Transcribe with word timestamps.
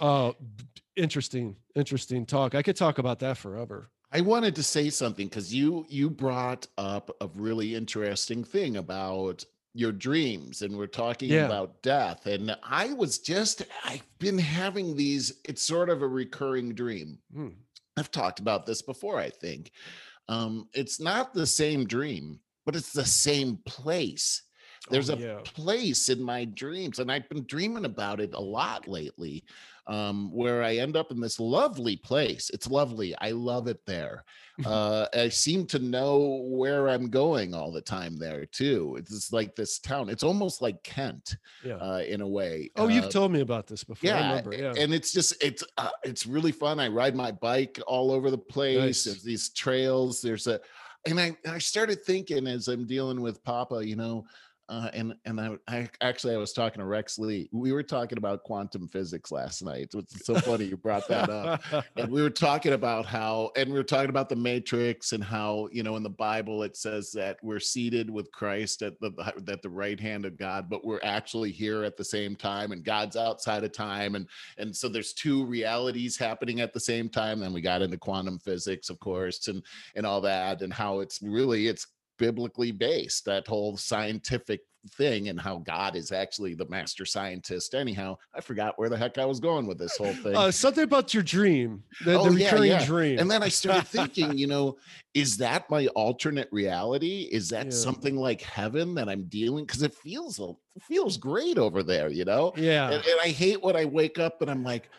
Oh, 0.00 0.34
interesting, 0.96 1.56
interesting 1.74 2.26
talk. 2.26 2.54
I 2.54 2.62
could 2.62 2.76
talk 2.76 2.98
about 2.98 3.18
that 3.20 3.36
forever. 3.38 3.90
I 4.10 4.22
wanted 4.22 4.54
to 4.56 4.62
say 4.62 4.88
something 4.90 5.28
because 5.28 5.54
you 5.54 5.84
you 5.88 6.08
brought 6.08 6.66
up 6.78 7.10
a 7.20 7.28
really 7.34 7.74
interesting 7.74 8.42
thing 8.42 8.76
about 8.76 9.44
your 9.74 9.92
dreams 9.92 10.62
and 10.62 10.76
we're 10.78 10.86
talking 10.86 11.28
Yeah. 11.30 11.44
about 11.44 11.82
death 11.82 12.26
and 12.26 12.56
I 12.62 12.94
was 12.94 13.18
just 13.18 13.62
I've 13.84 14.02
been 14.18 14.38
having 14.38 14.96
these 14.96 15.40
it's 15.44 15.62
sort 15.62 15.90
of 15.90 16.00
a 16.02 16.08
recurring 16.08 16.74
dream. 16.74 17.18
Hmm. 17.32 17.48
I've 17.98 18.10
talked 18.10 18.40
about 18.40 18.64
this 18.64 18.80
before 18.80 19.18
I 19.18 19.28
think. 19.28 19.72
Um 20.26 20.68
it's 20.72 20.98
not 21.00 21.34
the 21.34 21.46
same 21.46 21.86
dream, 21.86 22.40
but 22.64 22.76
it's 22.76 22.92
the 22.94 23.04
same 23.04 23.58
place. 23.66 24.42
There's 24.90 25.10
Oh, 25.10 25.14
a 25.14 25.18
yeah. 25.18 25.40
place 25.44 26.08
in 26.08 26.22
my 26.22 26.44
dreams 26.44 26.98
and 26.98 27.10
I've 27.10 27.28
been 27.28 27.44
dreaming 27.46 27.84
about 27.84 28.20
it 28.20 28.34
a 28.34 28.40
lot 28.40 28.86
lately 28.88 29.44
um, 29.86 30.30
where 30.32 30.62
I 30.62 30.76
end 30.76 30.96
up 30.96 31.10
in 31.10 31.18
this 31.20 31.40
lovely 31.40 31.96
place. 31.96 32.50
It's 32.50 32.68
lovely. 32.70 33.14
I 33.18 33.30
love 33.30 33.68
it 33.68 33.84
there. 33.86 34.24
Uh, 34.66 35.06
I 35.14 35.28
seem 35.28 35.66
to 35.66 35.78
know 35.78 36.42
where 36.50 36.88
I'm 36.88 37.08
going 37.10 37.54
all 37.54 37.70
the 37.70 37.80
time 37.80 38.16
there 38.18 38.44
too. 38.44 38.96
It's 38.98 39.12
just 39.12 39.32
like 39.32 39.54
this 39.54 39.78
town. 39.78 40.08
It's 40.08 40.24
almost 40.24 40.60
like 40.60 40.82
Kent 40.82 41.36
Yeah. 41.64 41.76
uh, 41.76 41.98
in 42.00 42.22
a 42.22 42.26
way. 42.26 42.68
oh, 42.74 42.88
you've 42.88 43.04
Uh, 43.04 43.08
told 43.10 43.30
me 43.30 43.40
about 43.40 43.68
this 43.68 43.84
before. 43.84 44.10
I 44.10 44.14
yeah, 44.18 44.28
remember. 44.30 44.54
Yeah. 44.56 44.74
and 44.76 44.92
it's 44.92 45.12
just 45.12 45.40
it's 45.40 45.62
uh, 45.76 45.90
it's 46.02 46.26
really 46.26 46.50
fun. 46.50 46.80
I 46.80 46.88
ride 46.88 47.14
my 47.14 47.30
bike 47.30 47.78
all 47.86 48.10
over 48.10 48.32
the 48.32 48.36
place. 48.38 48.78
Nice. 48.78 49.04
There's 49.04 49.22
these 49.22 49.50
trails. 49.50 50.20
There's 50.20 50.48
a, 50.48 50.58
and 51.06 51.20
I 51.20 51.36
I 51.48 51.58
started 51.58 52.02
thinking 52.04 52.48
as 52.48 52.66
I'm 52.66 52.84
dealing 52.84 53.20
with 53.20 53.44
Papa, 53.44 53.86
you 53.86 53.94
know, 53.94 54.26
uh, 54.68 54.90
and 54.92 55.14
and 55.24 55.40
I, 55.40 55.56
I 55.68 55.88
actually 56.00 56.34
I 56.34 56.38
was 56.38 56.52
talking 56.52 56.80
to 56.80 56.86
Rex 56.86 57.18
Lee. 57.18 57.48
We 57.52 57.72
were 57.72 57.82
talking 57.82 58.18
about 58.18 58.44
quantum 58.44 58.88
physics 58.88 59.32
last 59.32 59.62
night. 59.62 59.94
It's 59.94 60.24
so 60.26 60.34
funny 60.36 60.64
you 60.64 60.76
brought 60.76 61.08
that 61.08 61.30
up 61.30 61.62
and 61.96 62.10
we 62.10 62.22
were 62.22 62.30
talking 62.30 62.72
about 62.72 63.06
how 63.06 63.50
and 63.56 63.70
we 63.70 63.76
were 63.76 63.84
talking 63.84 64.10
about 64.10 64.28
the 64.28 64.36
matrix 64.36 65.12
and 65.12 65.22
how 65.22 65.68
you 65.72 65.82
know 65.82 65.96
in 65.96 66.02
the 66.02 66.10
bible 66.10 66.62
it 66.62 66.76
says 66.76 67.10
that 67.12 67.38
we're 67.42 67.60
seated 67.60 68.10
with 68.10 68.30
christ 68.32 68.82
at 68.82 68.98
the 69.00 69.12
at 69.48 69.62
the 69.62 69.68
right 69.68 69.98
hand 69.98 70.24
of 70.24 70.36
god 70.36 70.68
but 70.68 70.84
we're 70.84 71.00
actually 71.02 71.50
here 71.50 71.84
at 71.84 71.96
the 71.96 72.04
same 72.04 72.36
time 72.36 72.72
and 72.72 72.84
god's 72.84 73.16
outside 73.16 73.64
of 73.64 73.72
time 73.72 74.14
and 74.14 74.26
and 74.58 74.74
so 74.74 74.88
there's 74.88 75.12
two 75.12 75.44
realities 75.44 76.16
happening 76.16 76.60
at 76.60 76.72
the 76.72 76.80
same 76.80 77.08
time 77.08 77.40
then 77.40 77.52
we 77.52 77.60
got 77.60 77.82
into 77.82 77.98
quantum 77.98 78.38
physics 78.38 78.90
of 78.90 78.98
course 79.00 79.48
and 79.48 79.62
and 79.94 80.06
all 80.06 80.20
that 80.20 80.62
and 80.62 80.72
how 80.72 81.00
it's 81.00 81.20
really 81.22 81.66
it's 81.66 81.86
biblically 82.18 82.72
based 82.72 83.24
that 83.24 83.46
whole 83.46 83.76
scientific 83.76 84.60
thing 84.92 85.28
and 85.28 85.40
how 85.40 85.58
god 85.58 85.96
is 85.96 86.12
actually 86.12 86.54
the 86.54 86.66
master 86.68 87.04
scientist 87.04 87.74
anyhow 87.74 88.16
i 88.34 88.40
forgot 88.40 88.78
where 88.78 88.88
the 88.88 88.96
heck 88.96 89.18
i 89.18 89.24
was 89.24 89.40
going 89.40 89.66
with 89.66 89.76
this 89.78 89.96
whole 89.96 90.14
thing 90.14 90.34
uh, 90.36 90.50
something 90.50 90.84
about 90.84 91.12
your 91.12 91.22
dream, 91.22 91.82
the, 92.04 92.14
Oh, 92.14 92.30
the 92.30 92.38
yeah, 92.38 92.50
recurring 92.52 92.70
yeah. 92.70 92.84
dream. 92.86 93.18
and 93.18 93.30
then 93.30 93.42
I 93.42 93.48
started 93.48 93.86
thinking, 93.88 94.38
you 94.38 94.46
know, 94.54 94.76
is 95.14 95.36
that 95.38 95.68
my 95.68 95.88
alternate 95.88 96.48
reality? 96.52 97.28
Is 97.32 97.48
that 97.50 97.66
Yeah. 97.66 97.72
something 97.72 98.16
like 98.16 98.40
heaven 98.40 98.94
that 98.94 99.08
I'm 99.08 99.24
dealing? 99.24 99.64
Because 99.66 99.82
it 99.82 99.92
feels 99.94 100.38
it 100.38 100.82
feels 100.82 101.16
great 101.16 101.58
over 101.58 101.82
there, 101.82 102.08
you 102.08 102.24
know. 102.24 102.52
yeah. 102.56 102.86
And, 102.90 103.04
and 103.04 103.20
I 103.22 103.28
hate 103.28 103.62
when 103.62 103.74
I 103.76 103.84
wake 103.84 104.18
up 104.18 104.40
and 104.42 104.50
I'm 104.50 104.62
like, 104.62 104.90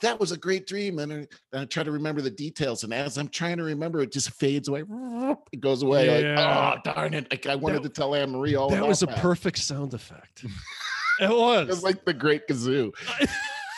that 0.00 0.20
was 0.20 0.30
a 0.32 0.36
great 0.36 0.66
dream, 0.66 0.98
and 0.98 1.12
I, 1.12 1.16
and 1.16 1.28
I 1.54 1.64
try 1.64 1.82
to 1.82 1.90
remember 1.90 2.20
the 2.20 2.30
details. 2.30 2.84
And 2.84 2.92
as 2.92 3.16
I'm 3.16 3.28
trying 3.28 3.56
to 3.56 3.62
remember, 3.62 4.00
it 4.02 4.12
just 4.12 4.30
fades 4.30 4.68
away. 4.68 4.84
It 5.52 5.60
goes 5.60 5.82
away. 5.82 6.22
Yeah. 6.22 6.34
Like, 6.74 6.78
oh 6.86 6.92
darn 6.92 7.14
it! 7.14 7.30
Like 7.30 7.46
I 7.46 7.54
wanted 7.54 7.82
to 7.82 7.88
tell 7.88 8.14
Anne 8.14 8.30
Marie 8.30 8.54
all 8.56 8.70
that 8.70 8.86
was 8.86 9.02
a 9.02 9.06
that. 9.06 9.18
perfect 9.18 9.58
sound 9.58 9.92
effect. 9.94 10.44
it 11.20 11.24
It 11.24 11.30
was. 11.30 11.66
was 11.68 11.82
like 11.82 12.04
the 12.04 12.12
Great 12.14 12.46
Gazoo. 12.48 12.92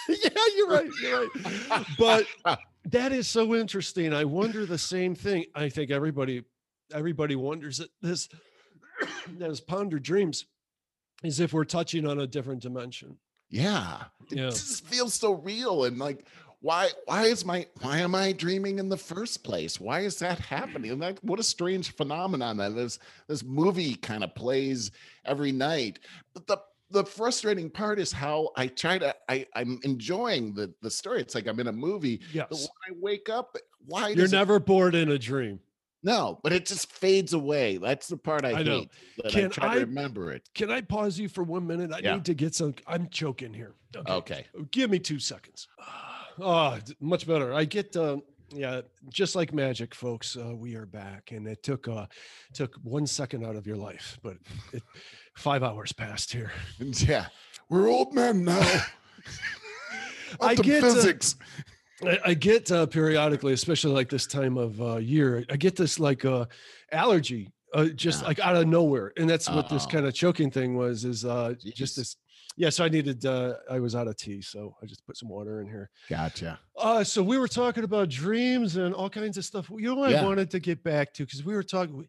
yeah, 0.09 0.29
you're 0.57 0.69
right. 0.69 0.91
You're 1.03 1.29
right. 1.71 1.87
But 1.99 2.27
that 2.87 3.13
is 3.13 3.29
so 3.29 3.55
interesting. 3.55 4.13
I 4.13 4.25
wonder 4.25 4.67
the 4.67 4.79
same 4.79 5.15
thing. 5.15 5.45
I 5.55 5.69
think 5.69 5.91
everybody, 5.91 6.43
everybody 6.93 7.37
wonders 7.37 7.81
it. 7.81 7.91
This, 8.03 8.29
this 9.39 9.61
ponder 9.61 9.99
dreams, 9.99 10.47
is 11.23 11.41
if 11.41 11.53
we're 11.53 11.65
touching 11.65 12.07
on 12.07 12.21
a 12.21 12.27
different 12.27 12.63
dimension. 12.63 13.17
Yeah. 13.51 14.05
It 14.31 14.37
just 14.37 14.85
feels 14.87 15.15
so 15.15 15.33
real 15.35 15.85
and 15.85 15.99
like 15.99 16.27
why 16.61 16.91
why 17.07 17.25
is 17.27 17.45
my 17.45 17.67
why 17.81 17.99
am 17.99 18.15
I 18.15 18.33
dreaming 18.33 18.79
in 18.79 18.89
the 18.89 18.97
first 18.97 19.45
place? 19.45 19.81
Why 19.81 20.01
is 20.01 20.19
that 20.19 20.39
happening? 20.41 20.91
And 20.91 21.01
like 21.01 21.19
what 21.21 21.39
a 21.39 21.43
strange 21.45 21.95
phenomenon 21.95 22.57
that 22.59 22.75
this 22.75 22.99
this 23.29 23.43
movie 23.45 23.95
kind 23.95 24.25
of 24.25 24.35
plays 24.35 24.91
every 25.25 25.53
night. 25.53 26.01
But 26.35 26.47
the 26.47 26.59
the 26.91 27.05
frustrating 27.05 27.71
part 27.71 27.99
is 28.01 28.11
how 28.13 28.51
I 28.57 28.67
try 28.67 28.99
to 28.99 29.15
I 29.29 29.47
I'm 29.55 29.79
enjoying 29.85 30.53
the 30.53 30.75
the 30.83 30.91
story. 30.91 31.21
It's 31.21 31.35
like 31.35 31.47
I'm 31.47 31.61
in 31.61 31.69
a 31.69 31.73
movie. 31.73 32.17
But 32.35 32.51
when 32.51 32.59
Yes. 32.61 32.69
I 32.91 32.93
wake 33.01 33.29
up, 33.29 33.57
why 33.87 34.09
You're 34.09 34.17
does 34.25 34.33
it- 34.33 34.37
never 34.37 34.59
bored 34.59 34.95
in 34.97 35.11
a 35.11 35.19
dream. 35.19 35.61
No, 36.03 36.39
but 36.43 36.53
it 36.53 36.67
just 36.67 36.93
fades 36.93 37.33
away. 37.33 37.77
That's 37.79 38.07
the 38.09 38.17
part 38.17 38.45
I, 38.45 38.53
I 38.53 38.63
know. 38.63 38.79
hate. 38.81 38.91
That 39.17 39.27
I 39.27 39.31
Can 39.31 39.51
try 39.51 39.69
I- 39.71 39.75
to 39.75 39.81
remember 39.81 40.33
it. 40.33 40.49
Can 40.55 40.71
I 40.71 40.81
pause 40.81 41.19
you 41.19 41.29
for 41.29 41.43
one 41.43 41.67
minute? 41.67 41.93
I 41.93 41.99
Yeah. 41.99 42.15
need 42.15 42.25
to 42.27 42.35
get 42.35 42.55
some. 42.55 42.75
I'm 42.87 43.09
choking 43.09 43.53
here. 43.53 43.75
Okay. 44.09 44.47
Give 44.71 44.91
me 44.91 44.99
two 44.99 45.19
seconds. 45.19 45.69
Oh, 46.41 46.79
much 47.01 47.27
better. 47.27 47.53
I 47.53 47.65
get, 47.65 47.97
uh, 47.97 48.19
yeah, 48.55 48.83
just 49.09 49.35
like 49.35 49.53
magic, 49.53 49.93
folks. 49.93 50.37
Uh, 50.37 50.55
we 50.55 50.77
are 50.77 50.87
back, 50.87 51.33
and 51.33 51.49
it 51.49 51.65
took 51.65 51.89
uh, 51.89 52.07
took 52.53 52.77
one 52.85 53.09
second 53.09 53.45
out 53.45 53.57
of 53.57 53.67
your 53.67 53.75
life, 53.77 54.21
but 54.23 54.37
it, 54.73 54.85
five 55.35 55.65
hours 55.65 55.93
passed 55.93 56.33
here. 56.33 56.53
Yeah. 56.79 57.27
We're 57.69 57.89
old 57.89 58.15
men 58.15 58.45
now. 58.45 58.61
I 60.41 60.55
get, 60.55 60.85
uh, 60.85 60.95
physics. 60.95 61.35
I, 62.05 62.19
I 62.27 62.35
get 62.35 62.71
uh, 62.71 62.87
periodically, 62.87 63.53
especially 63.53 63.93
like 63.93 64.09
this 64.09 64.27
time 64.27 64.57
of 64.57 64.81
uh, 64.81 64.97
year, 64.97 65.45
I 65.51 65.57
get 65.57 65.77
this 65.77 65.99
like 65.99 66.25
uh, 66.25 66.47
allergy, 66.93 67.51
uh, 67.75 67.87
just 67.87 68.23
like 68.25 68.39
out 68.39 68.57
of 68.57 68.67
nowhere, 68.69 69.13
and 69.17 69.29
that's 69.29 69.49
what 69.51 69.69
this 69.69 69.85
Uh-oh. 69.85 69.91
kind 69.93 70.07
of 70.07 70.15
choking 70.15 70.51
thing 70.51 70.77
was. 70.77 71.05
Is 71.05 71.25
uh, 71.25 71.55
just 71.75 71.97
this. 71.97 72.17
Yeah, 72.57 72.71
so 72.71 72.85
I 72.85 72.89
needed. 72.89 73.25
Uh, 73.25 73.55
I 73.71 73.79
was 73.79 73.95
out 73.95 74.09
of 74.09 74.17
tea, 74.17 74.43
so 74.43 74.75
I 74.83 74.87
just 74.87 75.07
put 75.07 75.17
some 75.17 75.29
water 75.29 75.61
in 75.61 75.69
here. 75.69 75.91
Gotcha. 76.09 76.59
Uh, 76.77 77.05
so 77.05 77.23
we 77.23 77.39
were 77.39 77.49
talking 77.49 77.85
about 77.85 78.09
dreams 78.09 78.77
and 78.77 78.95
all 78.95 79.09
kinds 79.11 79.37
of 79.37 79.45
stuff. 79.45 79.71
You 79.71 79.89
know 79.89 79.95
what 79.95 80.11
Yeah. 80.11 80.23
I 80.23 80.25
wanted 80.25 80.51
to 80.53 80.59
get 80.61 80.83
back 80.83 81.13
to 81.15 81.25
because 81.25 81.45
we 81.45 81.55
were 81.55 81.63
talking. 81.63 82.07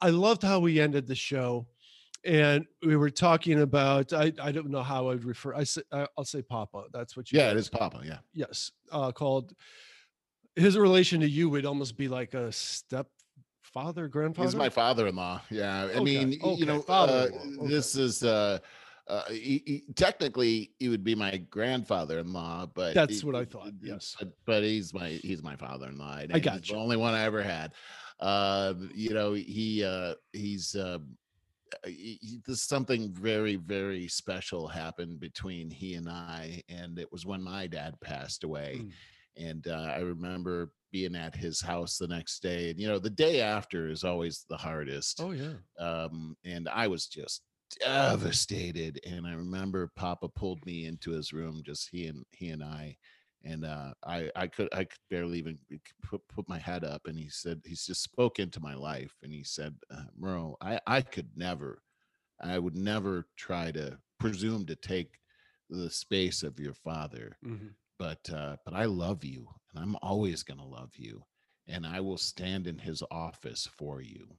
I 0.00 0.10
loved 0.10 0.42
how 0.42 0.60
we 0.60 0.78
ended 0.80 1.08
the 1.08 1.16
show, 1.16 1.66
and 2.24 2.66
we 2.84 2.96
were 2.96 3.10
talking 3.10 3.60
about. 3.60 4.12
I 4.12 4.32
I 4.40 4.52
don't 4.52 4.70
know 4.70 4.82
how 4.82 5.10
I'd 5.10 5.24
refer. 5.24 5.54
I 5.54 5.64
say 5.64 5.82
I- 5.92 6.08
I'll 6.16 6.24
say 6.24 6.42
Papa. 6.42 6.84
That's 6.92 7.16
what 7.16 7.30
you. 7.32 7.38
Yeah, 7.38 7.50
it 7.50 7.54
guys- 7.54 7.68
Papa. 7.68 8.02
Yeah. 8.04 8.18
Yes, 8.32 8.70
uh, 8.92 9.12
called. 9.12 9.54
His 10.56 10.76
relation 10.76 11.20
to 11.20 11.28
you 11.28 11.48
would 11.50 11.64
almost 11.64 11.96
be 11.96 12.08
like 12.08 12.34
a 12.34 12.50
stepfather, 12.50 14.08
grandfather. 14.08 14.48
He's 14.48 14.56
my 14.56 14.68
father-in-law. 14.68 15.42
Yeah. 15.50 15.82
I 15.82 15.84
Okay, 15.90 16.00
mean, 16.00 16.38
okay, 16.42 16.54
you 16.54 16.66
know, 16.66 16.84
uh, 16.88 17.28
okay. 17.32 17.66
this 17.68 17.94
is 17.94 18.24
uh, 18.24 18.58
uh, 19.06 19.22
he, 19.30 19.62
he- 19.64 19.84
technically 19.94 20.72
he 20.80 20.88
would 20.88 21.04
be 21.04 21.14
my 21.14 21.36
grandfather-in-law, 21.36 22.66
but 22.74 22.94
That's 22.94 23.20
he- 23.20 23.26
what 23.26 23.36
I 23.36 23.44
thought, 23.44 23.70
yes. 23.80 24.16
but, 24.18 24.32
but 24.46 24.62
he's 24.64 24.92
my 24.92 25.10
he's 25.10 25.42
my 25.44 25.54
father-in-law. 25.54 26.12
I 26.12 26.26
he's 26.32 26.42
gotcha. 26.42 26.72
The 26.72 26.78
only 26.78 26.96
one 26.96 27.14
I 27.14 27.22
ever 27.22 27.42
had. 27.42 27.72
Uh, 28.18 28.74
you 28.92 29.10
know, 29.14 29.34
he 29.34 29.84
uh, 29.84 30.14
he's 30.32 30.74
uh, 30.74 30.98
he- 31.86 32.40
there's 32.46 32.62
something 32.62 33.12
very 33.12 33.56
very 33.56 34.08
special 34.08 34.68
happened 34.68 35.20
between 35.20 35.70
he 35.70 35.94
and 35.94 36.08
I, 36.08 36.62
and 36.68 36.98
it 36.98 37.10
was 37.12 37.26
when 37.26 37.42
my 37.42 37.66
dad 37.66 37.94
passed 38.00 38.44
away. 38.44 38.80
Mm. 38.82 38.92
And 39.36 39.68
uh, 39.68 39.92
I 39.96 39.98
remember 40.00 40.72
being 40.90 41.14
at 41.14 41.36
his 41.36 41.60
house 41.60 41.96
the 41.96 42.08
next 42.08 42.40
day, 42.40 42.70
and 42.70 42.80
you 42.80 42.88
know, 42.88 42.98
the 42.98 43.10
day 43.10 43.40
after 43.40 43.88
is 43.88 44.04
always 44.04 44.44
the 44.48 44.56
hardest. 44.56 45.20
Oh 45.22 45.32
yeah. 45.32 45.54
Um, 45.78 46.36
and 46.44 46.68
I 46.68 46.88
was 46.88 47.06
just 47.06 47.42
devastated. 47.80 49.00
And 49.06 49.26
I 49.26 49.34
remember 49.34 49.90
Papa 49.96 50.28
pulled 50.28 50.64
me 50.66 50.86
into 50.86 51.10
his 51.10 51.32
room, 51.32 51.62
just 51.64 51.88
he 51.90 52.06
and 52.06 52.24
he 52.30 52.48
and 52.48 52.62
I, 52.62 52.96
and 53.44 53.64
uh, 53.64 53.94
I 54.04 54.30
I 54.36 54.46
could 54.48 54.68
I 54.72 54.84
could 54.84 55.00
barely 55.10 55.38
even 55.38 55.58
put 56.02 56.26
put 56.28 56.48
my 56.48 56.58
head 56.58 56.84
up. 56.84 57.06
And 57.06 57.18
he 57.18 57.28
said 57.28 57.62
he's 57.64 57.86
just 57.86 58.02
spoke 58.02 58.38
into 58.38 58.60
my 58.60 58.74
life, 58.74 59.16
and 59.22 59.32
he 59.32 59.44
said, 59.44 59.76
uh, 59.90 60.04
"Merle, 60.16 60.56
I 60.60 60.80
I 60.86 61.02
could 61.02 61.36
never, 61.36 61.82
I 62.40 62.58
would 62.58 62.76
never 62.76 63.28
try 63.36 63.72
to 63.72 64.00
presume 64.18 64.66
to 64.66 64.76
take 64.76 65.20
the 65.70 65.90
space 65.90 66.42
of 66.42 66.60
your 66.60 66.74
father." 66.74 67.38
Mhm. 67.42 67.76
but 67.98 68.30
uh, 68.30 68.56
but 68.64 68.74
I 68.74 68.84
love 68.86 69.24
you, 69.24 69.48
and 69.74 69.82
I'm 69.82 69.96
always 70.02 70.42
gonna 70.42 70.66
love 70.66 70.96
you, 70.96 71.24
and 71.66 71.86
I 71.86 72.00
will 72.00 72.18
stand 72.18 72.66
in 72.66 72.78
his 72.78 73.02
office 73.10 73.66
for 73.66 74.00
you. 74.00 74.38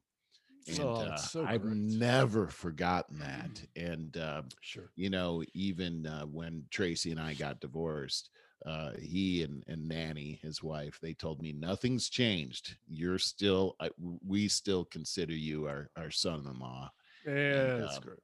And 0.67 0.99
Oh, 0.99 1.11
uh, 1.11 1.27
so 1.27 1.43
I've 1.43 1.65
never 1.65 2.47
forgotten 2.49 3.19
that. 3.19 3.63
And 3.75 4.15
uh, 4.17 4.43
Sure. 4.61 4.93
you 4.95 5.09
know, 5.09 5.43
even 5.53 6.05
uh, 6.05 6.25
when 6.25 6.65
Tracy 6.71 7.11
and 7.11 7.19
I 7.19 7.33
got 7.33 7.61
divorced, 7.61 8.29
uh, 8.65 8.91
he 8.99 9.43
and 9.43 9.63
and 9.67 9.87
Nanny, 9.87 10.39
his 10.41 10.61
wife, 10.63 10.99
they 11.01 11.13
told 11.13 11.41
me 11.41 11.51
nothing's 11.53 12.09
changed. 12.09 12.75
You're 12.87 13.19
still, 13.19 13.75
I, 13.79 13.89
we 14.25 14.47
still 14.47 14.85
consider 14.85 15.33
you 15.33 15.67
our 15.67 15.89
our 15.97 16.11
son-in-law. 16.11 16.91
Yeah, 17.25 17.77
that's 17.79 17.97
um, 17.97 18.03
great. 18.03 18.19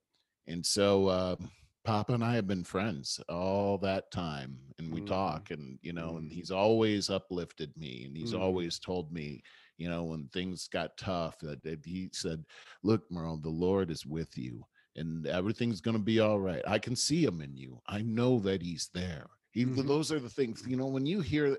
And 0.48 0.66
so 0.66 1.08
uh, 1.08 1.36
Papa 1.84 2.14
and 2.14 2.24
I 2.24 2.36
have 2.36 2.48
been 2.48 2.64
friends 2.64 3.20
all 3.30 3.78
that 3.80 4.12
time, 4.12 4.60
and 4.78 4.92
we 4.92 5.02
we 5.02 5.06
talk 5.08 5.52
and 5.52 5.80
you 5.82 5.94
know 5.94 6.18
and 6.18 6.32
he's 6.32 6.52
always 6.52 7.10
uplifted 7.10 7.76
me 7.78 8.04
and 8.06 8.16
he's 8.18 8.34
Mhm. 8.34 8.40
always 8.42 8.80
told 8.80 9.12
me 9.12 9.42
you 9.78 9.90
know 9.90 10.04
when 10.04 10.28
things 10.30 10.68
got 10.68 10.98
tough 10.98 11.38
that, 11.40 11.62
that 11.64 11.86
he 11.86 12.10
said 12.14 12.44
look 12.84 13.10
merle 13.12 13.38
the 13.38 13.50
lord 13.50 13.90
is 13.92 14.06
with 14.06 14.38
you 14.38 14.64
and 14.96 15.28
everything's 15.28 15.82
going 15.82 15.98
to 15.98 16.04
be 16.04 16.20
all 16.20 16.40
right 16.40 16.62
i 16.68 16.78
can 16.80 16.96
see 16.96 17.24
him 17.24 17.42
in 17.42 17.56
you 17.56 17.80
i 17.88 18.02
know 18.02 18.40
that 18.40 18.62
he's 18.62 18.90
there 18.94 19.28
he, 19.56 19.66
Mhm. 19.66 19.88
those 19.88 20.12
are 20.12 20.20
the 20.20 20.30
things 20.30 20.64
you 20.68 20.76
know 20.78 20.86
when 20.86 21.06
you 21.08 21.22
hear 21.22 21.58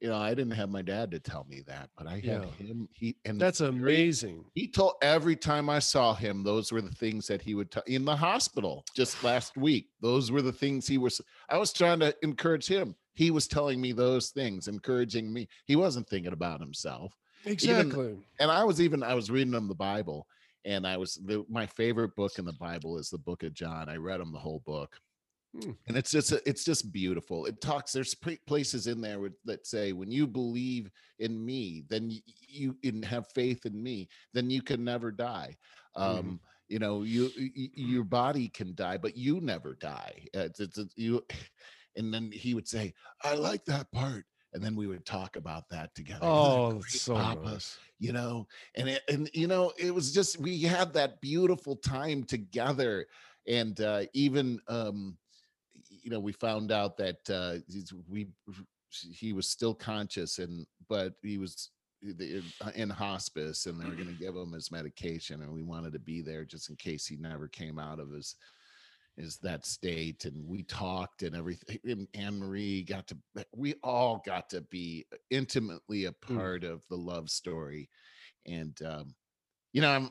you 0.00 0.08
know 0.08 0.16
i 0.16 0.30
didn't 0.30 0.52
have 0.52 0.70
my 0.70 0.82
dad 0.82 1.10
to 1.10 1.18
tell 1.18 1.44
me 1.44 1.62
that 1.66 1.90
but 1.96 2.06
i 2.06 2.14
had 2.14 2.24
Yeah. 2.24 2.50
him 2.52 2.88
he 2.92 3.16
and 3.24 3.40
That's 3.40 3.60
amazing. 3.60 4.44
he 4.54 4.68
told 4.68 4.94
every 5.02 5.36
time 5.36 5.68
I 5.70 5.78
saw 5.78 6.14
him, 6.14 6.42
those 6.42 6.70
were 6.72 6.80
the 6.82 6.90
things 6.94 7.26
that 7.28 7.40
he 7.42 7.54
would 7.54 7.70
tell 7.70 7.82
in 7.86 8.04
the 8.04 8.16
hospital 8.16 8.84
just 8.94 9.22
last 9.24 9.56
week. 9.56 9.88
Those 10.00 10.30
were 10.30 10.42
the 10.42 10.52
things 10.52 10.86
he 10.86 10.98
was. 10.98 11.20
I 11.48 11.56
was 11.58 11.72
trying 11.72 12.00
to 12.00 12.14
encourage 12.22 12.66
him. 12.66 12.94
He 13.14 13.30
was 13.30 13.46
telling 13.46 13.80
me 13.80 13.92
those 13.92 14.30
things, 14.30 14.68
encouraging 14.68 15.32
me. 15.32 15.48
He 15.66 15.76
wasn't 15.76 16.08
thinking 16.08 16.32
about 16.32 16.60
himself. 16.60 17.14
Exactly. 17.44 18.16
And 18.40 18.50
I 18.50 18.64
was 18.64 18.80
even 18.80 19.02
I 19.02 19.14
was 19.14 19.30
reading 19.30 19.54
him 19.54 19.68
the 19.68 19.74
Bible, 19.74 20.26
and 20.64 20.86
I 20.86 20.96
was 20.96 21.14
the, 21.24 21.44
my 21.48 21.66
favorite 21.66 22.14
book 22.16 22.38
in 22.38 22.44
the 22.44 22.54
Bible 22.54 22.98
is 22.98 23.08
the 23.10 23.18
Book 23.18 23.42
of 23.44 23.54
John. 23.54 23.88
I 23.88 23.96
read 23.96 24.20
him 24.20 24.32
the 24.32 24.38
whole 24.38 24.60
book, 24.66 24.96
Hmm. 25.52 25.72
and 25.88 25.96
it's 25.96 26.12
just 26.12 26.32
it's 26.46 26.64
just 26.64 26.92
beautiful. 26.92 27.46
It 27.46 27.60
talks. 27.60 27.92
There's 27.92 28.14
places 28.46 28.86
in 28.86 29.00
there 29.00 29.18
that 29.46 29.66
say, 29.66 29.92
"When 29.92 30.10
you 30.10 30.26
believe 30.28 30.90
in 31.18 31.44
me, 31.44 31.82
then 31.88 32.12
you 32.48 32.76
and 32.84 33.04
have 33.04 33.26
faith 33.34 33.66
in 33.66 33.82
me, 33.82 34.08
then 34.32 34.48
you 34.48 34.62
can 34.62 34.84
never 34.84 35.10
die." 35.10 35.56
Um, 35.96 36.40
You 36.68 36.78
know, 36.78 37.02
you, 37.02 37.32
your 37.74 38.04
body 38.04 38.48
can 38.48 38.76
die, 38.76 38.96
but 38.96 39.16
you 39.16 39.40
never 39.40 39.74
die. 39.74 40.28
Uh, 40.36 40.46
It's, 40.46 40.60
it's, 40.60 40.78
it's 40.78 40.94
you. 40.96 41.24
And 41.96 42.14
then 42.14 42.30
he 42.30 42.54
would 42.54 42.68
say, 42.68 42.94
"I 43.24 43.34
like 43.34 43.64
that 43.64 43.90
part," 43.90 44.24
and 44.52 44.62
then 44.62 44.76
we 44.76 44.86
would 44.86 45.04
talk 45.04 45.34
about 45.34 45.68
that 45.70 45.92
together. 45.96 46.20
Oh, 46.22 46.80
so 46.86 47.14
Papa? 47.14 47.42
nice. 47.42 47.76
you 47.98 48.12
know 48.12 48.46
and 48.76 48.88
it, 48.88 49.02
and 49.08 49.28
you 49.34 49.48
know 49.48 49.72
it 49.76 49.92
was 49.92 50.12
just 50.12 50.38
we 50.38 50.60
had 50.62 50.92
that 50.94 51.20
beautiful 51.20 51.74
time 51.74 52.22
together 52.22 53.06
and 53.48 53.80
uh 53.80 54.04
even 54.14 54.60
um 54.68 55.18
you 56.02 56.10
know 56.10 56.20
we 56.20 56.32
found 56.32 56.72
out 56.72 56.96
that 56.96 57.18
uh 57.30 57.56
we 58.08 58.28
he 59.12 59.32
was 59.32 59.48
still 59.48 59.74
conscious 59.74 60.38
and 60.38 60.66
but 60.88 61.14
he 61.22 61.38
was 61.38 61.70
in 62.02 62.42
in 62.74 62.90
hospice 62.90 63.66
and 63.66 63.78
they 63.80 63.84
were 63.84 63.94
going 63.94 64.06
to 64.08 64.12
give 64.24 64.34
him 64.34 64.52
his 64.52 64.72
medication 64.72 65.42
and 65.42 65.52
we 65.52 65.62
wanted 65.62 65.92
to 65.92 65.98
be 65.98 66.22
there 66.22 66.44
just 66.44 66.70
in 66.70 66.76
case 66.76 67.06
he 67.06 67.16
never 67.16 67.46
came 67.48 67.78
out 67.78 68.00
of 68.00 68.10
his 68.10 68.36
is 69.16 69.38
that 69.38 69.66
state 69.66 70.24
and 70.24 70.46
we 70.46 70.62
talked 70.62 71.22
and 71.22 71.36
everything 71.36 71.78
and 71.84 72.08
anne 72.14 72.38
marie 72.38 72.82
got 72.82 73.06
to 73.06 73.16
we 73.54 73.74
all 73.82 74.22
got 74.24 74.48
to 74.48 74.60
be 74.62 75.04
intimately 75.30 76.06
a 76.06 76.12
Mm. 76.12 76.36
part 76.36 76.64
of 76.64 76.82
the 76.88 76.96
love 76.96 77.28
story 77.28 77.88
and 78.46 78.80
um 78.82 79.14
you 79.72 79.80
know 79.82 79.90
i'm 79.90 80.10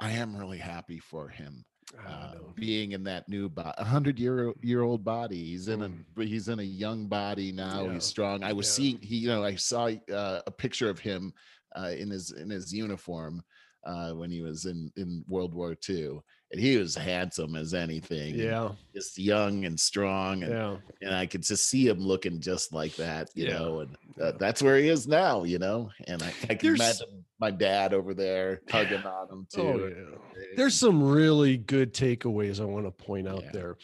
i 0.00 0.10
am 0.10 0.36
really 0.36 0.58
happy 0.58 0.98
for 0.98 1.28
him 1.28 1.64
Uh, 2.06 2.34
being 2.54 2.92
in 2.92 3.04
that 3.04 3.28
new 3.28 3.48
body, 3.48 3.74
a 3.78 3.84
hundred 3.84 4.18
year 4.18 4.52
year 4.62 4.82
old 4.82 5.04
body. 5.04 5.44
He's 5.44 5.68
in 5.68 5.80
Mm. 5.80 6.04
a 6.18 6.24
he's 6.24 6.48
in 6.48 6.58
a 6.58 6.62
young 6.62 7.06
body 7.06 7.52
now. 7.52 7.84
Yeah. 7.86 7.94
He's 7.94 8.04
strong. 8.04 8.42
I 8.42 8.52
was 8.52 8.66
Yeah. 8.66 8.72
seeing 8.72 8.98
he, 9.02 9.16
you 9.16 9.28
know, 9.28 9.44
I 9.44 9.54
saw 9.56 9.86
uh, 10.12 10.40
a 10.46 10.50
picture 10.50 10.88
of 10.88 10.98
him 10.98 11.32
uh, 11.76 11.92
in 11.96 12.10
his 12.10 12.30
in 12.32 12.50
his 12.50 12.72
uniform 12.72 13.42
uh, 13.84 14.12
when 14.12 14.30
he 14.30 14.40
was 14.42 14.64
in 14.66 14.90
in 14.96 15.24
World 15.28 15.54
War 15.54 15.76
II, 15.88 16.20
and 16.54 16.62
he 16.62 16.76
was 16.76 16.94
handsome 16.94 17.56
as 17.56 17.74
anything. 17.74 18.36
Yeah. 18.36 18.70
just 18.94 19.18
young 19.18 19.64
and 19.64 19.78
strong, 19.78 20.44
and 20.44 20.52
Yeah. 20.52 20.76
and 21.02 21.12
I 21.12 21.26
could 21.26 21.42
just 21.42 21.68
see 21.68 21.88
him 21.88 21.98
looking 21.98 22.38
just 22.40 22.72
like 22.72 22.94
that, 22.94 23.28
you 23.34 23.46
Yeah. 23.46 23.58
know, 23.58 23.80
and 23.80 23.96
uh, 24.22 24.32
that's 24.38 24.62
where 24.62 24.78
he 24.78 24.88
is 24.88 25.08
now, 25.08 25.42
you 25.42 25.58
know. 25.58 25.90
And 26.06 26.22
I, 26.22 26.28
I 26.48 26.54
can 26.54 26.58
There's- 26.76 27.00
imagine 27.00 27.24
my 27.40 27.50
dad 27.50 27.92
over 27.92 28.14
there 28.14 28.62
tugging 28.68 29.02
on 29.02 29.28
him 29.28 29.46
too. 29.52 29.60
Oh, 29.62 29.86
yeah. 29.88 30.44
There's 30.56 30.76
some 30.76 31.02
really 31.02 31.56
good 31.56 31.92
takeaways 31.92 32.60
I 32.60 32.64
want 32.66 32.86
to 32.86 32.92
point 32.92 33.26
out 33.26 33.42
Yeah. 33.42 33.50
there. 33.52 33.76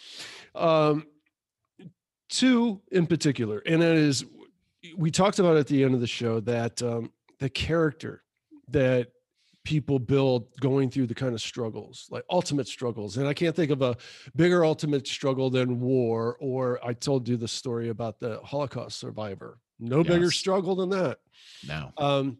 Um, 0.54 1.06
two 2.28 2.80
in 2.92 3.06
particular, 3.08 3.58
and 3.66 3.82
that 3.82 3.96
is 3.96 4.24
we 4.96 5.10
talked 5.10 5.40
about 5.40 5.56
at 5.56 5.66
the 5.66 5.82
end 5.82 5.94
of 5.94 6.00
the 6.00 6.06
show 6.06 6.38
that 6.38 6.80
um, 6.82 7.10
the 7.40 7.50
character 7.50 8.22
that 8.68 9.08
people 9.64 9.98
build 9.98 10.48
going 10.60 10.90
through 10.90 11.06
the 11.06 11.14
kind 11.14 11.34
of 11.34 11.40
struggles, 11.40 12.06
like 12.10 12.24
ultimate 12.30 12.66
struggles. 12.66 13.16
And 13.18 13.28
I 13.28 13.34
can't 13.34 13.54
think 13.54 13.70
of 13.70 13.82
a 13.82 13.96
bigger 14.34 14.64
ultimate 14.64 15.06
struggle 15.06 15.50
than 15.50 15.80
war, 15.80 16.36
or 16.40 16.78
I 16.84 16.94
told 16.94 17.28
you 17.28 17.36
the 17.36 17.48
story 17.48 17.88
about 17.88 18.18
the 18.20 18.40
Holocaust 18.42 18.98
survivor. 18.98 19.58
No 19.78 20.04
bigger 20.04 20.30
struggle 20.30 20.76
than 20.76 20.90
that. 20.90 21.18
no. 21.66 21.92
um, 21.96 22.38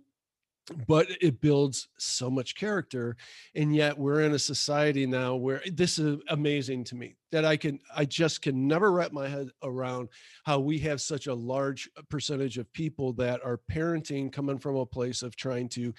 but 0.87 1.07
it 1.21 1.41
builds 1.41 1.89
so 1.99 2.31
much 2.31 2.55
character 2.55 3.17
and 3.55 3.75
yet 3.75 3.97
we're 3.99 4.21
in 4.23 4.33
a 4.35 4.39
society 4.39 5.07
now 5.07 5.35
where 5.35 5.61
eh, 5.67 5.71
this 5.73 5.99
is 5.99 6.19
amazing 6.29 6.85
to 6.85 6.95
me 6.95 7.17
that 7.33 7.45
i 7.45 7.57
can 7.57 7.79
i 7.97 8.05
just 8.05 8.43
can 8.43 8.69
never 8.69 8.93
wrap 8.93 9.13
my 9.13 9.29
head 9.29 9.49
around 9.63 10.09
how 10.45 10.59
we 10.59 10.79
have 10.79 11.01
such 11.01 11.27
a 11.27 11.35
large 11.35 11.91
uh, 11.97 12.03
percentage 12.09 12.59
of 12.59 12.73
people 12.73 13.13
that 13.13 13.41
are 13.45 13.61
parenting 13.71 14.33
coming 14.33 14.59
from 14.59 14.77
a 14.77 14.87
place 14.87 15.23
of 15.23 15.35
trying 15.37 15.69
to 15.69 15.93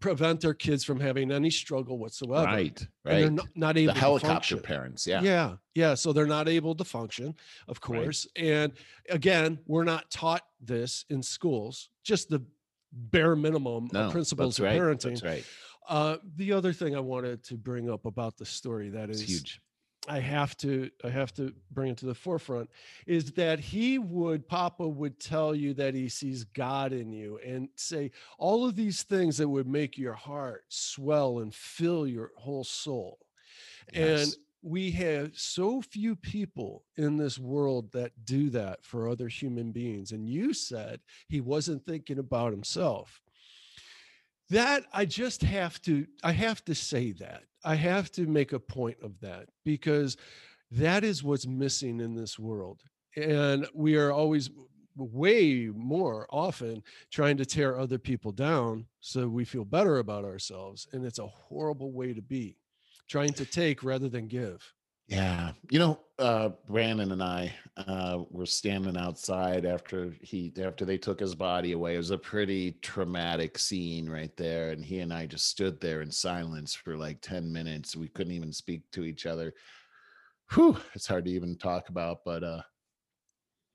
prevent 0.00 0.40
their 0.40 0.54
kids 0.54 0.84
from 0.84 1.00
having 1.00 1.30
any 1.32 1.50
struggle 1.50 1.98
whatsoever 1.98 2.44
right, 2.46 2.80
and 2.80 2.88
right. 3.04 3.20
they're 3.20 3.30
not, 3.30 3.48
not 3.54 3.76
able 3.78 3.92
the 3.92 3.94
to 3.94 4.00
helicopter 4.00 4.56
function. 4.56 4.58
parents, 4.60 5.06
yeah. 5.06 5.22
Yeah, 5.22 5.54
yeah. 5.74 5.94
So 5.94 6.12
they're 6.12 6.26
not 6.26 6.48
able 6.48 6.74
to 6.74 6.84
function, 6.84 7.34
of 7.68 7.78
Right. 7.88 8.02
course. 8.04 8.26
And 8.36 8.72
again, 9.10 9.58
we're 9.66 9.84
not 9.84 10.10
taught 10.10 10.42
this 10.60 11.04
in 11.10 11.22
schools, 11.22 11.88
just 12.04 12.28
the 12.28 12.42
bare 12.92 13.34
minimum 13.36 13.88
No, 13.92 14.06
of 14.06 14.12
principles 14.12 14.58
of 14.58 14.64
right. 14.66 14.78
parenting. 14.80 15.20
That's 15.20 15.22
right. 15.22 15.44
Uh, 15.88 16.16
the 16.36 16.52
other 16.52 16.72
thing 16.72 16.94
I 16.94 17.00
wanted 17.00 17.42
to 17.44 17.56
bring 17.56 17.90
up 17.90 18.04
about 18.06 18.36
the 18.36 18.46
story 18.46 18.90
that 18.90 19.10
is 19.10 19.20
It's 19.22 19.30
huge. 19.30 19.60
I 20.08 20.18
have 20.18 20.56
to 20.58 20.90
I 21.04 21.10
have 21.10 21.32
to 21.34 21.54
bring 21.70 21.90
it 21.92 21.96
to 21.98 22.06
the 22.06 22.14
forefront 22.14 22.68
is 23.06 23.32
that 23.32 23.60
he 23.60 23.98
would 23.98 24.48
Papa 24.48 24.86
would 24.88 25.20
tell 25.20 25.54
you 25.54 25.74
that 25.74 25.94
he 25.94 26.08
sees 26.08 26.42
God 26.42 26.92
in 26.92 27.12
you 27.12 27.38
and 27.44 27.68
say 27.76 28.10
all 28.36 28.66
of 28.66 28.74
these 28.74 29.04
things 29.04 29.36
that 29.38 29.48
would 29.48 29.68
make 29.68 29.96
your 29.96 30.14
heart 30.14 30.64
swell 30.68 31.38
and 31.38 31.54
fill 31.54 32.04
your 32.06 32.32
whole 32.36 32.64
soul. 32.64 33.18
And 33.94 34.04
Yes. 34.18 34.36
We 34.62 34.92
have 34.92 35.32
so 35.34 35.82
few 35.82 36.14
people 36.14 36.84
in 36.96 37.16
this 37.16 37.38
world 37.38 37.90
that 37.92 38.12
do 38.24 38.48
that 38.50 38.84
for 38.84 39.08
other 39.08 39.28
human 39.28 39.72
beings. 39.72 40.12
And 40.12 40.28
you 40.28 40.54
said 40.54 41.00
he 41.28 41.40
wasn't 41.40 41.84
thinking 41.84 42.18
about 42.18 42.52
himself. 42.52 43.20
That 44.50 44.84
I 44.92 45.04
just 45.04 45.42
have 45.42 45.82
to, 45.82 46.06
I 46.22 46.32
have 46.32 46.64
to 46.66 46.74
say 46.74 47.12
that. 47.12 47.42
I 47.64 47.74
have 47.74 48.12
to 48.12 48.26
make 48.26 48.52
a 48.52 48.60
point 48.60 48.98
of 49.02 49.18
that 49.20 49.48
because 49.64 50.16
that 50.70 51.04
is 51.04 51.24
what's 51.24 51.46
missing 51.46 52.00
in 52.00 52.14
this 52.14 52.38
world. 52.38 52.82
And 53.16 53.66
we 53.74 53.96
are 53.96 54.12
always 54.12 54.50
way 54.96 55.70
more 55.74 56.26
often 56.30 56.82
trying 57.10 57.36
to 57.38 57.46
tear 57.46 57.78
other 57.78 57.98
people 57.98 58.30
down 58.30 58.86
so 59.00 59.26
we 59.26 59.44
feel 59.44 59.64
better 59.64 59.98
about 59.98 60.24
ourselves. 60.24 60.86
And 60.92 61.04
it's 61.04 61.18
a 61.18 61.26
horrible 61.26 61.92
way 61.92 62.12
to 62.12 62.22
be 62.22 62.56
trying 63.12 63.34
to 63.34 63.44
take 63.44 63.82
rather 63.82 64.08
than 64.08 64.26
give. 64.26 64.72
Yeah. 65.06 65.52
You 65.70 65.78
know, 65.78 66.00
uh 66.18 66.50
Brandon 66.68 67.12
and 67.12 67.22
I 67.22 67.54
uh 67.76 68.22
were 68.30 68.46
standing 68.46 68.96
outside 68.96 69.66
after 69.66 70.14
he 70.22 70.52
after 70.62 70.84
they 70.86 70.96
took 70.96 71.20
his 71.20 71.34
body 71.34 71.72
away. 71.72 71.94
It 71.94 71.98
was 71.98 72.10
a 72.10 72.16
pretty 72.18 72.72
traumatic 72.80 73.58
scene 73.58 74.08
right 74.08 74.34
there. 74.36 74.70
And 74.70 74.82
he 74.84 75.00
and 75.00 75.12
I 75.12 75.26
just 75.26 75.48
stood 75.48 75.80
there 75.80 76.00
in 76.00 76.10
silence 76.10 76.74
for 76.74 76.96
like 76.96 77.20
10 77.20 77.52
minutes. 77.52 77.94
We 77.96 78.08
couldn't 78.08 78.32
even 78.32 78.52
speak 78.52 78.90
to 78.92 79.04
each 79.04 79.26
other. 79.26 79.52
Whew, 80.54 80.78
it's 80.94 81.06
hard 81.06 81.26
to 81.26 81.30
even 81.32 81.58
talk 81.58 81.88
about, 81.90 82.24
but 82.24 82.44
uh 82.44 82.62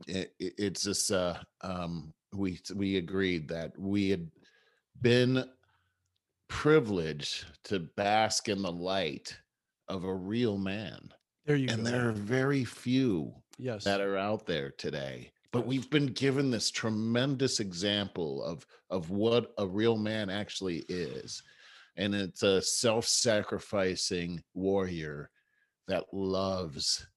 it, 0.08 0.34
it- 0.40 0.54
it's 0.58 0.84
just 0.84 1.12
uh 1.12 1.40
um 1.62 2.14
we 2.34 2.60
we 2.76 2.98
agreed 2.98 3.48
that 3.50 3.78
we 3.80 4.10
had 4.10 4.30
been 5.02 5.44
privileged 6.50 7.46
to 7.66 7.80
bask 7.80 8.50
in 8.50 8.62
the 8.62 8.72
light 8.72 9.38
of 9.88 10.04
a 10.04 10.14
real 10.14 10.58
man 10.58 11.10
There 11.46 11.56
you 11.56 11.70
and 11.70 11.84
go. 11.86 11.92
there 11.92 12.10
are 12.10 12.14
very 12.14 12.64
few 12.66 13.34
yes. 13.58 13.84
that 13.84 14.02
are 14.02 14.18
out 14.18 14.46
there 14.46 14.72
today 14.72 15.32
but 15.52 15.60
Yes. 15.60 15.68
we've 15.68 15.90
been 15.90 16.08
given 16.08 16.52
this 16.52 16.70
tremendous 16.72 17.60
example 17.60 18.44
of 18.44 18.66
of 18.90 19.10
what 19.10 19.54
a 19.58 19.66
real 19.68 19.98
man 19.98 20.30
actually 20.30 20.86
is 20.90 21.42
and 21.96 22.14
it's 22.14 22.44
a 22.44 22.62
self-sacrificing 22.62 24.44
warrior 24.54 25.30
that 25.88 26.06
loves 26.14 27.08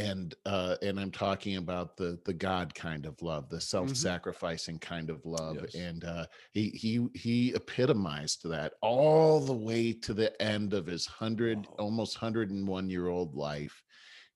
and 0.00 0.34
uh 0.46 0.76
and 0.82 0.98
i'm 0.98 1.10
talking 1.10 1.56
about 1.56 1.96
the 1.96 2.18
the 2.24 2.32
god 2.32 2.74
kind 2.74 3.06
of 3.06 3.20
love 3.22 3.48
the 3.48 3.60
self-sacrificing 3.60 4.78
kind 4.78 5.10
of 5.10 5.24
love 5.26 5.56
Yes. 5.62 5.74
and 5.74 6.04
uh 6.04 6.26
he 6.52 6.70
he 6.70 7.06
he 7.14 7.52
epitomized 7.54 8.48
that 8.48 8.72
all 8.82 9.40
the 9.40 9.52
way 9.52 9.92
to 9.92 10.14
the 10.14 10.30
end 10.40 10.72
of 10.74 10.86
his 10.86 11.06
100 11.06 11.58
Wow. 11.58 11.74
almost 11.78 12.20
101 12.20 12.88
year 12.90 13.08
old 13.08 13.34
life 13.34 13.82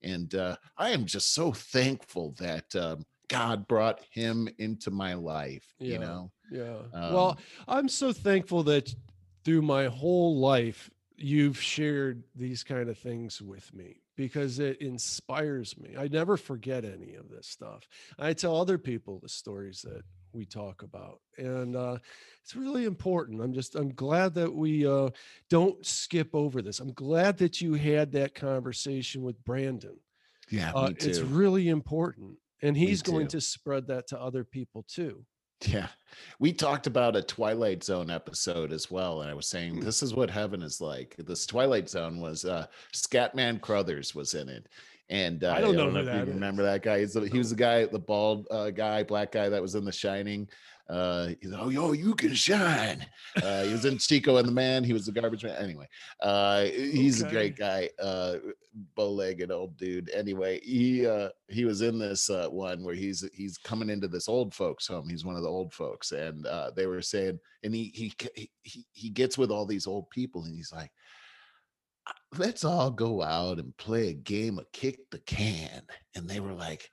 and 0.02 0.34
uh, 0.34 0.56
I 0.76 0.90
am 0.90 1.06
just 1.06 1.32
so 1.32 1.50
thankful 1.50 2.34
that 2.38 2.76
um, 2.76 3.06
God 3.28 3.66
brought 3.66 4.02
him 4.10 4.48
into 4.58 4.90
my 4.90 5.14
life, 5.14 5.64
Yeah. 5.78 5.92
you 5.92 5.98
know? 6.00 6.32
Yeah. 6.52 6.78
Um, 6.92 7.12
well, 7.14 7.38
I'm 7.66 7.88
so 7.88 8.12
thankful 8.12 8.64
that 8.64 8.94
through 9.44 9.62
my 9.62 9.86
whole 9.86 10.38
life, 10.38 10.90
you've 11.16 11.58
shared 11.58 12.22
these 12.34 12.62
kind 12.62 12.90
of 12.90 12.98
things 12.98 13.40
with 13.40 13.72
me 13.72 14.02
because 14.16 14.58
it 14.58 14.80
inspires 14.80 15.76
me. 15.78 15.94
I 15.98 16.08
never 16.08 16.36
forget 16.36 16.84
any 16.84 17.14
of 17.14 17.28
this 17.28 17.46
stuff. 17.46 17.88
I 18.18 18.32
tell 18.32 18.56
other 18.60 18.78
people 18.78 19.18
the 19.18 19.28
stories 19.28 19.82
that 19.82 20.02
we 20.32 20.44
talk 20.44 20.82
about, 20.82 21.20
and 21.38 21.76
uh, 21.76 21.98
it's 22.42 22.56
really 22.56 22.84
important. 22.84 23.40
I'm 23.40 23.52
just, 23.52 23.74
I'm 23.74 23.92
glad 23.94 24.34
that 24.34 24.52
we 24.52 24.86
uh, 24.86 25.10
don't 25.48 25.84
skip 25.84 26.30
over 26.34 26.60
this. 26.62 26.80
I'm 26.80 26.92
glad 26.92 27.38
that 27.38 27.60
you 27.60 27.74
had 27.74 28.12
that 28.12 28.34
conversation 28.34 29.22
with 29.22 29.42
Brandon. 29.44 29.96
Yeah, 30.50 30.72
Uh, 30.74 30.90
it's 30.90 31.20
really 31.20 31.68
important. 31.68 32.38
And 32.62 32.76
he's 32.76 33.02
going 33.02 33.28
to 33.28 33.40
spread 33.40 33.86
that 33.88 34.06
to 34.08 34.20
other 34.20 34.42
people 34.44 34.84
too. 34.88 35.24
Yeah. 35.66 35.88
We 36.40 36.52
talked 36.52 36.86
about 36.86 37.16
a 37.16 37.22
Twilight 37.22 37.84
Zone 37.84 38.10
episode 38.10 38.72
as 38.72 38.90
well. 38.90 39.22
And 39.22 39.30
I 39.30 39.34
was 39.34 39.46
saying, 39.46 39.76
Mm. 39.76 39.84
this 39.84 40.02
is 40.02 40.14
what 40.14 40.30
heaven 40.30 40.62
is 40.62 40.80
like. 40.80 41.14
This 41.18 41.46
Twilight 41.46 41.88
Zone 41.88 42.20
was 42.20 42.44
uh 42.44 42.66
Scatman 42.92 43.60
Crothers 43.60 44.14
was 44.14 44.34
in 44.34 44.48
it. 44.48 44.66
And 45.10 45.44
uh, 45.44 45.52
I 45.52 45.60
don't 45.60 45.76
know 45.76 45.90
who 45.90 45.98
if 45.98 46.06
you 46.06 46.12
that 46.12 46.26
remember 46.28 46.62
that 46.62 46.82
guy. 46.82 47.00
He's 47.00 47.12
the, 47.12 47.28
he 47.28 47.36
was 47.38 47.50
the 47.50 47.56
guy, 47.56 47.84
the 47.84 47.98
bald 47.98 48.46
uh, 48.50 48.70
guy, 48.70 49.02
black 49.02 49.32
guy 49.32 49.48
that 49.50 49.60
was 49.60 49.74
in 49.74 49.84
The 49.84 49.92
Shining. 49.92 50.48
Uh, 50.88 51.30
he's 51.40 51.52
oh 51.52 51.70
yo, 51.70 51.92
you 51.92 52.14
can 52.14 52.34
shine. 52.34 53.04
Uh, 53.42 53.64
he 53.64 53.72
was 53.72 53.84
in 53.84 53.98
Chico 53.98 54.36
and 54.36 54.46
the 54.46 54.52
Man. 54.52 54.84
He 54.84 54.92
was 54.92 55.06
the 55.06 55.12
garbage 55.12 55.42
man. 55.42 55.56
Anyway, 55.56 55.88
uh, 56.20 56.64
he's 56.64 57.22
a 57.22 57.28
great 57.28 57.56
guy. 57.56 57.88
Uh, 58.00 58.36
bow-legged 58.94 59.50
old 59.50 59.76
dude. 59.76 60.10
Anyway, 60.10 60.60
he 60.62 61.06
uh 61.06 61.28
he 61.48 61.64
was 61.64 61.80
in 61.80 61.98
this 61.98 62.28
uh 62.28 62.48
one 62.48 62.82
where 62.82 62.94
he's 62.94 63.28
he's 63.32 63.56
coming 63.56 63.88
into 63.88 64.08
this 64.08 64.28
old 64.28 64.54
folks 64.54 64.86
home. 64.86 65.08
He's 65.08 65.24
one 65.24 65.36
of 65.36 65.42
the 65.42 65.48
old 65.48 65.72
folks, 65.72 66.12
and 66.12 66.46
uh 66.46 66.70
they 66.76 66.86
were 66.86 67.02
saying, 67.02 67.38
and 67.62 67.74
he 67.74 67.90
he 67.94 68.12
he 68.34 68.50
he, 68.62 68.86
he 68.92 69.10
gets 69.10 69.38
with 69.38 69.50
all 69.50 69.66
these 69.66 69.86
old 69.86 70.10
people, 70.10 70.44
and 70.44 70.54
he's 70.54 70.72
like, 70.72 70.90
"Uh, 72.06 72.38
let's 72.38 72.64
all 72.64 72.90
go 72.90 73.22
out 73.22 73.58
and 73.58 73.76
play 73.76 74.08
a 74.08 74.14
game 74.14 74.58
of 74.58 74.70
kick 74.72 74.98
the 75.10 75.20
can. 75.20 75.82
And 76.14 76.28
they 76.28 76.40
were 76.40 76.54
like, 76.54 76.90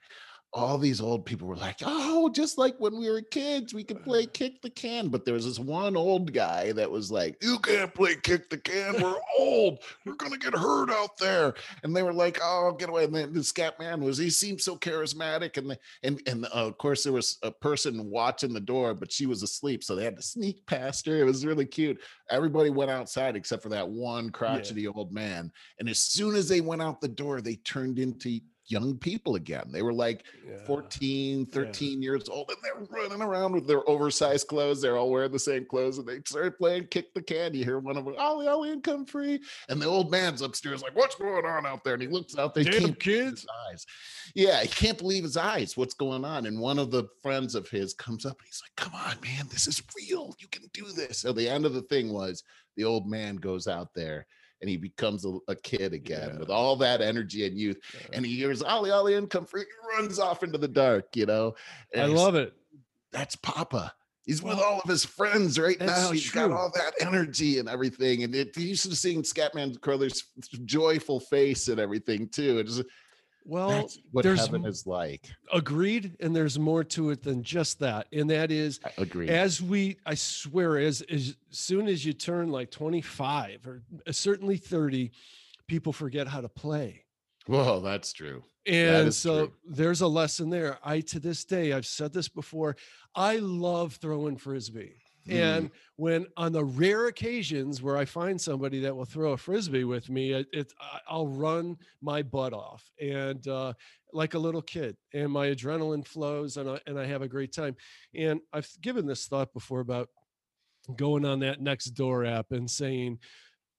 all 0.53 0.77
these 0.77 0.99
old 0.99 1.25
people 1.25 1.47
were 1.47 1.55
like, 1.55 1.77
oh, 1.85 2.29
just 2.29 2.57
like 2.57 2.75
when 2.77 2.97
we 2.97 3.09
were 3.09 3.21
kids, 3.21 3.73
we 3.73 3.85
could 3.85 4.03
play 4.03 4.25
kick 4.25 4.61
the 4.61 4.69
can. 4.69 5.07
But 5.07 5.23
there 5.23 5.33
was 5.33 5.45
this 5.45 5.59
one 5.59 5.95
old 5.95 6.33
guy 6.33 6.73
that 6.73 6.91
was 6.91 7.09
like, 7.09 7.41
you 7.41 7.57
can't 7.59 7.93
play 7.93 8.15
kick 8.15 8.49
the 8.49 8.57
can. 8.57 9.01
We're 9.01 9.15
old. 9.39 9.79
We're 10.05 10.15
going 10.15 10.33
to 10.33 10.37
get 10.37 10.53
hurt 10.53 10.89
out 10.89 11.17
there. 11.17 11.53
And 11.83 11.95
they 11.95 12.03
were 12.03 12.13
like, 12.13 12.39
oh, 12.43 12.75
get 12.77 12.89
away. 12.89 13.05
And 13.05 13.15
then 13.15 13.31
the 13.31 13.43
scat 13.43 13.79
man 13.79 14.01
was, 14.01 14.17
he 14.17 14.29
seemed 14.29 14.59
so 14.59 14.75
charismatic. 14.75 15.55
And, 15.55 15.69
the, 15.69 15.79
and, 16.03 16.21
and 16.27 16.45
uh, 16.45 16.67
of 16.67 16.77
course, 16.77 17.03
there 17.03 17.13
was 17.13 17.37
a 17.43 17.51
person 17.51 18.09
watching 18.09 18.53
the 18.53 18.59
door, 18.59 18.93
but 18.93 19.11
she 19.11 19.27
was 19.27 19.43
asleep. 19.43 19.85
So 19.85 19.95
they 19.95 20.03
had 20.03 20.17
to 20.17 20.23
sneak 20.23 20.65
past 20.65 21.05
her. 21.05 21.15
It 21.15 21.25
was 21.25 21.45
really 21.45 21.65
cute. 21.65 22.01
Everybody 22.29 22.71
went 22.71 22.91
outside 22.91 23.37
except 23.37 23.63
for 23.63 23.69
that 23.69 23.87
one 23.87 24.29
crotchety 24.29 24.85
old 24.87 25.13
man. 25.13 25.49
And 25.79 25.87
as 25.87 25.99
soon 25.99 26.35
as 26.35 26.49
they 26.49 26.59
went 26.59 26.81
out 26.81 26.99
the 26.99 27.07
door, 27.07 27.39
they 27.39 27.55
turned 27.55 27.99
into 27.99 28.41
young 28.71 28.97
people 28.97 29.35
again. 29.35 29.69
They 29.71 29.81
were 29.81 29.93
like 29.93 30.23
Yeah. 30.47 30.57
14, 30.65 31.45
13 31.47 32.01
years 32.01 32.29
old, 32.29 32.49
and 32.49 32.57
they're 32.63 32.85
running 32.89 33.21
around 33.21 33.53
with 33.53 33.67
their 33.67 33.87
oversized 33.89 34.47
clothes. 34.47 34.81
They're 34.81 34.97
all 34.97 35.09
wearing 35.09 35.31
the 35.31 35.39
same 35.39 35.65
clothes, 35.65 35.97
and 35.97 36.07
they 36.07 36.19
started 36.25 36.57
playing 36.57 36.87
kick 36.87 37.13
the 37.13 37.21
can. 37.21 37.53
You 37.53 37.63
hear 37.65 37.79
one 37.79 37.97
of 37.97 38.05
them, 38.05 38.15
Ollie, 38.17 38.47
Ollie, 38.47 38.71
and 38.71 38.83
come 38.83 39.05
free. 39.05 39.41
And 39.69 39.81
the 39.81 39.85
old 39.85 40.09
man's 40.09 40.41
upstairs, 40.41 40.81
like, 40.81 40.95
what's 40.95 41.15
going 41.15 41.45
on 41.45 41.65
out 41.65 41.83
there? 41.83 41.93
And 41.93 42.01
he 42.01 42.07
looks 42.07 42.37
out, 42.37 42.53
they 42.53 42.63
Damn 42.63 42.93
kids. 42.95 43.45
eyes. 43.69 43.85
Yeah, 44.35 44.61
he 44.61 44.67
can't 44.67 44.97
believe 44.97 45.23
his 45.23 45.37
eyes. 45.37 45.75
What's 45.75 45.93
going 45.93 46.23
on? 46.23 46.45
And 46.45 46.59
one 46.59 46.79
of 46.79 46.91
the 46.91 47.05
friends 47.21 47.55
of 47.55 47.69
his 47.69 47.93
comes 47.93 48.25
up 48.25 48.37
and 48.39 48.45
he's 48.47 48.61
like, 48.63 48.75
Come 48.75 48.93
on, 48.95 49.17
man, 49.21 49.47
this 49.49 49.67
is 49.67 49.81
real. 49.97 50.33
You 50.39 50.47
can 50.47 50.63
do 50.73 50.85
this. 50.95 51.19
So 51.19 51.33
the 51.33 51.49
end 51.49 51.65
of 51.65 51.73
the 51.73 51.81
thing 51.83 52.13
was 52.13 52.43
the 52.77 52.83
old 52.85 53.07
man 53.09 53.35
goes 53.35 53.67
out 53.67 53.89
there 53.93 54.25
and 54.61 54.69
he 54.69 54.77
becomes 54.77 55.25
a, 55.25 55.37
a 55.47 55.55
kid 55.55 55.93
again 55.93 56.29
Yeah. 56.33 56.39
with 56.39 56.49
all 56.49 56.75
that 56.77 57.01
energy 57.01 57.45
and 57.45 57.57
youth 57.57 57.77
Yeah. 57.93 58.07
and 58.13 58.25
he 58.25 58.35
hears 58.35 58.61
Ollie 58.61 58.91
Ollie 58.91 59.15
and 59.15 59.29
come 59.29 59.45
free. 59.45 59.61
He 59.61 59.97
runs 59.97 60.19
off 60.19 60.43
into 60.43 60.57
the 60.57 60.67
dark, 60.67 61.15
you 61.15 61.25
know. 61.25 61.55
I 61.97 62.05
love 62.05 62.35
it. 62.35 62.53
that's 63.11 63.35
Papa. 63.35 63.93
He's 64.25 64.43
with 64.43 64.59
all 64.59 64.79
of 64.79 64.87
his 64.89 65.03
friends 65.03 65.57
right 65.57 65.77
that's 65.79 66.03
now. 66.03 66.11
He's 66.11 66.29
got 66.29 66.51
all 66.51 66.71
that 66.75 66.93
energy 67.01 67.57
and 67.57 67.67
everything. 67.67 68.23
And 68.23 68.35
it, 68.35 68.55
you 68.55 68.75
should 68.75 68.91
have 68.91 68.99
seen 68.99 69.23
Scatman 69.23 69.81
Crothers' 69.81 70.23
joyful 70.63 71.19
face 71.19 71.67
and 71.69 71.79
everything 71.79 72.29
too. 72.29 72.59
It's 72.59 72.79
Well, 73.45 73.69
that's 73.69 73.99
what 74.11 74.25
heaven 74.25 74.65
is 74.65 74.85
like. 74.85 75.29
agreed. 75.51 76.15
And 76.19 76.35
there's 76.35 76.59
more 76.59 76.83
to 76.85 77.09
it 77.09 77.23
than 77.23 77.43
just 77.43 77.79
that. 77.79 78.07
And 78.13 78.29
that 78.29 78.51
is 78.51 78.79
I 78.85 78.91
agree. 78.97 79.29
as 79.29 79.61
we, 79.61 79.97
I 80.05 80.15
swear, 80.15 80.77
as, 80.77 81.01
as 81.01 81.35
soon 81.49 81.87
as 81.87 82.05
you 82.05 82.13
turn 82.13 82.49
like 82.49 82.71
25 82.71 83.67
or 83.67 83.81
uh, 84.05 84.11
certainly 84.11 84.57
30, 84.57 85.11
people 85.67 85.93
forget 85.93 86.27
how 86.27 86.41
to 86.41 86.49
play. 86.49 87.03
Well, 87.47 87.81
that's 87.81 88.13
true. 88.13 88.43
And 88.67 89.07
is 89.07 89.17
so 89.17 89.47
true. 89.47 89.53
there's 89.67 90.01
a 90.01 90.07
lesson 90.07 90.49
there. 90.49 90.77
I, 90.83 90.99
to 91.01 91.19
this 91.19 91.43
day, 91.45 91.73
I've 91.73 91.87
said 91.87 92.13
this 92.13 92.29
before, 92.29 92.75
I 93.15 93.37
love 93.37 93.95
throwing 93.95 94.37
frisbee. 94.37 94.97
Mm. 95.27 95.33
And 95.33 95.71
when 95.97 96.25
on 96.35 96.51
the 96.51 96.63
rare 96.63 97.07
occasions 97.07 97.81
where 97.81 97.97
I 97.97 98.05
find 98.05 98.39
somebody 98.39 98.79
that 98.81 98.95
will 98.95 99.05
throw 99.05 99.33
a 99.33 99.37
frisbee 99.37 99.83
with 99.83 100.09
me, 100.09 100.31
it, 100.31 100.47
it 100.51 100.73
I'll 101.07 101.27
run 101.27 101.77
my 102.01 102.23
butt 102.23 102.53
off 102.53 102.89
and 102.99 103.45
uh, 103.47 103.73
like 104.13 104.33
a 104.33 104.39
little 104.39 104.61
kid, 104.61 104.97
and 105.13 105.31
my 105.31 105.47
adrenaline 105.47 106.05
flows, 106.05 106.57
and 106.57 106.69
I 106.69 106.79
and 106.87 106.99
I 106.99 107.05
have 107.05 107.21
a 107.21 107.27
great 107.27 107.53
time. 107.53 107.75
And 108.15 108.41
I've 108.51 108.69
given 108.81 109.05
this 109.05 109.27
thought 109.27 109.53
before 109.53 109.79
about 109.79 110.09
going 110.95 111.25
on 111.25 111.39
that 111.39 111.61
next 111.61 111.91
door 111.91 112.25
app 112.25 112.51
and 112.51 112.69
saying, 112.69 113.19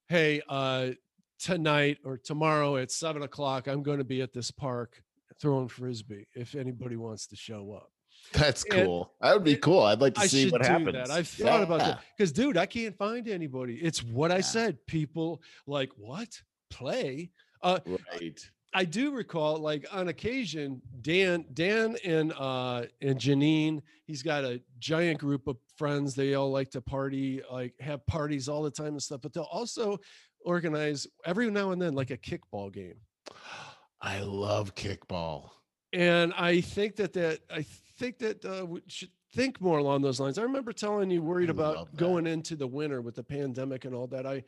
"Hey, 0.09 0.43
uh, 0.49 0.91
tonight 1.39 1.99
or 2.05 2.19
tomorrow 2.19 2.77
at 2.77 2.93
seven 2.93 3.23
o'clock, 3.23 3.67
I'm 3.67 3.83
going 3.83 3.99
to 3.99 4.05
be 4.05 4.23
at 4.23 4.33
this 4.33 4.51
park 4.51 5.03
throwing 5.41 5.69
frisbee. 5.69 6.29
If 6.35 6.55
anybody 6.55 6.97
wants 6.97 7.27
to 7.29 7.37
show 7.37 7.73
up." 7.73 7.91
That's 8.33 8.65
and- 8.65 8.73
cool. 8.87 9.13
That 9.21 9.35
would 9.35 9.45
be 9.45 9.57
cool. 9.57 9.83
I'd 9.83 10.01
like 10.01 10.15
to 10.15 10.21
I 10.23 10.27
see 10.27 10.51
what 10.51 10.65
happens. 10.65 10.93
that. 10.93 11.11
I've 11.11 11.29
thought 11.29 11.63
about 11.63 11.81
that 11.81 12.01
because, 12.17 12.33
dude, 12.33 12.57
I 12.57 12.67
can't 12.67 12.97
find 12.97 13.29
anybody. 13.29 13.75
It's 13.77 14.03
what 14.03 14.31
I 14.33 14.41
said. 14.41 14.79
People 14.87 15.43
like 15.67 15.91
what 15.97 16.41
play. 16.71 17.31
Uh, 17.63 17.79
Right. 17.87 18.39
I 18.75 18.87
do 18.87 19.13
recall, 19.13 19.59
like 19.59 19.85
on 19.93 20.09
occasion, 20.09 20.81
Dan, 21.03 21.45
Dan, 21.53 21.97
and 22.07 22.33
uh, 22.39 22.85
and 23.03 23.19
Janine. 23.19 23.83
He's 24.07 24.23
got 24.23 24.45
a 24.45 24.63
giant 24.79 25.19
group 25.21 25.47
of 25.47 25.59
friends. 25.77 26.15
They 26.15 26.33
all 26.35 26.51
like 26.51 26.71
to 26.71 26.81
party, 26.81 27.43
like 27.53 27.75
have 27.81 28.07
parties 28.07 28.49
all 28.49 28.63
the 28.63 28.71
time 28.71 28.89
and 28.95 29.03
stuff. 29.03 29.21
But 29.21 29.35
they'll 29.35 29.43
also 29.45 29.99
organize 30.47 31.07
every 31.27 31.51
now 31.51 31.73
and 31.73 31.83
then, 31.83 31.93
like 31.95 32.11
a 32.11 32.17
kickball 32.17 32.73
game. 32.73 32.97
I 34.01 34.21
love 34.21 34.75
kickball. 34.75 35.51
And 35.93 36.33
I 36.39 36.63
think 36.63 36.97
that 36.97 37.13
that 37.13 37.41
I 37.51 37.67
think 38.03 38.19
that 38.19 38.45
uh, 38.45 38.67
we 38.67 38.81
should 38.89 39.11
think 39.33 39.61
more 39.61 39.79
along 39.79 40.03
those 40.03 40.19
lines. 40.19 40.39
I 40.39 40.43
remember 40.43 40.73
telling 40.73 41.11
you 41.11 41.23
worried 41.23 41.51
I 41.51 41.53
about 41.53 41.97
going 41.97 42.27
into 42.27 42.57
the 42.57 42.67
winter 42.67 43.01
with 43.01 43.15
the 43.15 43.23
pandemic 43.23 43.85
and 43.85 43.95
all 43.95 44.09
that. 44.09 44.27
I 44.27 44.43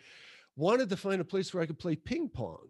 wanted 0.56 0.88
to 0.90 0.96
find 0.96 1.20
a 1.20 1.24
place 1.24 1.54
where 1.54 1.62
I 1.62 1.66
could 1.66 1.78
play 1.78 1.94
ping 1.94 2.28
pong, 2.28 2.68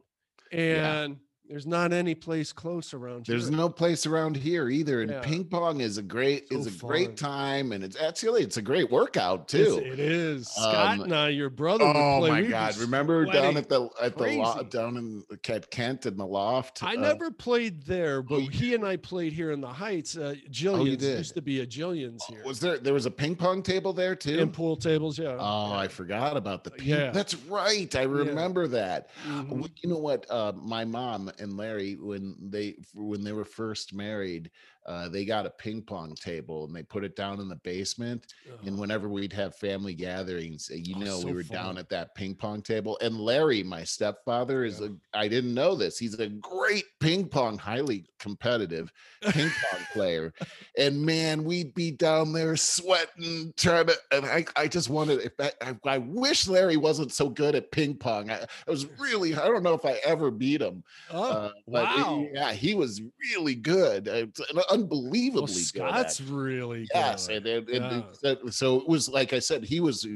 and 0.52 1.16
there's 1.48 1.66
not 1.66 1.92
any 1.92 2.14
place 2.14 2.52
close 2.52 2.94
around 2.94 3.26
here. 3.26 3.36
There's 3.36 3.50
no 3.50 3.68
place 3.68 4.06
around 4.06 4.36
here 4.36 4.68
either. 4.70 5.02
And 5.02 5.10
Yeah. 5.10 5.20
ping 5.20 5.44
pong 5.44 5.80
is 5.80 5.98
a 5.98 6.02
great 6.02 6.48
So 6.48 6.58
is 6.58 6.66
a 6.66 6.70
fun. 6.70 6.88
great 6.90 7.16
time, 7.16 7.72
and 7.72 7.84
it's 7.84 8.00
actually 8.00 8.42
it's 8.42 8.56
a 8.56 8.62
great 8.62 8.90
workout 8.90 9.46
too. 9.48 9.82
It 9.84 9.98
is. 9.98 10.48
Scott 10.48 10.94
Um, 10.94 11.00
and 11.02 11.14
I, 11.14 11.28
your 11.28 11.50
brother. 11.50 11.84
would 11.86 11.96
Oh 11.96 12.26
my 12.26 12.40
We'd 12.40 12.50
god! 12.50 12.76
Remember 12.78 13.26
down 13.26 13.56
at 13.58 13.68
the 13.68 13.88
at 14.00 14.16
the 14.16 14.36
lo- 14.38 14.62
down 14.62 14.96
in 14.96 15.22
at 15.48 15.70
Kent 15.70 16.06
in 16.06 16.16
the 16.16 16.26
loft. 16.26 16.82
I 16.82 16.96
uh, 16.96 17.00
never 17.00 17.30
played 17.30 17.82
there, 17.84 18.22
but 18.22 18.40
you 18.42 18.48
he 18.50 18.74
and 18.74 18.84
I 18.84 18.96
played 18.96 19.32
here 19.34 19.50
in 19.52 19.60
the 19.60 19.68
Heights. 19.68 20.16
Uh, 20.16 20.34
Jillian's 20.50 20.96
did? 20.98 21.18
used 21.18 21.34
to 21.34 21.42
be 21.42 21.60
a 21.60 21.66
Jillian's 21.66 22.24
here. 22.26 22.42
was 22.44 22.58
there 22.60 22.78
there 22.78 22.94
was 22.94 23.06
a 23.06 23.10
ping 23.10 23.36
pong 23.36 23.62
table 23.62 23.92
there 23.92 24.14
too. 24.16 24.38
and 24.40 24.52
pool 24.52 24.76
tables, 24.76 25.18
yeah. 25.18 25.36
Oh, 25.38 25.68
yeah. 25.72 25.78
I 25.78 25.88
forgot 25.88 26.36
about 26.36 26.64
the 26.64 26.70
ping. 26.70 26.88
Yeah. 26.88 27.10
That's 27.10 27.34
right. 27.34 27.94
I 27.94 28.02
remember 28.04 28.66
that. 28.68 29.10
Mhm. 29.28 29.48
Well, 29.50 29.68
You 29.82 29.90
know 29.90 29.98
what? 29.98 30.24
Uh, 30.30 30.52
my 30.56 30.84
mom 30.84 31.30
and 31.40 31.56
Larry, 31.56 31.94
when 31.94 32.36
they 32.40 32.76
when 32.94 33.22
they 33.22 33.32
were 33.32 33.44
first 33.44 33.94
married, 33.94 34.50
uh, 34.86 35.08
they 35.08 35.24
got 35.24 35.46
a 35.46 35.50
ping 35.50 35.82
pong 35.82 36.14
table 36.14 36.64
and 36.66 36.74
they 36.74 36.82
put 36.82 37.04
it 37.04 37.16
down 37.16 37.40
in 37.40 37.48
the 37.48 37.56
basement. 37.56 38.26
And 38.66 38.78
whenever 38.78 39.08
we'd 39.08 39.32
have 39.32 39.56
family 39.56 39.94
gatherings, 39.94 40.70
uh, 40.72 40.76
you 40.76 40.94
Oh, 40.96 41.00
know, 41.00 41.20
so 41.20 41.26
we 41.26 41.32
were 41.32 41.42
down 41.42 41.78
at 41.78 41.88
that 41.90 42.14
ping 42.14 42.34
pong 42.34 42.62
table. 42.62 42.98
And 43.00 43.18
Larry, 43.18 43.62
my 43.62 43.84
stepfather, 43.84 44.64
is 44.64 44.80
Yeah. 44.80 44.88
a 45.14 45.18
I 45.18 45.28
didn't 45.28 45.54
know 45.54 45.74
this. 45.74 45.98
He's 45.98 46.18
a 46.18 46.28
great 46.28 46.84
ping 47.00 47.28
pong, 47.28 47.56
highly 47.58 48.06
competitive 48.18 48.90
ping 49.30 49.50
pong 49.50 49.80
player. 49.92 50.32
And 50.78 51.00
man, 51.02 51.44
we'd 51.44 51.74
be 51.74 51.90
down 51.90 52.32
there 52.32 52.56
sweating, 52.56 53.52
trying 53.56 53.86
to. 53.86 53.96
And 54.10 54.26
I, 54.26 54.44
I 54.56 54.66
just 54.68 54.90
wanted. 54.90 55.20
If 55.20 55.32
I, 55.38 55.52
I, 55.60 55.76
I 55.94 55.98
wish 55.98 56.46
Larry 56.48 56.76
wasn't 56.76 57.12
so 57.12 57.28
good 57.28 57.54
at 57.54 57.70
ping 57.70 57.96
pong. 57.96 58.30
I, 58.30 58.42
I 58.66 58.70
was 58.70 58.86
really. 58.98 59.34
I 59.34 59.46
don't 59.46 59.62
know 59.62 59.74
if 59.74 59.84
I 59.84 60.00
ever 60.04 60.30
beat 60.30 60.60
him. 60.60 60.82
Oh, 61.10 61.22
Uh, 61.30 61.50
wow. 61.66 62.26
yeah, 62.32 62.52
he 62.52 62.74
was 62.74 63.00
really 63.32 63.54
good. 63.54 64.08
And 64.08 64.32
unbelievably 64.74 65.40
Well, 65.76 65.90
good. 65.92 66.00
at 66.00 66.10
Scott's 66.12 66.20
really 66.20 66.86
yes 66.94 67.28
good. 67.28 67.46
and, 67.46 67.68
and, 67.68 67.68
and 67.70 68.04
Yeah. 68.04 68.12
so- 68.12 68.46
so 68.50 68.76
it 68.80 68.88
was 68.88 69.08
like 69.08 69.32
i 69.32 69.38
said 69.38 69.64
he 69.64 69.80
was 69.80 70.06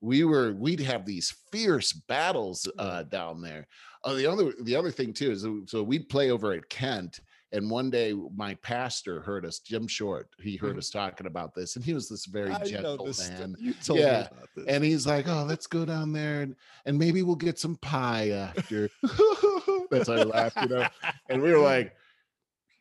we 0.00 0.24
were 0.24 0.52
we'd 0.54 0.80
have 0.80 1.04
these 1.06 1.34
fierce 1.50 1.92
battles 1.92 2.68
uh 2.78 3.02
down 3.04 3.40
there 3.40 3.66
uh, 4.04 4.12
the 4.14 4.26
other 4.26 4.52
the 4.62 4.76
other 4.76 4.90
thing 4.90 5.12
too 5.12 5.30
is 5.30 5.44
uh, 5.46 5.50
so 5.66 5.82
we'd 5.82 6.08
play 6.08 6.30
over 6.30 6.52
at 6.52 6.68
kent 6.68 7.20
and 7.52 7.70
one 7.70 7.88
day 7.88 8.12
my 8.36 8.54
pastor 8.56 9.20
heard 9.22 9.46
us 9.46 9.60
jim 9.60 9.86
short 9.86 10.28
he 10.42 10.56
heard 10.56 10.74
Mhm. 10.74 10.78
us 10.78 10.90
talking 10.90 11.26
about 11.26 11.54
this 11.54 11.76
and 11.76 11.84
he 11.84 11.94
was 11.94 12.08
this 12.08 12.26
very 12.26 12.50
I 12.50 12.64
gentle 12.64 13.06
this 13.06 13.30
man 13.30 13.56
You 13.58 13.72
told 13.74 14.00
me 14.00 14.04
Yeah, 14.04 14.26
about 14.26 14.48
this. 14.56 14.64
and 14.68 14.84
he's 14.84 15.06
like 15.06 15.26
oh 15.28 15.44
let's 15.44 15.66
go 15.66 15.84
down 15.86 16.12
there 16.12 16.42
and, 16.42 16.54
and 16.84 16.98
maybe 16.98 17.22
we'll 17.22 17.36
get 17.36 17.58
some 17.58 17.76
pie 17.76 18.30
after 18.30 18.90
that's 19.90 20.08
how 20.08 20.16
he 20.16 20.24
laughed 20.24 20.60
you 20.60 20.68
know 20.68 20.86
and 21.30 21.40
we 21.40 21.50
were 21.52 21.58
like 21.58 21.94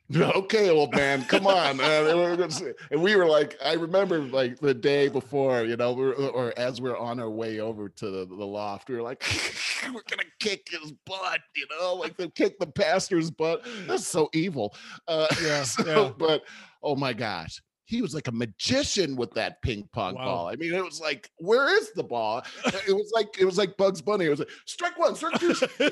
okay 0.35 0.69
old 0.69 0.93
man 0.93 1.23
come 1.25 1.47
on 1.47 1.79
uh, 1.79 1.83
and 1.83 2.07
we 2.19 2.23
were 2.25 2.35
gonna 2.35 2.51
say- 2.51 2.73
and 2.91 3.01
we 3.01 3.15
were 3.15 3.25
like 3.25 3.57
i 3.63 3.73
remember 3.73 4.19
like 4.19 4.59
the 4.59 4.73
day 4.73 5.07
before 5.07 5.63
you 5.63 5.77
know 5.77 5.95
or 5.95 6.53
as 6.57 6.81
we 6.81 6.89
are 6.89 6.97
on 6.97 7.19
our 7.19 7.29
way 7.29 7.59
over 7.59 7.87
to 7.89 8.11
the, 8.11 8.25
the 8.25 8.45
loft 8.45 8.89
we 8.89 8.95
were 8.95 9.01
like 9.01 9.23
we're 9.93 10.01
gonna 10.09 10.23
kick 10.39 10.67
his 10.69 10.91
butt 11.05 11.39
you 11.55 11.65
know 11.79 11.95
like 11.95 12.17
they 12.17 12.27
kick 12.29 12.59
the 12.59 12.67
pastor's 12.67 13.31
butt. 13.31 13.65
That's 13.87 14.05
so 14.05 14.29
evil. 14.33 14.75
Uh 15.07 15.27
Yeah, 15.41 15.63
so- 15.63 15.85
yeah. 15.85 16.11
but 16.17 16.43
oh 16.83 16.95
my 16.95 17.13
gosh 17.13 17.61
he 17.93 18.01
was 18.01 18.13
like 18.15 18.27
a 18.27 18.31
magician 18.31 19.15
with 19.15 19.31
that 19.35 19.61
ping 19.61 19.87
pong 19.93 20.15
Wow. 20.15 20.25
ball. 20.25 20.47
I 20.47 20.55
mean, 20.55 20.73
it 20.73 20.83
was 20.83 20.99
like, 20.99 21.29
where 21.37 21.75
is 21.77 21.91
the 21.93 22.03
ball? 22.03 22.41
Uh, 22.65 22.71
it 22.87 22.93
was 22.93 23.11
like 23.13 23.27
it 23.39 23.45
was 23.45 23.57
like 23.57 23.77
Bugs 23.77 24.01
Bunny. 24.01 24.25
It 24.25 24.29
was 24.29 24.39
like 24.39 24.49
strike 24.65 24.97
one, 24.97 25.15
strike 25.15 25.39
two. 25.39 25.53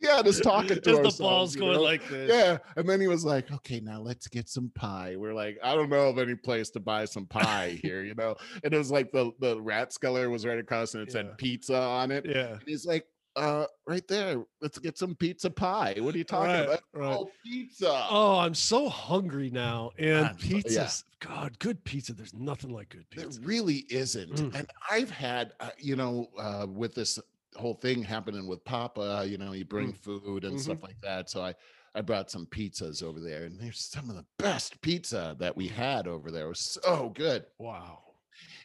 yeah, 0.00 0.22
just 0.22 0.42
talking 0.42 0.80
to 0.80 0.90
As 1.00 1.16
the 1.16 1.22
ball's 1.22 1.54
you 1.54 1.60
going 1.62 1.74
know? 1.74 1.82
like 1.82 2.06
this. 2.08 2.30
Yeah, 2.30 2.58
and 2.76 2.88
then 2.88 3.00
he 3.00 3.06
was 3.08 3.24
like, 3.24 3.50
"Okay, 3.52 3.80
now 3.80 4.00
let's 4.00 4.28
get 4.28 4.48
some 4.48 4.70
pie." 4.74 5.16
We're 5.16 5.34
like, 5.34 5.58
"I 5.62 5.74
don't 5.74 5.88
know 5.90 6.08
of 6.08 6.18
any 6.18 6.34
place 6.34 6.70
to 6.70 6.80
buy 6.80 7.04
some 7.04 7.26
pie 7.26 7.78
here," 7.82 8.04
you 8.04 8.14
know. 8.14 8.36
And 8.64 8.72
it 8.74 8.78
was 8.78 8.90
like 8.90 9.10
the 9.12 9.32
the 9.40 9.56
Rathskeller 9.56 10.30
was 10.30 10.44
right 10.44 10.58
across, 10.58 10.94
and 10.94 11.02
it 11.02 11.08
Yeah. 11.08 11.12
said 11.12 11.38
pizza 11.38 11.76
on 11.80 12.10
it. 12.10 12.26
Yeah. 12.26 12.52
And 12.54 12.62
he's 12.66 12.84
like, 12.86 13.06
"Uh, 13.36 13.66
right 13.86 14.06
there. 14.08 14.44
Let's 14.60 14.78
get 14.78 14.98
some 14.98 15.14
pizza 15.14 15.50
pie." 15.50 15.94
What 15.98 16.14
are 16.14 16.18
you 16.18 16.24
talking 16.24 16.46
Right, 16.48 16.64
about? 16.64 16.80
right. 16.94 17.16
Oh, 17.18 17.30
pizza. 17.44 18.06
Oh, 18.10 18.38
I'm 18.38 18.54
so 18.54 18.88
hungry 18.88 19.50
now. 19.50 19.92
And 19.98 20.26
I'm 20.26 20.36
yeah. 20.66 20.88
God, 21.20 21.58
good 21.58 21.82
pizza. 21.84 22.12
There's 22.14 22.34
nothing 22.34 22.70
like 22.70 22.88
good 22.88 23.08
pizza. 23.10 23.38
There 23.38 23.48
really 23.48 23.84
isn't. 23.90 24.34
Mm. 24.34 24.54
And 24.54 24.70
I've 24.90 25.10
had, 25.10 25.52
uh, 25.60 25.70
you 25.78 25.96
know, 25.96 26.28
uh, 26.38 26.66
with 26.68 26.94
this 26.94 27.18
whole 27.54 27.74
thing 27.74 28.02
happening 28.02 28.46
with 28.46 28.64
Papa, 28.64 29.24
you 29.28 29.38
know, 29.38 29.52
you 29.52 29.64
bring 29.64 29.92
Mm. 29.92 29.96
food 29.98 30.44
and 30.44 30.56
Mhm. 30.56 30.60
stuff 30.60 30.82
like 30.82 31.00
that. 31.02 31.30
So 31.30 31.42
I, 31.42 31.54
I 31.94 32.02
brought 32.02 32.30
some 32.30 32.46
pizzas 32.46 33.02
over 33.02 33.20
there, 33.20 33.44
and 33.44 33.58
there's 33.58 33.80
some 33.80 34.10
of 34.10 34.16
the 34.16 34.26
best 34.38 34.78
pizza 34.82 35.34
that 35.38 35.56
we 35.56 35.68
had 35.68 36.06
over 36.06 36.30
there. 36.30 36.46
It 36.46 36.48
was 36.48 36.78
so 36.82 37.10
good. 37.10 37.46
Wow. 37.58 38.02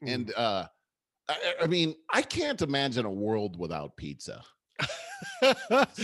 Mm. 0.01 0.13
And 0.13 0.34
uh, 0.36 0.68
I 1.62 1.68
mean, 1.68 1.96
I 2.10 2.22
can't 2.22 2.62
imagine 2.62 3.06
a 3.06 3.12
world 3.12 3.58
without 3.58 3.96
pizza. 3.96 4.44
That's 5.70 6.00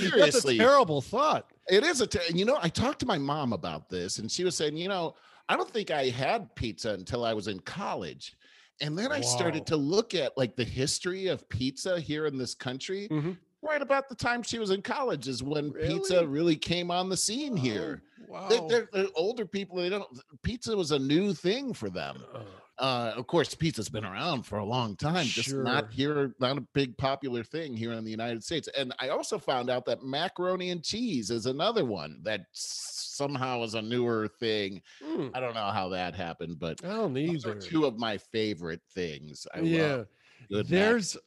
a 0.45 0.57
terrible 0.57 1.01
thought. 1.01 1.47
It 1.69 1.83
is 1.83 2.01
a, 2.01 2.07
ter- 2.07 2.21
you 2.33 2.45
know, 2.45 2.57
I 2.62 2.69
talked 2.69 3.00
to 3.00 3.05
my 3.05 3.17
mom 3.17 3.53
about 3.53 3.89
this, 3.89 4.19
and 4.19 4.31
she 4.31 4.43
was 4.43 4.55
saying, 4.55 4.77
you 4.77 4.88
know, 4.88 5.15
I 5.50 5.55
don't 5.55 5.69
think 5.69 5.91
I 5.91 6.09
had 6.09 6.53
pizza 6.55 6.91
until 6.93 7.24
I 7.25 7.33
was 7.33 7.47
in 7.47 7.59
college. 7.62 8.36
And 8.81 8.97
then 8.97 9.12
I 9.12 9.17
Wow. 9.19 9.21
started 9.24 9.65
to 9.67 9.75
look 9.77 10.13
at 10.13 10.38
like 10.38 10.55
the 10.55 10.63
history 10.63 11.27
of 11.27 11.47
pizza 11.50 12.00
here 12.00 12.25
in 12.27 12.38
this 12.38 12.53
country. 12.53 13.07
Mhm. 13.09 13.38
Right 13.63 13.81
about 13.81 14.07
the 14.07 14.13
time 14.15 14.43
she 14.43 14.59
was 14.59 14.69
in 14.69 14.81
college 14.83 15.27
is 15.27 15.41
when 15.41 15.71
pizza 15.71 16.15
Really? 16.17 16.27
really 16.27 16.55
came 16.55 16.91
on 16.91 17.09
the 17.09 17.17
scene 17.17 17.57
here. 17.57 18.03
Oh, 18.29 18.31
wow. 18.33 18.47
They're, 18.50 18.67
they're- 18.67 18.89
they're 18.93 19.07
older 19.15 19.45
people, 19.47 19.77
they 19.77 19.89
don't, 19.89 20.05
pizza 20.43 20.75
was 20.77 20.91
a 20.91 21.00
new 21.00 21.33
thing 21.33 21.74
for 21.74 21.89
them. 21.89 22.23
Uh, 22.34 22.41
Uh, 22.79 23.13
of 23.15 23.25
course, 23.25 23.55
pizza's 23.55 23.89
been 23.89 24.05
around 24.05 24.43
for 24.43 24.59
a 24.59 24.65
long 24.65 24.95
time, 24.95 25.25
just 25.25 25.53
not 25.53 25.91
here, 25.91 26.35
not 26.39 26.57
a 26.57 26.61
big 26.73 26.95
popular 26.97 27.43
thing 27.43 27.75
here 27.75 27.91
in 27.93 28.03
the 28.03 28.11
United 28.11 28.43
States. 28.43 28.69
And 28.77 28.93
I 28.99 29.09
also 29.09 29.39
found 29.39 29.69
out 29.69 29.85
that 29.85 30.03
macaroni 30.03 30.69
and 30.69 30.83
cheese 30.83 31.31
is 31.31 31.47
another 31.47 31.85
one 31.85 32.19
that 32.23 32.41
somehow 32.51 33.63
is 33.63 33.73
a 33.73 33.81
newer 33.81 34.27
thing. 34.39 34.81
mm, 35.03 35.31
I 35.33 35.39
don't 35.39 35.55
know 35.55 35.71
how 35.71 35.89
that 35.89 36.13
happened, 36.13 36.59
but 36.59 36.83
I 36.85 36.89
don't 36.89 37.17
either. 37.17 37.55
two 37.55 37.85
of 37.85 37.97
my 37.97 38.17
favorite 38.17 38.81
things. 38.93 39.47
I 39.53 39.61
yeah. 39.61 39.81
love 39.81 40.07
good 40.49 40.65
mac- 40.65 40.69
There's 40.69 41.17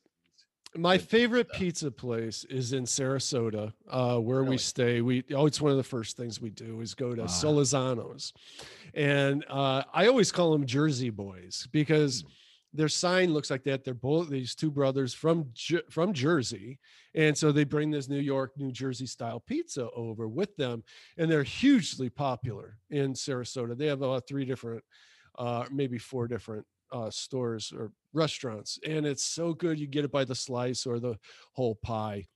my 0.76 0.98
favorite 0.98 1.48
pizza. 1.52 1.59
pizza 1.59 1.90
place 1.90 2.44
is 2.44 2.72
in 2.72 2.85
Sarasota, 2.85 3.72
uh, 3.88 4.18
where 4.18 4.44
we 4.44 4.56
stay. 4.59 5.00
We 5.00 5.24
oh, 5.35 5.46
it's 5.46 5.61
one 5.61 5.70
of 5.72 5.76
the 5.78 5.83
first 5.83 6.16
things 6.16 6.40
we 6.40 6.50
do 6.50 6.80
is 6.80 6.94
go 6.94 7.14
to 7.14 7.22
Ah. 7.22 7.26
Solorzano's, 7.26 8.33
and 8.94 9.44
uh, 9.48 9.83
I 9.92 10.06
always 10.06 10.30
call 10.33 10.52
them 10.52 10.66
Jersey 10.66 11.11
boys 11.11 11.66
because 11.72 12.22
Mm. 12.22 12.26
their 12.72 12.88
sign 12.88 13.33
looks 13.35 13.50
like 13.50 13.64
that. 13.64 13.83
They're 13.85 13.94
both 13.94 14.28
these 14.28 14.54
two 14.54 14.70
brothers 14.70 15.12
from 15.12 15.50
from 15.90 16.12
Jersey, 16.12 16.78
and 17.14 17.37
so 17.37 17.50
they 17.50 17.64
bring 17.64 17.90
this 17.90 18.09
New 18.09 18.20
York, 18.20 18.52
New 18.56 18.70
Jersey 18.70 19.06
style 19.06 19.40
pizza 19.40 19.90
over 19.90 20.28
with 20.28 20.54
them, 20.56 20.85
and 21.18 21.28
they're 21.30 21.42
hugely 21.42 22.09
popular 22.11 22.78
in 22.90 23.14
Sarasota. 23.14 23.76
They 23.76 23.87
have 23.87 24.02
about 24.02 24.28
three 24.28 24.44
different, 24.44 24.85
uh, 25.37 25.64
maybe 25.72 25.98
four 25.98 26.28
different 26.28 26.64
uh, 26.92 27.11
stores 27.11 27.72
or 27.76 27.92
restaurants, 28.12 28.79
and 28.87 29.07
it's 29.07 29.24
so 29.24 29.53
good. 29.55 29.79
You 29.79 29.87
get 29.87 30.05
it 30.05 30.11
by 30.12 30.24
the 30.24 30.35
slice 30.35 30.87
or 30.87 30.98
the 30.98 31.16
whole 31.53 31.76
pie. 31.76 32.26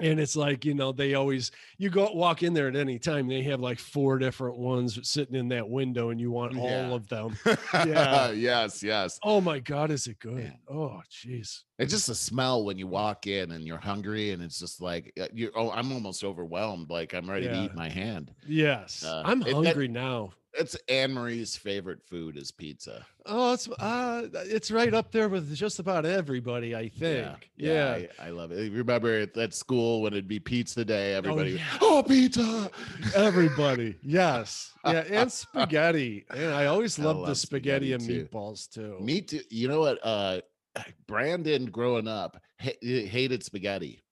And 0.00 0.18
it's 0.18 0.36
like, 0.36 0.64
you 0.64 0.72
know, 0.72 0.90
they 0.90 1.12
always 1.12 1.50
you 1.76 1.90
go 1.90 2.10
walk 2.12 2.42
in 2.42 2.54
there 2.54 2.66
at 2.66 2.76
any 2.76 2.98
time, 2.98 3.28
they 3.28 3.42
have 3.42 3.60
like 3.60 3.78
four 3.78 4.18
different 4.18 4.56
ones 4.56 4.98
sitting 5.06 5.34
in 5.34 5.48
that 5.48 5.68
window, 5.68 6.08
and 6.08 6.18
you 6.18 6.30
want 6.30 6.56
all 6.56 6.88
Yeah. 6.88 6.94
of 6.94 7.08
them. 7.08 7.36
Yeah. 7.74 8.30
yes, 8.30 8.82
yes. 8.82 9.18
Oh 9.22 9.40
my 9.42 9.58
God, 9.58 9.90
is 9.90 10.06
it 10.06 10.18
good? 10.18 10.34
Man. 10.36 10.58
Oh, 10.66 11.02
jeez. 11.10 11.60
It's 11.82 11.92
just 11.92 12.08
a 12.08 12.14
smell 12.14 12.64
when 12.64 12.78
you 12.78 12.86
walk 12.86 13.26
in 13.26 13.50
and 13.50 13.66
you're 13.66 13.78
hungry, 13.78 14.30
and 14.30 14.42
it's 14.42 14.58
just 14.58 14.80
like 14.80 15.12
uh, 15.20 15.26
you. 15.32 15.50
Oh, 15.54 15.70
I'm 15.70 15.92
almost 15.92 16.24
overwhelmed. 16.24 16.90
Like 16.90 17.12
I'm 17.12 17.28
ready 17.28 17.48
to 17.48 17.64
eat 17.64 17.74
my 17.74 17.88
hand. 17.88 18.32
Yes. 18.46 19.04
Uh, 19.04 19.22
I'm 19.24 19.42
it- 19.42 19.46
that- 19.46 19.54
hungry 19.54 19.88
now. 19.88 20.32
It's 20.54 20.76
Anne 20.86 21.14
Marie's 21.14 21.56
favorite 21.56 22.02
food 22.02 22.36
is 22.36 22.50
pizza. 22.50 23.06
Oh, 23.24 23.54
it's 23.54 23.68
uh 23.68 24.28
it's 24.34 24.70
right 24.70 24.92
up 24.92 25.10
there 25.10 25.28
with 25.30 25.54
just 25.54 25.78
about 25.78 26.04
everybody, 26.04 26.76
I 26.76 26.88
think. 26.90 27.50
Yeah. 27.56 28.00
I, 28.20 28.26
I 28.26 28.30
love 28.30 28.52
it. 28.52 28.70
Remember 28.70 29.26
at, 29.34 29.54
school 29.54 30.02
when 30.02 30.12
it'd 30.12 30.28
be 30.28 30.40
pizza 30.40 30.84
day, 30.84 31.14
everybody, 31.14 31.52
yeah. 31.52 31.64
oh, 31.80 32.04
pizza. 32.06 32.70
Everybody. 33.14 33.96
Yes. 34.02 34.72
Yeah. 34.84 35.04
And 35.10 35.32
spaghetti. 35.32 36.26
And 36.28 36.52
I 36.52 36.66
always 36.66 36.98
I 36.98 37.04
loved 37.04 37.20
love 37.20 37.28
the 37.28 37.34
spaghetti, 37.34 37.92
spaghetti, 37.92 38.14
and 38.14 38.28
too. 38.30 38.36
meatballs 38.36 38.68
too. 38.70 38.98
Me 39.00 39.22
too. 39.22 39.40
You 39.48 39.68
know 39.68 39.80
what? 39.80 39.98
Uh, 40.02 40.40
Brandon, 41.06 41.66
growing 41.66 42.08
up, 42.08 42.40
ha- 42.60 42.78
hated 42.82 43.44
spaghetti. 43.44 44.02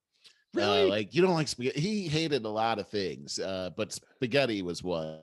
Uh, 0.56 0.86
like 0.86 1.14
you 1.14 1.22
don't 1.22 1.34
like 1.34 1.48
spaghetti. 1.48 1.80
He 1.80 2.08
hated 2.08 2.44
a 2.44 2.48
lot 2.48 2.78
of 2.78 2.88
things, 2.88 3.38
uh, 3.38 3.70
but 3.76 3.92
spaghetti 3.92 4.62
was 4.62 4.82
one. 4.82 5.20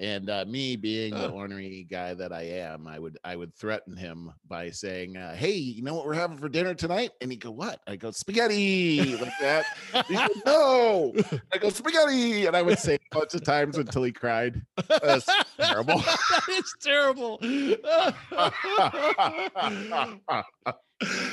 And 0.00 0.30
uh, 0.30 0.46
me 0.48 0.76
being 0.76 1.12
the 1.12 1.28
ornery 1.28 1.86
guy 1.90 2.14
that 2.14 2.32
I 2.32 2.40
am, 2.40 2.86
I 2.86 2.98
would 2.98 3.18
I 3.22 3.36
would 3.36 3.54
threaten 3.54 3.94
him 3.94 4.32
by 4.48 4.70
saying, 4.70 5.18
uh, 5.18 5.34
"Hey, 5.34 5.52
you 5.52 5.82
know 5.82 5.94
what 5.94 6.06
we're 6.06 6.14
having 6.14 6.38
for 6.38 6.48
dinner 6.48 6.72
tonight?" 6.72 7.10
And 7.20 7.30
he'd 7.30 7.40
go, 7.42 7.50
"What?" 7.50 7.82
I 7.86 7.96
go, 7.96 8.10
"Spaghetti," 8.10 9.18
like 9.18 9.38
that. 9.42 9.66
He 10.08 10.14
go, 10.14 10.26
"No," 10.46 11.12
I 11.52 11.58
go, 11.58 11.68
"Spaghetti," 11.68 12.46
and 12.46 12.56
I 12.56 12.62
would 12.62 12.78
say 12.78 12.94
it 12.94 13.02
a 13.12 13.18
bunch 13.18 13.34
of 13.34 13.44
times 13.44 13.76
until 13.76 14.02
he 14.02 14.10
cried. 14.10 14.62
That's 14.88 15.28
terrible. 15.58 16.02
it's 16.48 16.74
terrible. 16.80 17.36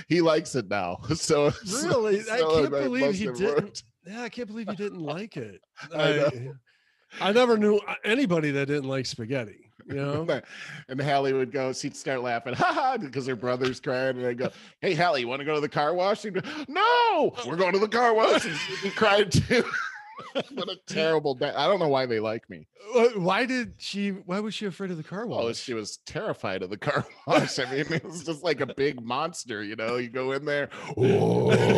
he 0.09 0.19
likes 0.19 0.55
it 0.55 0.67
now. 0.69 0.97
So 1.15 1.51
so- 1.51 1.87
really? 1.87 2.19
I 2.29 2.39
can't 2.39 2.71
that 2.71 2.83
believe 2.83 3.15
he 3.15 3.25
didn't. 3.27 3.45
worked. 3.45 3.83
Yeah, 4.05 4.23
I 4.23 4.29
can't 4.29 4.47
believe 4.49 4.67
he 4.69 4.75
didn't 4.75 4.99
like 4.99 5.37
it. 5.37 5.61
I. 5.95 6.49
I, 7.21 7.31
never 7.31 7.57
knew 7.57 7.77
uh, 7.77 7.95
anybody 8.03 8.51
that 8.51 8.67
didn't 8.67 8.89
like 8.89 9.05
spaghetti. 9.05 9.71
You 9.87 9.95
know? 10.27 10.41
And 10.89 11.01
Hallie 11.01 11.33
would 11.33 11.51
go, 11.51 11.73
she'd 11.73 11.95
start 11.95 12.21
laughing, 12.21 12.53
ha 12.53 12.71
ha, 12.73 12.97
because 12.97 13.27
her 13.27 13.35
brother's 13.35 13.79
crying. 13.79 14.17
And 14.17 14.27
I 14.27 14.33
go, 14.33 14.49
Hey, 14.81 14.93
Hallie, 14.93 15.21
you 15.21 15.27
want 15.27 15.39
to 15.39 15.45
go 15.45 15.55
to 15.55 15.61
the 15.61 15.69
car 15.69 15.93
wash? 15.93 16.21
She'd 16.21 16.33
go, 16.33 16.41
No, 16.67 17.33
we're 17.45 17.55
going 17.55 17.73
to 17.73 17.79
the 17.79 17.87
car 17.87 18.13
wash. 18.13 18.45
And 18.45 18.55
she 18.81 18.89
cried 18.89 19.31
too. 19.31 19.63
what 20.53 20.69
a 20.69 20.77
terrible 20.87 21.35
day. 21.35 21.51
I 21.55 21.67
don't 21.67 21.79
know 21.79 21.87
why 21.87 22.05
they 22.05 22.19
like 22.19 22.49
me. 22.49 22.67
Why 23.15 23.45
did 23.45 23.73
she? 23.77 24.09
Why 24.09 24.39
was 24.39 24.53
she 24.53 24.65
afraid 24.65 24.91
of 24.91 24.97
the 24.97 25.03
car 25.03 25.25
wash? 25.25 25.43
Oh, 25.43 25.53
she 25.53 25.73
was 25.73 25.97
terrified 26.05 26.63
of 26.63 26.69
the 26.69 26.77
car 26.77 27.05
wash. 27.27 27.59
I 27.59 27.65
mean, 27.71 27.85
it 27.91 28.03
was 28.03 28.23
just 28.23 28.43
like 28.43 28.61
a 28.61 28.65
big 28.65 29.01
monster, 29.01 29.63
you 29.63 29.75
know. 29.75 29.97
You 29.97 30.09
go 30.09 30.31
in 30.31 30.45
there, 30.45 30.69
oh. 30.97 31.75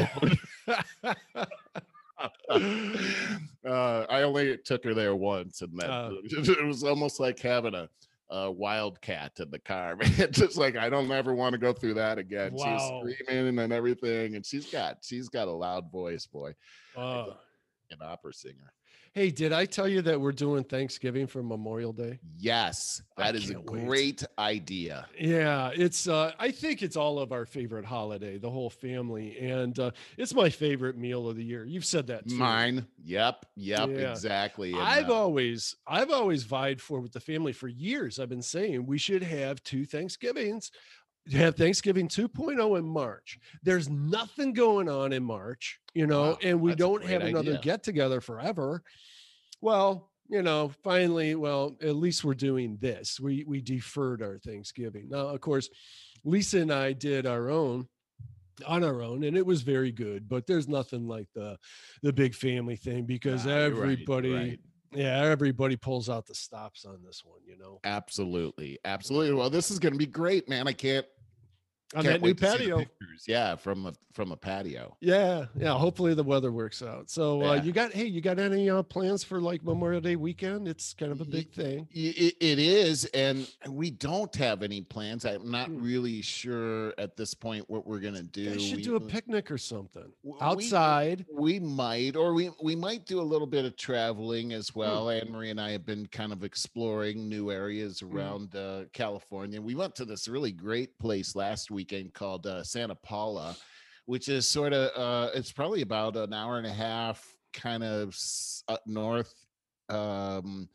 Uh, 3.65 4.05
I 4.09 4.21
only 4.23 4.57
took 4.63 4.83
her 4.83 4.93
there 4.93 5.15
once, 5.15 5.61
and 5.61 5.77
that 5.79 5.89
Uh. 5.89 6.11
it 6.23 6.65
was 6.65 6.83
almost 6.83 7.19
like 7.19 7.39
having 7.39 7.75
a, 7.75 7.89
a 8.29 8.51
wildcat 8.51 9.33
in 9.39 9.49
the 9.51 9.59
car. 9.59 9.97
it's 10.01 10.39
just 10.39 10.57
like 10.57 10.75
I 10.75 10.89
don't 10.89 11.11
ever 11.11 11.33
want 11.33 11.53
to 11.53 11.59
go 11.59 11.73
through 11.73 11.95
that 11.95 12.17
again. 12.17 12.53
Wow. 12.53 13.01
She's 13.03 13.15
screaming 13.25 13.59
and 13.59 13.73
everything, 13.73 14.35
and 14.35 14.45
she's 14.45 14.67
got 14.71 14.97
she's 15.01 15.29
got 15.29 15.47
a 15.47 15.51
loud 15.51 15.91
voice, 15.91 16.25
boy, 16.25 16.53
Uh, 16.95 17.31
an 17.91 17.97
opera 18.01 18.33
singer. 18.33 18.73
Hey, 19.13 19.31
did 19.31 19.51
I 19.51 19.65
tell 19.65 19.87
you 19.87 20.01
that 20.03 20.19
we're 20.21 20.31
doing 20.31 20.63
Thanksgiving 20.63 21.25
for 21.27 21.41
Memorial 21.41 21.91
Day? 21.91 22.19
Yes, 22.37 23.01
I 23.17 23.23
that 23.23 23.35
is 23.35 23.49
a 23.49 23.53
can't 23.53 23.69
wait. 23.71 23.85
great 23.85 24.23
idea. 24.37 25.07
Yeah, 25.19 25.71
it's 25.73 26.07
uh 26.07 26.33
I 26.39 26.51
think 26.51 26.81
it's 26.83 26.95
all 26.95 27.19
of 27.19 27.31
our 27.31 27.45
favorite 27.45 27.85
holiday, 27.85 28.37
the 28.37 28.49
whole 28.49 28.69
family. 28.69 29.37
And 29.39 29.77
uh 29.79 29.91
it's 30.17 30.33
my 30.33 30.49
favorite 30.49 30.97
meal 30.97 31.27
of 31.27 31.35
the 31.35 31.43
year. 31.43 31.65
You've 31.65 31.85
said 31.85 32.07
that 32.07 32.27
too. 32.27 32.35
Mine. 32.35 32.85
Yep. 33.03 33.45
Yep. 33.55 33.89
Yeah. 33.89 34.11
Exactly. 34.11 34.73
and, 34.73 34.81
I've 34.81 35.09
uh, 35.09 35.15
always 35.15 35.75
I've 35.87 36.11
always 36.11 36.43
vied 36.43 36.79
for 36.81 36.99
with 36.99 37.11
the 37.13 37.19
family 37.19 37.53
for 37.53 37.67
years. 37.67 38.19
I've 38.19 38.29
been 38.29 38.41
saying 38.41 38.85
we 38.85 38.97
should 38.97 39.23
have 39.23 39.63
two 39.63 39.85
Thanksgivings. 39.85 40.71
Have 41.33 41.55
Thanksgiving 41.55 42.07
2.0 42.07 42.79
in 42.79 42.85
March. 42.85 43.39
There's 43.63 43.89
nothing 43.89 44.53
going 44.53 44.89
on 44.89 45.13
in 45.13 45.23
March, 45.23 45.79
you 45.93 46.07
know, 46.07 46.31
Wow, 46.31 46.37
and 46.43 46.59
we 46.61 46.73
don't 46.75 47.03
have 47.05 47.21
another 47.21 47.51
idea. 47.51 47.61
get 47.61 47.83
together 47.83 48.19
forever. 48.21 48.81
Well, 49.61 50.09
you 50.29 50.41
know, 50.41 50.71
finally, 50.83 51.35
well, 51.35 51.75
at 51.81 51.95
least 51.95 52.23
we're 52.23 52.33
doing 52.35 52.77
this. 52.79 53.19
We 53.19 53.43
we 53.47 53.61
deferred 53.61 54.21
our 54.21 54.37
Thanksgiving. 54.39 55.09
Now, 55.09 55.27
of 55.29 55.41
course, 55.41 55.69
Lisa 56.23 56.59
and 56.59 56.71
I 56.71 56.93
did 56.93 57.25
our 57.25 57.49
own 57.49 57.87
on 58.67 58.83
our 58.83 59.01
own 59.01 59.23
and 59.23 59.37
it 59.37 59.45
was 59.45 59.61
very 59.61 59.89
good 59.89 60.27
but 60.27 60.45
there's 60.45 60.67
nothing 60.67 61.07
like 61.07 61.27
the 61.33 61.57
the 62.03 62.11
big 62.11 62.35
family 62.35 62.75
thing 62.75 63.05
because 63.05 63.47
Ah, 63.47 63.51
you're 63.51 63.69
right, 63.69 63.91
everybody 63.93 64.33
right. 64.33 64.59
yeah 64.93 65.17
everybody 65.23 65.77
pulls 65.77 66.09
out 66.09 66.25
the 66.25 66.35
stops 66.35 66.83
on 66.83 67.01
this 67.01 67.23
one 67.23 67.39
you 67.47 67.57
know 67.57 67.79
Absolutely. 67.85 68.77
Absolutely. 68.83 69.33
Well, 69.33 69.49
this 69.49 69.71
is 69.71 69.79
going 69.79 69.93
to 69.93 69.97
be 69.97 70.05
great, 70.05 70.49
man. 70.49 70.67
I 70.67 70.73
can't. 70.73 71.05
On 71.95 72.03
can't 72.03 72.15
that 72.15 72.21
new 72.21 72.27
wait 72.27 72.37
to 72.37 72.51
see 72.51 72.57
the 72.67 72.75
patio. 72.75 72.85
Yeah, 73.27 73.55
from 73.55 73.85
a 73.87 73.93
from 74.13 74.31
a 74.31 74.35
patio. 74.37 74.97
yeah 74.99 75.45
yeah 75.55 75.71
hopefully 75.77 76.13
the 76.13 76.23
weather 76.23 76.51
works 76.51 76.81
out 76.81 77.09
so 77.09 77.41
uh, 77.41 77.53
Yeah. 77.53 77.63
you 77.63 77.71
got 77.71 77.93
hey 77.93 78.05
you 78.05 78.19
got 78.21 78.37
any 78.37 78.69
uh, 78.69 78.83
plans 78.83 79.23
for 79.23 79.39
like 79.39 79.63
memorial 79.63 80.01
day 80.01 80.17
weekend 80.17 80.67
it's 80.67 80.93
kind 80.93 81.11
of 81.11 81.21
a 81.21 81.25
big 81.25 81.49
thing 81.51 81.87
It, 81.91 82.35
it 82.41 82.59
is, 82.59 83.05
and 83.13 83.49
we 83.69 83.91
don't 83.91 84.35
have 84.35 84.61
any 84.61 84.81
plans. 84.81 85.25
I'm 85.25 85.49
not 85.49 85.67
Hmm. 85.69 85.81
really 85.81 86.21
sure 86.21 86.93
at 86.97 87.15
this 87.15 87.33
point 87.33 87.69
what 87.69 87.87
we're 87.87 87.99
gonna 87.99 88.23
do. 88.23 88.41
you 88.41 88.59
should 88.59 88.77
We- 88.77 88.83
do 88.83 88.95
a 88.95 88.99
picnic 88.99 89.49
or 89.51 89.57
something 89.57 90.11
we- 90.23 90.33
outside 90.41 91.25
We 91.31 91.59
might, 91.59 92.15
or 92.15 92.33
we 92.33 92.49
we 92.61 92.75
might 92.75 93.05
do 93.05 93.21
a 93.21 93.27
little 93.33 93.47
bit 93.47 93.63
of 93.65 93.77
traveling 93.77 94.51
as 94.53 94.69
Hmm. 94.69 94.79
well. 94.79 95.09
Anne 95.09 95.29
Marie 95.31 95.49
and 95.51 95.61
I 95.61 95.71
have 95.71 95.85
been 95.85 96.07
kind 96.07 96.33
of 96.33 96.43
exploring 96.43 97.29
new 97.29 97.51
areas 97.51 97.99
Hmm. 98.01 98.15
around 98.17 98.55
uh, 98.55 98.85
California. 98.91 99.61
We 99.61 99.75
went 99.75 99.95
to 99.95 100.05
this 100.05 100.27
really 100.27 100.51
great 100.51 100.97
place 100.99 101.35
last 101.35 101.71
weekend 101.79 102.13
called 102.13 102.45
uh, 102.45 102.61
Santa 102.61 102.95
Paula, 102.95 103.55
which 104.05 104.27
is 104.27 104.45
sort 104.45 104.73
of 104.73 104.91
uh, 104.97 105.29
it's 105.33 105.51
probably 105.51 105.81
about 105.81 106.17
an 106.17 106.33
hour 106.33 106.57
and 106.57 106.67
a 106.67 106.73
half, 106.73 107.25
kind 107.53 107.83
of 107.85 108.17
up 108.67 108.81
north, 108.85 109.33
um, 109.87 110.67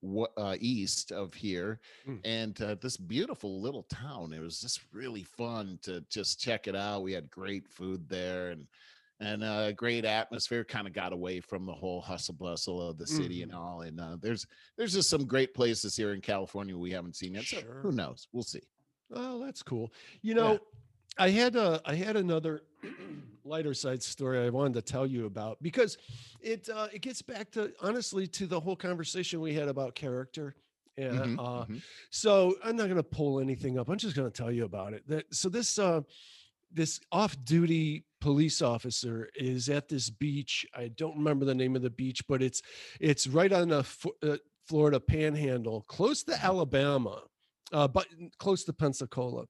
what 0.00 0.30
uh, 0.36 0.56
east 0.60 1.10
of 1.10 1.34
here, 1.34 1.80
Hmm. 2.04 2.16
and 2.24 2.60
uh, 2.62 2.76
this 2.80 2.96
beautiful 2.96 3.60
little 3.60 3.82
town. 3.84 4.32
It 4.32 4.38
was 4.40 4.60
just 4.60 4.80
really 4.92 5.24
fun 5.24 5.80
to 5.82 6.00
just 6.10 6.40
check 6.40 6.68
it 6.68 6.76
out. 6.76 7.02
We 7.02 7.12
had 7.12 7.28
great 7.28 7.68
food 7.68 8.08
there, 8.08 8.50
and 8.52 8.66
and 9.18 9.42
uh, 9.44 9.72
great 9.72 10.04
atmosphere. 10.04 10.62
Kind 10.64 10.86
of 10.86 10.92
got 10.92 11.12
away 11.12 11.40
from 11.40 11.66
the 11.66 11.72
whole 11.72 12.00
hustle 12.00 12.34
bustle 12.34 12.80
of 12.88 12.98
the 12.98 13.06
city 13.06 13.42
and 13.42 13.50
Mhm. 13.52 13.56
all. 13.58 13.80
And 13.82 14.00
uh, 14.00 14.16
there's 14.20 14.46
there's 14.76 14.92
just 14.92 15.10
some 15.10 15.26
great 15.26 15.54
places 15.54 15.96
here 15.96 16.12
in 16.14 16.20
California 16.20 16.76
we 16.76 16.92
haven't 16.92 17.16
seen 17.16 17.34
yet. 17.34 17.44
So 17.46 17.60
Sure. 17.60 17.80
who 17.82 17.90
knows? 17.92 18.28
We'll 18.32 18.44
see. 18.54 18.62
Oh, 19.12 19.44
that's 19.44 19.62
cool. 19.62 19.92
You 20.22 20.34
Yeah. 20.34 20.40
know, 20.42 20.58
I 21.18 21.30
had 21.30 21.56
a 21.56 21.80
I 21.84 21.94
had 21.94 22.16
another 22.16 22.62
lighter 23.44 23.74
side 23.74 24.02
story 24.02 24.38
I 24.44 24.50
wanted 24.50 24.74
to 24.74 24.82
tell 24.82 25.06
you 25.06 25.26
about 25.26 25.62
because 25.62 25.98
it 26.40 26.68
uh, 26.68 26.88
it 26.92 27.02
gets 27.02 27.22
back 27.22 27.50
to 27.52 27.72
honestly 27.80 28.26
to 28.28 28.46
the 28.46 28.58
whole 28.60 28.76
conversation 28.76 29.40
we 29.40 29.54
had 29.54 29.68
about 29.68 29.94
character. 29.94 30.54
And 30.98 31.18
Mhm, 31.18 31.38
uh, 31.38 31.64
mhm. 31.64 31.82
so 32.10 32.54
I'm 32.62 32.76
not 32.76 32.84
going 32.84 32.96
to 32.96 33.02
pull 33.02 33.40
anything 33.40 33.78
up. 33.78 33.88
I'm 33.88 33.96
just 33.98 34.14
going 34.14 34.30
to 34.30 34.36
tell 34.36 34.52
you 34.52 34.64
about 34.64 34.92
it. 34.92 35.06
That 35.08 35.34
so 35.34 35.48
this 35.48 35.78
uh, 35.78 36.02
this 36.70 37.00
off-duty 37.10 38.04
police 38.20 38.62
officer 38.62 39.28
is 39.34 39.68
at 39.68 39.88
this 39.88 40.08
beach. 40.10 40.66
I 40.74 40.88
don't 40.88 41.16
remember 41.16 41.44
the 41.44 41.54
name 41.54 41.76
of 41.76 41.82
the 41.82 41.90
beach, 41.90 42.26
but 42.28 42.42
it's 42.42 42.62
it's 43.00 43.26
right 43.26 43.52
on 43.52 43.68
the 43.68 43.86
uh, 44.22 44.36
Florida 44.66 45.00
Panhandle, 45.00 45.82
close 45.88 46.22
to 46.24 46.34
Alabama, 46.44 47.22
uh, 47.72 47.88
but 47.88 48.06
close 48.38 48.64
to 48.64 48.72
Pensacola, 48.72 49.44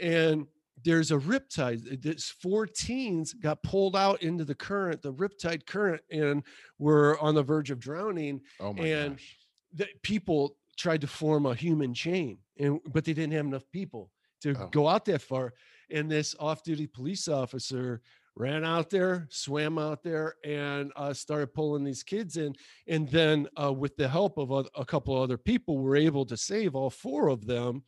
and 0.00 0.46
there's 0.84 1.10
a 1.12 1.16
riptide. 1.18 2.02
This 2.02 2.28
four 2.28 2.66
teens 2.66 3.34
got 3.34 3.62
pulled 3.62 3.94
out 3.96 4.22
into 4.22 4.44
the 4.44 4.54
current, 4.54 5.02
the 5.02 5.12
riptide 5.12 5.66
current, 5.66 6.02
and 6.10 6.42
were 6.78 7.18
on 7.20 7.34
the 7.34 7.42
verge 7.42 7.70
of 7.70 7.78
drowning 7.78 8.40
Oh 8.58 8.72
my 8.72 8.84
and 8.86 9.16
gosh. 9.16 9.36
that 9.74 10.02
people 10.02 10.56
tried 10.76 11.00
to 11.02 11.06
form 11.06 11.46
a 11.46 11.54
human 11.54 11.92
chain 11.94 12.38
and 12.58 12.80
but 12.86 13.04
they 13.04 13.12
didn't 13.12 13.34
have 13.34 13.44
enough 13.46 13.70
people 13.72 14.10
to 14.40 14.56
Oh. 14.58 14.68
go 14.68 14.88
out 14.88 15.04
that 15.04 15.20
far 15.20 15.52
and 15.90 16.10
this 16.10 16.34
off-duty 16.40 16.86
police 16.86 17.28
officer 17.28 18.00
ran 18.36 18.64
out 18.64 18.88
there 18.88 19.26
swam 19.30 19.78
out 19.78 20.02
there 20.02 20.34
and 20.44 20.90
uh, 20.96 21.12
started 21.12 21.52
pulling 21.52 21.84
these 21.84 22.02
kids 22.02 22.36
in 22.36 22.54
and 22.88 23.08
then 23.10 23.46
uh, 23.62 23.72
with 23.72 23.94
the 23.96 24.08
help 24.08 24.38
of 24.38 24.50
a, 24.50 24.64
a 24.74 24.84
couple 24.84 25.20
other 25.20 25.36
people 25.36 25.78
we 25.78 25.84
were 25.84 25.96
able 25.96 26.24
to 26.24 26.36
save 26.36 26.74
all 26.74 26.90
four 26.90 27.28
of 27.28 27.46
them 27.46 27.82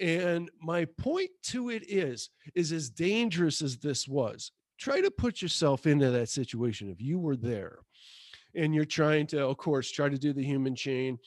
and 0.00 0.50
my 0.62 0.84
point 0.98 1.30
to 1.42 1.70
it 1.70 1.82
is 1.88 2.30
is 2.54 2.72
as 2.72 2.88
dangerous 2.88 3.60
as 3.60 3.76
this 3.76 4.08
was 4.08 4.52
try 4.78 5.00
to 5.00 5.10
put 5.10 5.42
yourself 5.42 5.86
into 5.86 6.10
that 6.10 6.28
situation 6.28 6.90
if 6.90 7.00
you 7.00 7.18
were 7.18 7.36
there 7.36 7.78
and 8.54 8.74
you're 8.74 8.84
trying 8.84 9.26
to 9.26 9.46
of 9.46 9.56
course 9.58 9.90
try 9.90 10.08
to 10.08 10.18
do 10.18 10.32
the 10.32 10.44
human 10.44 10.74
chain 10.74 11.18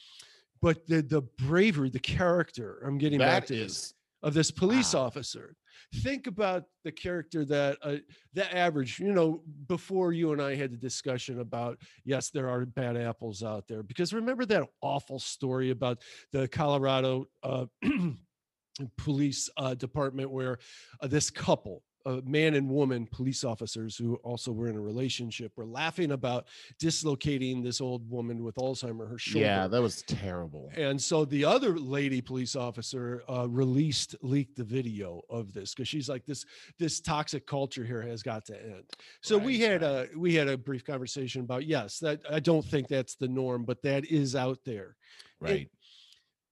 but 0.60 0.86
the 0.88 1.02
the 1.02 1.22
bravery 1.38 1.88
the 1.88 2.00
character 2.00 2.82
i'm 2.84 2.98
getting 2.98 3.18
back 3.18 3.46
That 3.46 3.54
to 3.54 3.60
this, 3.60 3.72
is 3.72 3.94
of 4.22 4.34
this 4.34 4.50
police 4.50 4.94
wow. 4.94 5.02
officer 5.02 5.54
think 5.96 6.26
about 6.26 6.64
the 6.84 6.92
character 6.92 7.44
that 7.44 7.78
uh, 7.82 7.96
the 8.34 8.56
average 8.56 8.98
you 8.98 9.12
know 9.12 9.42
before 9.66 10.12
you 10.12 10.32
and 10.32 10.40
i 10.40 10.54
had 10.54 10.72
the 10.72 10.76
discussion 10.76 11.40
about 11.40 11.78
yes 12.04 12.30
there 12.30 12.48
are 12.48 12.64
bad 12.66 12.96
apples 12.96 13.42
out 13.42 13.66
there 13.68 13.82
because 13.82 14.12
remember 14.12 14.44
that 14.44 14.62
awful 14.80 15.18
story 15.18 15.70
about 15.70 15.98
the 16.32 16.48
colorado 16.48 17.26
uh, 17.42 17.66
police 18.96 19.48
uh, 19.56 19.74
department 19.74 20.30
where 20.30 20.58
uh, 21.00 21.06
this 21.06 21.30
couple 21.30 21.82
a 22.06 22.22
man 22.24 22.54
and 22.54 22.68
woman 22.68 23.06
police 23.10 23.44
officers 23.44 23.96
who 23.96 24.14
also 24.16 24.52
were 24.52 24.68
in 24.68 24.76
a 24.76 24.80
relationship 24.80 25.52
were 25.56 25.66
laughing 25.66 26.12
about 26.12 26.46
dislocating 26.78 27.62
this 27.62 27.80
old 27.80 28.08
woman 28.10 28.42
with 28.42 28.54
alzheimer 28.56 29.08
her 29.08 29.18
shoulder 29.18 29.46
yeah, 29.46 29.66
that 29.66 29.82
was 29.82 30.02
terrible. 30.02 30.70
and 30.76 31.00
so 31.00 31.24
the 31.24 31.44
other 31.44 31.78
lady 31.78 32.20
police 32.20 32.56
officer 32.56 33.22
uh, 33.28 33.48
released, 33.48 34.16
leaked 34.22 34.56
the 34.56 34.64
video 34.64 35.22
of 35.28 35.52
this 35.52 35.74
because 35.74 35.88
she's 35.88 36.08
like, 36.08 36.24
this 36.26 36.44
this 36.78 37.00
toxic 37.00 37.46
culture 37.46 37.84
here 37.84 38.02
has 38.02 38.22
got 38.22 38.44
to 38.46 38.60
end. 38.62 38.84
So 39.20 39.36
we 39.36 39.60
Right, 39.60 39.70
had 39.72 39.82
a 39.82 40.08
we 40.16 40.34
had 40.34 40.48
a 40.48 40.56
brief 40.56 40.84
conversation 40.84 41.42
about 41.42 41.66
yes, 41.66 41.98
that 42.00 42.20
I 42.30 42.40
don't 42.40 42.64
think 42.64 42.88
that's 42.88 43.14
the 43.14 43.28
norm, 43.28 43.64
but 43.64 43.82
that 43.82 44.06
is 44.06 44.34
out 44.34 44.58
there. 44.64 44.96
Right. 45.40 45.68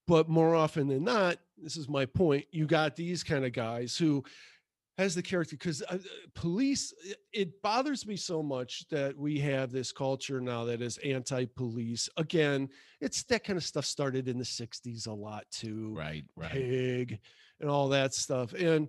But 0.06 0.28
more 0.28 0.54
often 0.54 0.88
than 0.88 1.04
not, 1.04 1.36
this 1.58 1.76
is 1.76 1.88
my 1.88 2.06
point. 2.06 2.46
You 2.50 2.66
got 2.66 2.96
these 2.96 3.22
kind 3.22 3.44
of 3.44 3.52
guys 3.52 3.96
who 3.96 4.24
has 4.98 5.14
the 5.14 5.22
character 5.22 5.56
because 5.56 5.80
uh, 5.88 5.96
police 6.34 6.92
it- 7.32 7.62
bothers 7.62 8.06
me 8.06 8.16
so 8.16 8.42
much 8.42 8.86
that 8.90 9.16
we 9.16 9.38
have 9.38 9.70
this 9.70 9.92
culture 9.92 10.40
now 10.40 10.64
that 10.64 10.82
is 10.82 10.98
anti-police 10.98 12.08
again 12.16 12.68
it's 13.00 13.22
that 13.22 13.44
kind 13.44 13.56
of 13.56 13.64
stuff 13.64 13.84
started 13.86 14.28
in 14.28 14.36
the 14.38 14.44
60s 14.44 15.06
a 15.06 15.12
lot 15.12 15.44
too 15.50 15.94
right. 15.96 16.24
Right. 16.36 16.50
pig 16.50 17.20
and 17.60 17.70
all 17.70 17.88
that 17.90 18.12
stuff 18.12 18.52
and 18.54 18.88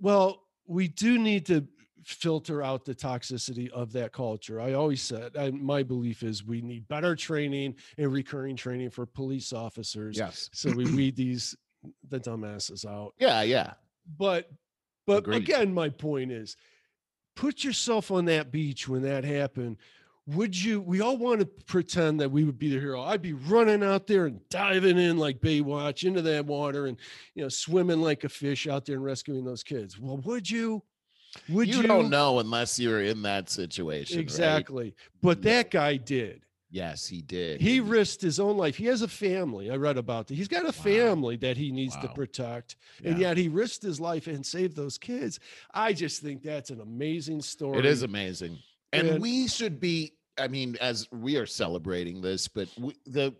well 0.00 0.44
we 0.66 0.88
do 0.88 1.18
need 1.18 1.44
to 1.46 1.66
filter 2.04 2.62
out 2.62 2.84
the 2.86 2.94
toxicity 2.94 3.68
of 3.72 3.92
that 3.92 4.12
culture 4.12 4.60
i 4.60 4.72
always 4.72 5.02
said 5.02 5.34
and 5.36 5.60
my 5.60 5.82
belief 5.82 6.22
is 6.22 6.44
we 6.44 6.62
need 6.62 6.88
better 6.88 7.14
training 7.14 7.74
and 7.98 8.10
recurring 8.12 8.56
training 8.56 8.88
for 8.90 9.04
police 9.04 9.52
officers 9.52 10.16
Yes. 10.16 10.48
so 10.54 10.70
we 10.72 10.84
weed 10.96 11.16
these 11.16 11.54
the 12.08 12.18
dumbasses 12.20 12.86
out 12.86 13.12
Yeah. 13.18 13.42
Yeah. 13.42 13.72
but 14.18 14.48
but 15.10 15.18
Agreed. 15.24 15.42
again 15.42 15.74
my 15.74 15.88
point 15.88 16.30
is 16.30 16.56
put 17.34 17.64
yourself 17.64 18.10
on 18.12 18.24
that 18.26 18.52
beach 18.52 18.88
when 18.88 19.02
that 19.02 19.24
happened 19.24 19.76
would 20.26 20.54
you 20.56 20.80
we 20.80 21.00
all 21.00 21.16
want 21.16 21.40
to 21.40 21.46
pretend 21.46 22.20
that 22.20 22.30
we 22.30 22.44
would 22.44 22.58
be 22.58 22.68
the 22.68 22.78
hero 22.78 23.02
i'd 23.04 23.22
be 23.22 23.32
running 23.32 23.82
out 23.82 24.06
there 24.06 24.26
and 24.26 24.40
diving 24.50 24.98
in 24.98 25.18
like 25.18 25.40
baywatch 25.40 26.04
into 26.06 26.22
that 26.22 26.46
water 26.46 26.86
and 26.86 26.96
you 27.34 27.42
know 27.42 27.48
swimming 27.48 28.00
like 28.00 28.22
a 28.22 28.28
fish 28.28 28.68
out 28.68 28.84
there 28.86 28.94
and 28.96 29.04
rescuing 29.04 29.44
those 29.44 29.64
kids 29.64 29.98
well 29.98 30.18
would 30.18 30.48
you 30.48 30.80
would 31.48 31.66
you, 31.68 31.78
you, 31.78 31.82
don't 31.82 32.10
know 32.10 32.40
unless 32.40 32.78
you're 32.78 33.02
in 33.02 33.22
that 33.22 33.48
situation. 33.48 34.16
right? 34.16 34.22
exactly 34.22 34.94
but 35.22 35.42
No. 35.42 35.50
that 35.50 35.70
guy 35.70 35.96
did 35.96 36.44
Yes, 36.70 37.06
he 37.06 37.20
did. 37.20 37.60
he 37.60 37.78
and 37.78 37.88
risked 37.90 38.20
his 38.22 38.38
own 38.38 38.56
life 38.56 38.76
he 38.76 38.86
has 38.86 39.02
a 39.02 39.08
family 39.08 39.70
i 39.70 39.76
read 39.76 39.98
about 39.98 40.28
that 40.28 40.34
he's 40.34 40.48
got 40.48 40.64
a 40.68 40.72
family 40.72 41.36
that 41.36 41.56
he 41.56 41.72
needs 41.72 41.96
to 41.96 42.06
Wow. 42.06 42.12
protect 42.14 42.76
and 43.04 43.18
yet 43.18 43.36
he 43.36 43.48
risked 43.48 43.82
his 43.82 43.98
life 44.00 44.26
and 44.26 44.44
saved 44.46 44.76
those 44.76 44.96
kids. 44.98 45.40
I 45.74 45.92
just 45.92 46.22
think 46.22 46.42
that's 46.42 46.70
an 46.70 46.80
amazing 46.80 47.42
story. 47.42 47.78
It 47.78 47.86
is 47.86 48.02
amazing. 48.02 48.58
And, 48.92 49.08
And- 49.08 49.22
we 49.22 49.48
should 49.48 49.80
be 49.80 50.12
I 50.38 50.48
mean, 50.48 50.76
as 50.80 51.06
we 51.12 51.36
are 51.36 51.44
celebrating 51.44 52.22
this, 52.22 52.48
but 52.48 52.68
we, 52.78 52.94
the 53.04 53.34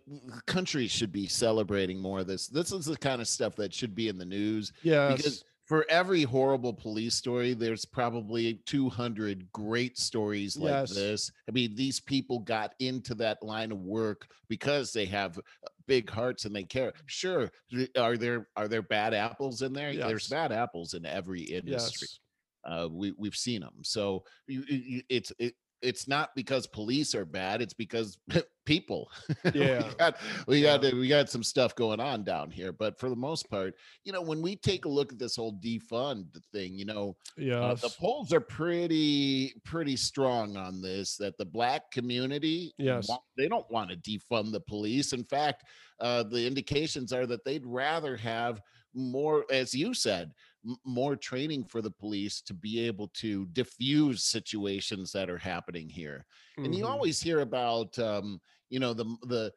country 0.45 0.87
should 0.87 1.11
be 1.11 1.25
celebrating 1.27 1.99
more 1.99 2.19
of 2.19 2.27
this. 2.27 2.47
This 2.47 2.71
is 2.71 2.85
the 2.85 2.97
kind 2.97 3.21
of 3.21 3.27
stuff 3.27 3.55
that 3.55 3.73
should 3.73 3.95
be 3.95 4.07
in 4.07 4.19
the 4.19 4.25
news 4.25 4.71
Yes. 4.83 5.17
because 5.17 5.43
for 5.71 5.85
every 5.89 6.23
horrible 6.23 6.73
police 6.73 7.15
story, 7.15 7.53
there's 7.53 7.85
probably 7.85 8.55
200 8.65 9.49
great 9.53 9.97
stories 9.97 10.57
like 10.57 10.69
Yes. 10.69 10.93
this. 10.93 11.31
I 11.47 11.53
mean, 11.53 11.75
these 11.75 11.97
people 11.97 12.39
got 12.39 12.75
into 12.79 13.15
that 13.15 13.41
line 13.41 13.71
of 13.71 13.79
work 13.79 14.27
because 14.49 14.91
they 14.91 15.05
have 15.05 15.37
uh, 15.37 15.41
big 15.87 16.09
hearts 16.09 16.43
and 16.43 16.53
they 16.53 16.63
care. 16.65 16.91
Sure, 17.05 17.49
are 17.97 18.17
there 18.17 18.49
are 18.57 18.67
there 18.67 18.81
bad 18.81 19.13
apples 19.13 19.61
in 19.61 19.71
there? 19.71 19.95
There's 19.95 20.27
bad 20.27 20.51
apples 20.51 20.93
in 20.93 21.05
every 21.05 21.43
industry 21.43 22.09
yes. 22.09 22.19
uh, 22.65 22.89
we 22.91 23.13
we've 23.17 23.37
seen 23.37 23.61
them. 23.61 23.75
So 23.81 24.25
you, 24.47 24.65
you- 24.67 25.03
it's 25.07 25.31
it, 25.39 25.55
it's 25.81 26.07
not 26.07 26.29
because 26.35 26.67
police 26.67 27.15
are 27.15 27.25
bad. 27.25 27.61
It's 27.61 27.73
because 27.73 28.17
people. 28.65 29.09
Yeah. 29.53 29.87
we 29.87 29.95
got 29.95 30.17
we 30.47 30.57
Yeah. 30.63 30.77
got 30.77 30.93
we 30.93 31.07
got 31.07 31.29
some 31.29 31.43
stuff 31.43 31.75
going 31.75 31.99
on 31.99 32.23
down 32.23 32.51
here. 32.51 32.71
But 32.71 32.99
for 32.99 33.09
the 33.09 33.15
most 33.15 33.49
part, 33.49 33.75
you 34.03 34.11
know, 34.13 34.21
when 34.21 34.41
we 34.41 34.55
take 34.55 34.85
a 34.85 34.89
look 34.89 35.11
at 35.11 35.19
this 35.19 35.35
whole 35.35 35.53
defund 35.53 36.25
thing, 36.51 36.77
you 36.77 36.85
know, 36.85 37.15
uh, 37.37 37.73
the 37.75 37.93
polls 37.99 38.31
are 38.33 38.39
pretty 38.41 39.53
pretty 39.63 39.95
strong 39.95 40.57
on 40.57 40.81
this. 40.81 41.17
That 41.17 41.37
the 41.37 41.45
black 41.45 41.91
community, 41.91 42.73
Yes. 42.77 43.09
wa- 43.09 43.19
they 43.37 43.47
don't 43.47 43.69
want 43.71 43.89
to 43.89 43.97
defund 43.97 44.51
the 44.51 44.61
police. 44.61 45.13
In 45.13 45.23
fact, 45.23 45.63
uh, 45.99 46.23
the 46.23 46.45
indications 46.45 47.11
are 47.13 47.25
that 47.27 47.43
they'd 47.45 47.65
rather 47.65 48.15
have 48.17 48.61
more, 48.93 49.45
as 49.49 49.73
you 49.73 49.93
said, 49.93 50.31
m- 50.65 50.77
more 50.85 51.15
training 51.15 51.65
for 51.65 51.81
the 51.81 51.91
police 51.91 52.41
to 52.43 52.53
be 52.53 52.79
able 52.81 53.07
to 53.09 53.45
diffuse 53.47 54.23
situations 54.23 55.11
that 55.11 55.29
are 55.29 55.37
happening 55.37 55.89
here. 55.89 56.25
And 56.63 56.73
you 56.75 56.85
Mhm. 56.85 56.87
always 56.87 57.21
hear 57.21 57.39
about, 57.41 57.97
um, 57.99 58.39
you 58.69 58.79
know, 58.79 58.93
the 58.93 59.05
the 59.27 59.51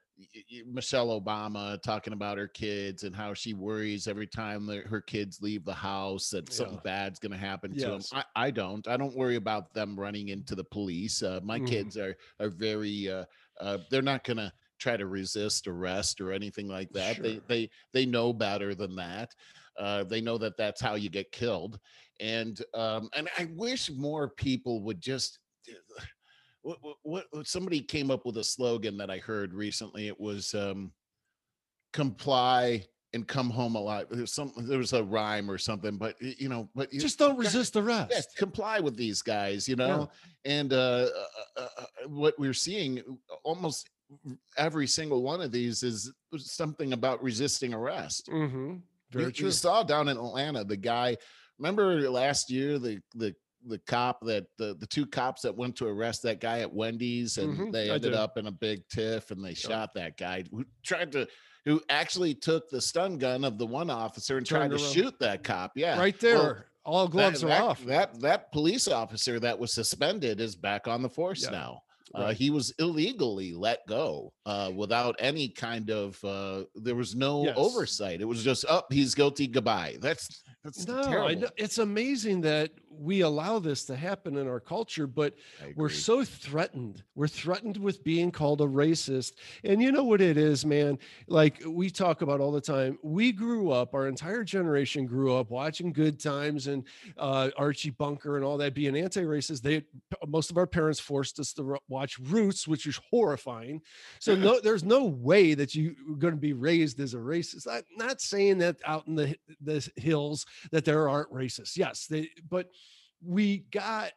Michelle 0.66 1.20
Obama 1.20 1.80
talking 1.82 2.12
about 2.12 2.38
her 2.38 2.48
kids 2.48 3.02
and 3.04 3.14
how 3.14 3.34
she 3.34 3.52
worries 3.54 4.06
every 4.06 4.26
time 4.26 4.66
that 4.66 4.86
her 4.86 5.00
kids 5.00 5.40
leave 5.40 5.64
the 5.64 5.74
house 5.74 6.30
that 6.30 6.52
something 6.52 6.78
bad's 6.78 7.18
going 7.18 7.32
to 7.32 7.38
happen 7.38 7.74
to 7.76 7.90
them. 7.90 8.04
I, 8.12 8.24
I 8.36 8.50
don't. 8.50 8.86
I 8.86 8.96
don't 8.96 9.16
worry 9.16 9.36
about 9.36 9.72
them 9.74 9.98
running 9.98 10.28
into 10.28 10.54
the 10.54 10.64
police. 10.64 11.22
Uh, 11.22 11.40
my 11.42 11.58
Mhm. 11.58 11.58
kids 11.60 11.96
are 11.96 12.16
are 12.40 12.48
very. 12.50 13.08
Uh, 13.08 13.24
uh, 13.60 13.78
they're 13.90 14.02
not 14.02 14.24
going 14.24 14.36
to 14.38 14.52
try 14.78 14.96
to 14.96 15.06
resist 15.06 15.66
arrest 15.68 16.20
or 16.20 16.32
anything 16.32 16.68
like 16.68 16.92
that. 16.92 17.22
They 17.22 17.40
they 17.48 17.70
they 17.92 18.06
know 18.06 18.32
better 18.32 18.74
than 18.74 18.96
that. 18.96 19.34
Uh, 19.78 20.04
they 20.04 20.20
know 20.20 20.38
that 20.38 20.56
that's 20.56 20.80
how 20.80 20.94
you 20.94 21.10
get 21.10 21.30
killed, 21.32 21.78
and 22.20 22.60
um, 22.74 23.08
and 23.14 23.28
I 23.38 23.48
wish 23.54 23.90
more 23.90 24.28
people 24.30 24.82
would 24.82 25.00
just. 25.00 25.38
What, 26.62 26.78
what, 26.82 26.96
what 27.02 27.24
what- 27.30 27.46
somebody 27.46 27.80
came 27.80 28.10
up 28.10 28.24
with 28.24 28.38
a 28.38 28.44
slogan 28.44 28.96
that 28.98 29.10
I 29.10 29.18
heard 29.18 29.52
recently. 29.52 30.08
It 30.08 30.18
was 30.18 30.54
um, 30.54 30.92
comply 31.92 32.84
and 33.12 33.26
come 33.28 33.48
home 33.48 33.76
alive. 33.76 34.06
There's 34.10 34.32
some 34.32 34.52
there 34.56 34.78
was 34.78 34.92
a 34.92 35.02
rhyme 35.04 35.50
or 35.50 35.58
something, 35.58 35.96
but 35.96 36.16
you 36.20 36.48
know, 36.48 36.68
but 36.74 36.92
you, 36.92 37.00
Just 37.00 37.18
don't 37.18 37.36
resist 37.38 37.76
arrest. 37.76 38.08
yes, 38.10 38.26
comply 38.36 38.80
with 38.80 38.96
these 38.96 39.22
guys, 39.22 39.68
you 39.68 39.76
know. 39.76 40.10
And 40.44 40.72
uh, 40.72 41.08
uh, 41.56 41.60
uh, 41.60 41.68
uh, 41.78 42.08
what 42.08 42.38
we're 42.38 42.52
seeing 42.54 43.02
almost 43.44 43.88
every 44.58 44.86
single 44.86 45.22
one 45.22 45.40
of 45.40 45.52
these 45.52 45.82
is 45.82 46.12
something 46.36 46.92
about 46.92 47.22
resisting 47.22 47.72
arrest. 47.72 48.28
Mm-hmm. 48.32 48.76
Very 49.14 49.26
You, 49.26 49.32
true. 49.32 49.46
you 49.46 49.52
saw 49.52 49.82
down 49.82 50.08
in 50.08 50.16
Atlanta 50.16 50.64
the 50.64 50.76
guy. 50.76 51.16
Remember 51.58 52.08
last 52.10 52.50
year 52.50 52.78
the 52.78 53.00
the 53.14 53.34
the 53.66 53.78
cop 53.86 54.18
that 54.26 54.44
the 54.58 54.76
the 54.78 54.86
two 54.86 55.06
cops 55.06 55.40
that 55.42 55.56
went 55.56 55.74
to 55.76 55.86
arrest 55.86 56.22
that 56.24 56.38
guy 56.40 56.58
at 56.60 56.70
Wendy's 56.72 57.38
and 57.38 57.56
Mhm, 57.56 57.72
they 57.72 57.88
ended 57.90 58.12
up 58.12 58.36
in 58.36 58.46
a 58.46 58.52
big 58.52 58.86
tiff 58.88 59.30
and 59.30 59.42
they 59.42 59.54
shot 59.54 59.94
that 59.94 60.18
guy 60.18 60.44
who 60.50 60.64
tried 60.84 61.12
to 61.12 61.26
who 61.64 61.80
actually 61.88 62.34
took 62.34 62.68
the 62.68 62.80
stun 62.80 63.16
gun 63.16 63.42
of 63.42 63.56
the 63.56 63.64
one 63.64 63.88
officer 63.88 64.36
and 64.36 64.44
tried 64.46 64.68
to 64.68 64.76
around. 64.76 64.92
shoot 64.92 65.18
that 65.20 65.42
cop. 65.42 65.72
Yeah, 65.74 65.98
Right 65.98 66.22
Well, 66.22 66.42
there. 66.42 66.66
All 66.84 67.08
gloves 67.08 67.40
that, 67.40 67.46
are 67.46 67.48
that, 67.48 67.62
off. 67.62 67.84
That 67.84 68.20
that 68.20 68.52
police 68.52 68.86
officer 68.88 69.40
that 69.40 69.58
was 69.58 69.72
suspended 69.72 70.40
is 70.40 70.54
back 70.56 70.86
on 70.86 71.00
the 71.00 71.08
force 71.08 71.44
Yeah, 71.44 71.50
now. 71.52 71.80
Uh, 72.14 72.32
he 72.32 72.50
was 72.50 72.72
illegally 72.78 73.52
let 73.52 73.86
go 73.88 74.32
uh, 74.46 74.70
without 74.74 75.16
any 75.18 75.48
kind 75.48 75.90
of. 75.90 76.22
Uh, 76.24 76.64
there 76.74 76.94
was 76.94 77.14
no 77.14 77.44
Yes. 77.44 77.54
oversight. 77.56 78.20
It 78.20 78.24
was 78.26 78.44
just 78.44 78.64
up. 78.66 78.92
he's 78.92 79.14
guilty. 79.14 79.46
Goodbye. 79.46 79.96
That's 80.00 80.42
that's 80.64 80.86
No, 80.86 81.02
terrible. 81.02 81.48
it's 81.56 81.78
amazing 81.78 82.40
that 82.42 82.72
we 82.98 83.20
allow 83.20 83.58
this 83.58 83.84
to 83.84 83.96
happen 83.96 84.36
in 84.36 84.48
our 84.48 84.60
culture, 84.60 85.06
but 85.06 85.34
we're 85.76 85.88
so 85.88 86.24
threatened. 86.24 87.02
We're 87.14 87.28
threatened 87.28 87.76
with 87.76 88.04
being 88.04 88.30
called 88.30 88.60
a 88.60 88.66
racist. 88.66 89.32
And 89.64 89.82
you 89.82 89.92
know 89.92 90.04
what 90.04 90.20
it 90.20 90.36
is, 90.36 90.64
man? 90.64 90.98
Like 91.26 91.60
we 91.66 91.90
talk 91.90 92.22
about 92.22 92.40
all 92.40 92.52
the 92.52 92.60
time. 92.60 92.98
We 93.02 93.32
grew 93.32 93.70
up, 93.70 93.94
our 93.94 94.08
entire 94.08 94.44
generation 94.44 95.06
grew 95.06 95.34
up 95.36 95.50
watching 95.50 95.92
Good 95.92 96.20
Times 96.20 96.66
and 96.66 96.84
uh, 97.18 97.50
Archie 97.56 97.90
Bunker 97.90 98.36
and 98.36 98.44
all 98.44 98.56
that 98.58 98.74
being 98.74 98.96
anti 98.96 99.22
racist. 99.22 99.62
They, 99.62 99.82
most 100.26 100.50
of 100.50 100.56
our 100.56 100.66
parents 100.66 101.00
forced 101.00 101.38
us 101.40 101.52
to 101.54 101.76
watch 101.88 102.18
Roots, 102.18 102.68
which 102.68 102.86
is 102.86 102.98
horrifying. 103.10 103.80
So, 104.20 104.34
no, 104.34 104.60
there's 104.62 104.84
no 104.84 105.04
way 105.04 105.54
that 105.54 105.74
you're 105.74 105.94
going 106.18 106.34
to 106.34 106.40
be 106.40 106.52
raised 106.52 107.00
as 107.00 107.14
a 107.14 107.18
racist. 107.18 107.66
I'm 107.70 107.82
not 107.96 108.20
saying 108.20 108.58
that 108.58 108.76
out 108.84 109.06
in 109.08 109.14
the, 109.14 109.36
the 109.60 109.86
hills 109.96 110.46
that 110.70 110.84
there 110.84 111.08
aren't 111.08 111.32
racists. 111.32 111.76
Yes, 111.76 112.06
they, 112.06 112.28
but 112.48 112.68
we 113.24 113.58
got 113.70 114.12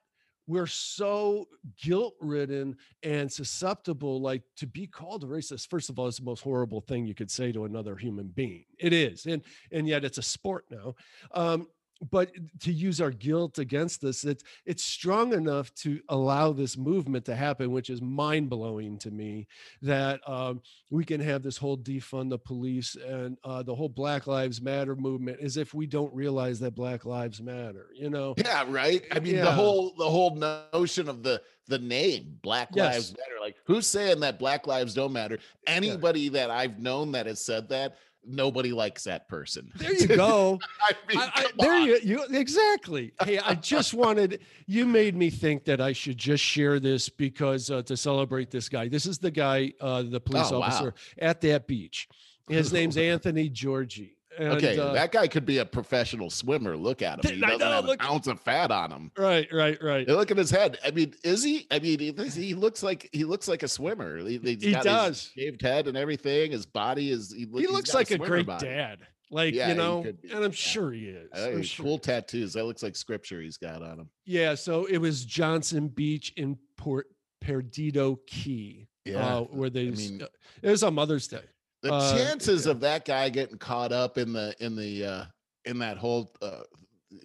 we're 0.48 0.68
so 0.68 1.46
guilt 1.82 2.16
ridden 2.22 2.76
and 3.04 3.32
susceptible 3.32 4.22
like 4.22 4.42
to 4.56 4.66
be 4.66 4.88
called 4.88 5.24
a 5.24 5.28
racist 5.28 5.70
first 5.70 5.90
of 5.90 6.00
all 6.00 6.08
is 6.08 6.18
the 6.18 6.24
most 6.24 6.42
horrible 6.42 6.82
thing 6.82 7.06
you 7.06 7.14
could 7.14 7.30
say 7.30 7.52
to 7.52 7.66
another 7.66 7.96
human 7.96 8.28
being 8.28 8.64
it 8.80 8.94
is 8.94 9.26
and 9.26 9.44
and 9.72 9.88
yet 9.88 10.06
it's 10.06 10.18
a 10.18 10.24
sport 10.24 10.66
now 10.72 10.96
um 11.34 11.68
but 12.12 12.32
to 12.62 12.72
use 12.72 13.02
our 13.02 13.12
guilt 13.12 13.60
against 13.60 14.04
us 14.04 14.24
it's 14.24 14.44
it's 14.66 14.84
strong 14.84 15.34
enough 15.34 15.74
to 15.74 16.00
allow 16.10 16.52
this 16.52 16.78
movement 16.78 17.26
to 17.26 17.36
happen 17.36 17.72
which 17.72 17.90
is 17.90 18.02
mind-blowing 18.02 18.98
to 18.98 19.12
me 19.12 19.48
that 19.82 20.20
um, 20.28 20.62
we 20.90 21.04
can 21.04 21.20
have 21.20 21.44
this 21.44 21.58
whole 21.58 21.78
defund 21.78 22.30
the 22.30 22.38
police 22.38 22.96
and 22.96 23.38
uh, 23.44 23.62
the 23.62 23.76
whole 23.76 23.90
black 23.90 24.28
lives 24.28 24.62
matter 24.62 24.96
movement 24.96 25.40
as 25.42 25.58
if 25.58 25.74
we 25.74 25.86
don't 25.86 26.14
realize 26.14 26.60
that 26.60 26.76
black 26.76 27.06
lives 27.06 27.42
matter 27.42 27.88
you 27.94 28.10
know 28.10 28.36
Yeah, 28.38 28.66
right. 28.70 29.04
I 29.12 29.20
mean, 29.20 29.38
the 29.38 29.52
whole 29.52 29.94
the 29.98 30.10
whole 30.10 30.36
notion 30.36 31.10
of 31.10 31.24
the 31.24 31.42
the 31.68 31.80
name 31.80 32.38
Black 32.42 32.76
Lives 32.76 33.12
Matter. 33.12 33.42
Like, 33.42 33.58
who's 33.66 33.88
saying 33.88 34.22
that 34.22 34.40
Black 34.40 34.68
Lives 34.68 34.94
don't 34.94 35.12
matter? 35.12 35.40
Anybody 35.66 36.30
that 36.30 36.50
I've 36.50 36.80
known 36.80 37.12
that 37.12 37.26
has 37.26 37.44
said 37.44 37.68
that, 37.70 37.98
nobody 38.28 38.72
likes 38.72 39.04
that 39.06 39.28
person. 39.28 39.72
there 39.76 39.94
you 39.94 40.08
go 40.08 40.60
I 40.82 40.94
mean, 41.08 41.18
I, 41.20 41.32
I, 41.34 41.46
there 41.60 41.80
you, 41.80 42.00
you 42.04 42.24
exactly. 42.32 43.14
Hey, 43.24 43.40
I 43.40 43.56
just 43.56 43.94
wanted 44.04 44.42
you 44.66 44.86
made 44.86 45.16
me 45.16 45.30
think 45.30 45.64
that 45.66 45.80
I 45.82 45.94
should 45.94 46.18
just 46.18 46.44
share 46.44 46.80
this 46.80 47.08
because 47.10 47.72
uh, 47.72 47.82
to 47.84 47.96
celebrate 47.96 48.52
this 48.52 48.68
guy. 48.70 48.88
This 48.88 49.06
is 49.06 49.18
the 49.18 49.32
guy, 49.32 49.74
uh, 49.80 50.04
the 50.04 50.20
police 50.20 50.52
Oh, 50.52 50.60
wow. 50.60 50.68
officer 50.68 50.94
at 51.20 51.42
that 51.42 51.68
beach. 51.68 52.08
His 52.50 52.72
name's 52.74 52.98
Anthony 53.14 53.50
Georgie. 53.50 54.17
And, 54.38 54.50
Okay, 54.54 54.78
uh, 54.78 54.94
that 54.94 55.12
guy 55.12 55.28
could 55.28 55.46
be 55.46 55.58
a 55.58 55.66
professional 55.66 56.30
swimmer. 56.30 56.78
Look 56.78 57.02
at 57.02 57.24
him. 57.26 57.36
He 57.38 57.44
I 57.44 57.48
doesn't 57.50 57.60
know, 57.60 57.72
have 57.72 57.86
look- 57.86 58.02
an 58.02 58.08
ounce 58.10 58.28
of 58.28 58.40
fat 58.40 58.72
on 58.72 58.92
him. 58.92 59.12
right, 59.18 59.48
right, 59.52 59.82
right. 59.82 60.08
Hey, 60.08 60.14
Look 60.14 60.32
at 60.32 60.38
his 60.38 60.52
head. 60.52 60.78
I 60.86 60.92
mean, 60.92 61.14
is 61.24 61.44
he? 61.44 61.68
I 61.72 61.80
mean, 61.80 62.00
he, 62.00 62.12
he 62.30 62.54
looks 62.54 62.84
like 62.84 63.10
he 63.12 63.24
looks 63.24 63.48
like 63.48 63.64
a 63.64 63.68
swimmer. 63.68 64.18
He, 64.18 64.38
He 64.38 64.72
does. 64.72 65.32
shaved 65.36 65.62
head 65.62 65.88
and 65.88 65.98
everything. 65.98 66.52
His 66.52 66.66
body 66.66 67.12
is. 67.12 67.32
He, 67.34 67.48
He 67.60 67.68
looks 67.68 67.94
like 67.94 68.12
a 68.12 68.16
swimmer 68.16 68.28
great 68.28 68.46
body. 68.46 68.68
dad. 68.68 69.00
Like 69.30 69.54
Yeah, 69.54 69.70
you 69.70 69.76
know, 69.76 70.06
and 70.32 70.46
I'm 70.46 70.54
sure 70.54 70.92
he 70.94 71.08
is. 71.08 71.30
Oh, 71.34 71.62
sure. 71.62 71.84
cool 71.84 72.00
tattoos. 72.00 72.54
That 72.54 72.64
looks 72.66 72.82
like 72.82 72.96
scripture 72.96 73.42
he's 73.42 73.58
got 73.58 73.82
on 73.82 74.00
him. 74.00 74.10
Yeah, 74.26 74.56
so 74.56 74.86
it 74.86 75.00
was 75.00 75.26
Johnson 75.26 75.90
Beach 75.90 76.32
in 76.38 76.58
Port 76.78 77.08
Perdido 77.42 78.20
Key, 78.28 78.88
uh, 79.14 79.42
where 79.42 79.70
they. 79.70 79.90
mean- 79.92 80.22
it 80.62 80.70
was 80.70 80.82
on 80.84 80.94
Mother's 80.94 81.28
Day. 81.28 81.42
The 81.88 81.94
uh, 81.94 82.18
chances 82.18 82.66
of 82.66 82.80
that 82.82 83.06
guy 83.06 83.30
getting 83.30 83.58
caught 83.58 83.92
up 83.92 84.18
in 84.18 84.34
the 84.34 84.54
in 84.60 84.76
the 84.76 85.06
uh 85.06 85.26
in 85.66 85.80
that 85.80 85.98
whole 85.98 86.34
uh 86.42 86.62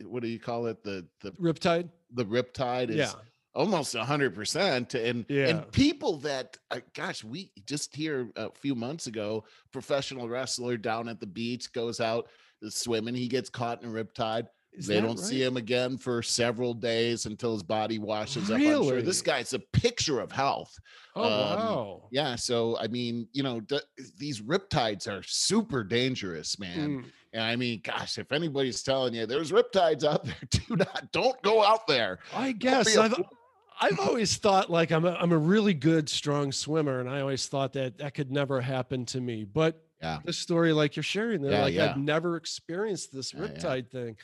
what 0.05 0.23
do 0.23 0.29
you 0.29 0.39
call 0.39 0.67
it 0.67 0.83
the 0.83 1.07
the 1.21 1.31
Riptide. 1.33 1.89
the 2.13 2.25
riptide 2.25 2.91
is 2.91 2.97
Yeah. 2.97 3.13
almost 3.55 3.95
a 3.95 4.05
hundred 4.05 4.35
percent 4.35 4.95
and 4.95 5.25
Yeah. 5.29 5.49
and 5.49 5.73
people 5.73 6.17
that 6.19 6.57
uh, 6.71 6.81
gosh 6.95 7.23
we 7.25 7.51
just 7.67 7.95
here 7.95 8.31
a 8.37 8.51
few 8.51 8.75
months 8.75 9.07
ago 9.07 9.45
professional 9.73 10.29
wrestler 10.29 10.77
down 10.77 11.09
at 11.09 11.21
the 11.21 11.27
beach 11.27 11.73
goes 11.73 12.01
out 12.01 12.29
swimming 12.69 13.15
he 13.15 13.27
gets 13.29 13.51
caught 13.51 13.83
in 13.83 13.89
a 13.89 13.93
riptide 14.05 14.47
Is 14.75 14.87
they 14.87 15.01
don't 15.03 15.19
see 15.19 15.43
him 15.43 15.57
again 15.59 15.99
for 15.99 16.23
several 16.23 16.73
days 16.73 17.27
until 17.27 17.53
his 17.53 17.63
body 17.63 17.99
washes 17.99 18.51
up 18.51 18.57
i'm 18.57 18.63
sure 18.63 19.03
this 19.03 19.21
guy's 19.21 19.53
a 19.53 19.59
picture 19.59 20.19
of 20.21 20.33
health 20.33 20.75
Oh 21.15 21.23
um, 21.25 21.31
wow. 21.31 22.03
yeah 22.11 22.37
so 22.37 22.79
i 22.79 22.87
mean 22.89 23.29
you 23.33 23.43
know 23.43 23.61
d- 23.61 23.81
these 24.19 24.41
riptides 24.41 25.07
are 25.07 25.23
super 25.25 25.85
dangerous 25.85 26.59
man 26.59 26.89
Mm. 27.03 27.05
and 27.35 27.43
i 27.43 27.55
mean 27.55 27.83
gosh 27.85 28.17
if 28.17 28.33
anybody's 28.33 28.83
telling 28.83 29.15
you 29.15 29.27
there's 29.27 29.53
riptides 29.53 30.05
out 30.05 30.25
there 30.25 30.37
do 30.51 30.77
not 30.77 31.13
don't 31.13 31.41
go 31.43 31.63
out 31.63 31.87
there 31.87 32.19
I 32.35 32.53
guess 32.53 32.97
I've 32.97 33.13
fool. 33.13 33.29
I've 33.81 33.99
always 34.01 34.37
thought 34.37 34.71
like 34.71 34.91
I'm 34.91 35.05
a, 35.05 35.13
I'm 35.15 35.33
a 35.33 35.39
really 35.39 35.75
good 35.75 36.09
strong 36.09 36.53
swimmer, 36.53 37.01
and 37.01 37.11
I 37.11 37.21
always 37.21 37.47
thought 37.49 37.73
that 37.73 37.99
that 37.99 38.15
could 38.15 38.31
never 38.31 38.61
happen 38.61 39.05
to 39.07 39.21
me. 39.21 39.43
But 39.45 39.83
Yeah. 40.03 40.19
the 40.25 40.33
story 40.33 40.73
like 40.73 40.97
you're 40.97 41.03
sharing 41.03 41.43
there, 41.43 41.53
Yeah, 41.53 41.63
like 41.63 41.75
yeah. 41.75 41.91
I've 41.91 41.97
never 41.97 42.37
experienced 42.37 43.13
this 43.13 43.33
riptide 43.33 43.89
thing. 43.91 44.17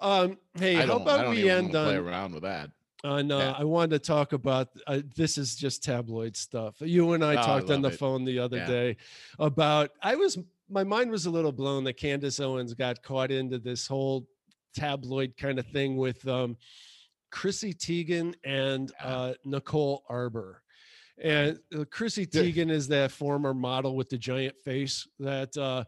Um, 0.00 0.38
hey, 0.54 0.76
I 0.78 0.86
how 0.86 0.98
I 0.98 1.02
about 1.02 1.28
we 1.30 1.50
end 1.50 1.74
wanna 1.74 1.84
play 1.88 1.96
around 1.96 2.32
with 2.34 2.42
that. 2.44 2.70
on 3.04 3.30
uh. 3.30 3.54
I 3.58 3.64
wanted 3.64 3.90
to 3.90 3.98
talk 3.98 4.32
about 4.32 4.68
uh, 4.86 5.00
this 5.14 5.36
is 5.36 5.54
just 5.54 5.84
tabloid 5.84 6.36
stuff. 6.36 6.76
You 6.80 7.12
and 7.12 7.22
I 7.24 7.34
Oh, 7.34 7.38
I 7.40 7.42
talked 7.46 7.70
on 7.70 7.82
the 7.82 7.88
it. 7.90 7.98
phone 7.98 8.24
the 8.24 8.38
other 8.38 8.64
day 8.66 8.96
about 9.38 9.90
I 10.02 10.14
was 10.16 10.38
my 10.70 10.82
mind 10.84 11.10
was 11.10 11.26
a 11.26 11.30
little 11.30 11.52
blown 11.52 11.84
that 11.84 11.98
Candace 11.98 12.40
Owens 12.40 12.72
got 12.74 13.02
caught 13.02 13.30
into 13.30 13.58
this 13.58 13.86
whole 13.86 14.26
tabloid 14.74 15.36
kind 15.36 15.58
of 15.58 15.66
thing 15.66 15.96
with 15.98 16.26
um 16.26 16.56
Chrissy 17.30 17.74
Teigen 17.74 18.34
and 18.44 18.90
uh 19.02 19.34
Nicole 19.44 20.02
Arbour. 20.08 20.62
And 21.22 21.58
uh, 21.74 21.84
Chrissy 21.90 22.26
Teigen 22.26 22.70
is 22.70 22.88
that 22.88 23.10
former 23.10 23.54
model 23.54 23.96
with 23.96 24.08
the 24.10 24.18
giant 24.18 24.56
face 24.64 25.06
that 25.18 25.56
uh 25.56 25.84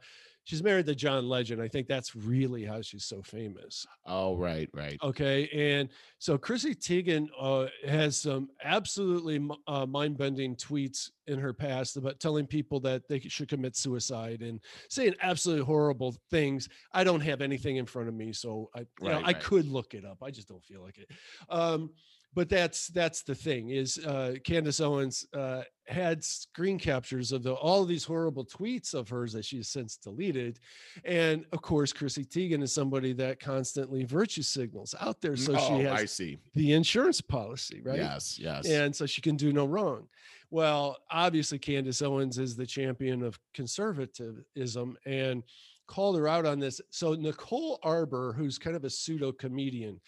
she's 0.49 0.63
married 0.63 0.87
to 0.87 0.95
John 0.95 1.29
Legend. 1.29 1.61
I 1.61 1.69
think 1.69 1.87
that's 1.89 2.17
really 2.17 2.65
how 2.65 2.81
she's 2.81 3.05
so 3.05 3.21
famous. 3.23 3.87
Oh, 4.07 4.35
right, 4.35 4.69
right. 4.73 4.99
Okay, 5.03 5.47
and 5.49 5.91
so 6.19 6.39
Chrissy 6.39 6.75
Teigen 6.75 7.29
uh, 7.39 7.67
has 7.87 8.17
some 8.17 8.49
absolutely 8.65 9.47
uh, 9.67 9.85
mind-bending 9.85 10.57
tweets 10.57 11.11
in 11.27 11.39
her 11.39 11.53
past 11.53 11.99
about 11.99 12.19
telling 12.19 12.47
people 12.47 12.81
that 12.81 13.07
they 13.09 13.21
should 13.21 13.49
commit 13.49 13.77
suicide 13.77 14.41
and 14.41 14.59
saying 14.89 15.15
absolutely 15.21 15.67
horrible 15.67 16.17
things. 16.31 16.71
I 16.93 17.05
don't 17.05 17.21
have 17.21 17.43
anything 17.43 17.77
in 17.77 17.85
front 17.85 18.09
of 18.09 18.15
me, 18.15 18.33
so 18.33 18.71
I 18.75 18.81
you 18.81 18.87
know, 19.03 19.11
Right, 19.17 19.27
I 19.27 19.33
could 19.35 19.69
look 19.69 19.93
it 19.93 20.07
up. 20.07 20.23
I 20.23 20.31
just 20.31 20.49
don't 20.49 20.65
feel 20.65 20.83
like 20.83 20.97
it. 20.97 21.11
Um, 21.51 21.91
but 22.39 22.49
that's 22.49 22.87
that's 22.87 23.23
the 23.23 23.35
thing 23.35 23.71
is 23.71 23.99
uh, 23.99 24.35
Candace 24.45 24.81
Owens 24.81 25.27
uh, 25.35 25.63
had 25.89 26.23
screen 26.23 26.79
captures 26.79 27.33
of 27.33 27.43
the, 27.43 27.53
all 27.53 27.83
of 27.83 27.89
these 27.89 28.05
horrible 28.05 28.45
tweets 28.45 28.95
of 28.95 29.09
hers 29.09 29.33
that 29.33 29.45
she's 29.45 29.67
since 29.67 29.97
deleted, 29.97 30.61
and 31.05 31.45
of 31.51 31.63
course 31.63 31.93
Chrissy 31.93 32.25
Teigen 32.25 32.63
is 32.63 32.73
somebody 32.73 33.13
that 33.15 33.41
constantly 33.41 34.05
virtue 34.05 34.43
signals 34.43 34.95
out 35.01 35.21
there, 35.21 35.35
so 35.35 35.57
oh, 35.59 35.69
she 35.69 35.83
has 35.83 36.01
I 36.01 36.05
see. 36.05 36.39
the 36.55 36.75
insurance 36.75 37.21
policy, 37.21 37.83
right? 37.85 37.99
Yes, 37.99 38.39
yes. 38.39 38.69
and 38.69 38.95
so 38.95 39.05
she 39.05 39.21
can 39.21 39.35
do 39.35 39.53
no 39.53 39.67
wrong. 39.67 40.07
Well, 40.49 40.97
obviously, 41.11 41.59
Candace 41.59 42.03
Owens 42.03 42.39
is 42.39 42.55
the 42.55 42.67
champion 42.67 43.25
of 43.25 43.37
conservatism 43.53 44.97
and 45.05 45.43
called 45.89 46.17
her 46.17 46.29
out 46.29 46.47
on 46.47 46.61
this. 46.61 46.81
So 46.91 47.15
Nicole 47.15 47.81
Arbour, 47.83 48.33
who's 48.33 48.59
kind 48.59 48.77
of 48.77 48.85
a 48.85 48.91
pseudo 48.91 49.33
comedian, 49.33 50.01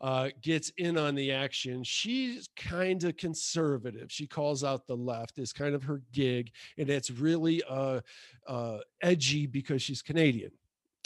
uh, 0.00 0.30
gets 0.42 0.70
in 0.76 0.98
on 0.98 1.14
the 1.14 1.32
action. 1.32 1.82
She's 1.84 2.48
kind 2.56 3.02
of 3.04 3.16
conservative. 3.16 4.10
She 4.10 4.26
calls 4.26 4.64
out 4.64 4.86
the 4.86 4.96
left 4.96 5.38
is 5.38 5.52
kind 5.52 5.74
of 5.74 5.82
her 5.84 6.02
gig, 6.12 6.50
and 6.78 6.88
it's 6.90 7.10
really 7.10 7.62
uh, 7.68 8.00
uh, 8.46 8.78
edgy 9.02 9.46
because 9.46 9.82
she's 9.82 10.02
Canadian. 10.02 10.50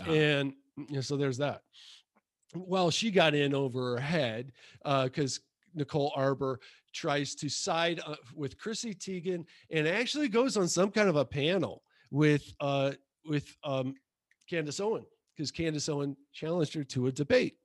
Ah. 0.03 0.11
And 0.11 0.53
you 0.77 0.97
know, 0.97 1.01
so 1.01 1.17
there's 1.17 1.39
that. 1.39 1.63
Well, 2.55 2.91
she 2.91 3.11
got 3.11 3.35
in 3.35 3.55
over 3.55 3.97
her 3.97 4.01
head 4.01 4.53
because 4.83 5.41
Nicole 5.75 6.13
Arbour 6.17 6.61
tries 6.93 7.35
to 7.37 7.49
side 7.49 8.01
uh, 8.07 8.17
with 8.35 8.59
Chrissy 8.59 8.95
Teigen 8.95 9.45
and 9.71 9.87
actually 9.87 10.29
goes 10.29 10.57
on 10.57 10.69
some 10.69 10.91
kind 10.91 11.09
of 11.09 11.17
a 11.17 11.25
panel 11.25 11.83
with 12.11 12.53
uh, 12.61 12.93
with 13.25 13.57
um, 13.65 13.95
Candace 14.49 14.81
Owen 14.81 15.05
because 15.37 15.51
Candace 15.51 15.89
Owen 15.89 16.17
challenged 16.33 16.75
her 16.75 16.85
to 16.85 17.07
a 17.07 17.13
debate. 17.13 17.58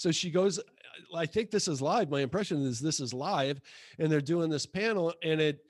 So 0.00 0.10
she 0.10 0.30
goes. 0.30 0.58
I 1.14 1.26
think 1.26 1.50
this 1.50 1.68
is 1.68 1.82
live. 1.82 2.08
My 2.08 2.20
impression 2.20 2.62
is 2.64 2.80
this 2.80 3.00
is 3.00 3.12
live, 3.12 3.60
and 3.98 4.10
they're 4.10 4.22
doing 4.22 4.48
this 4.48 4.64
panel, 4.64 5.12
and 5.22 5.40
it 5.42 5.62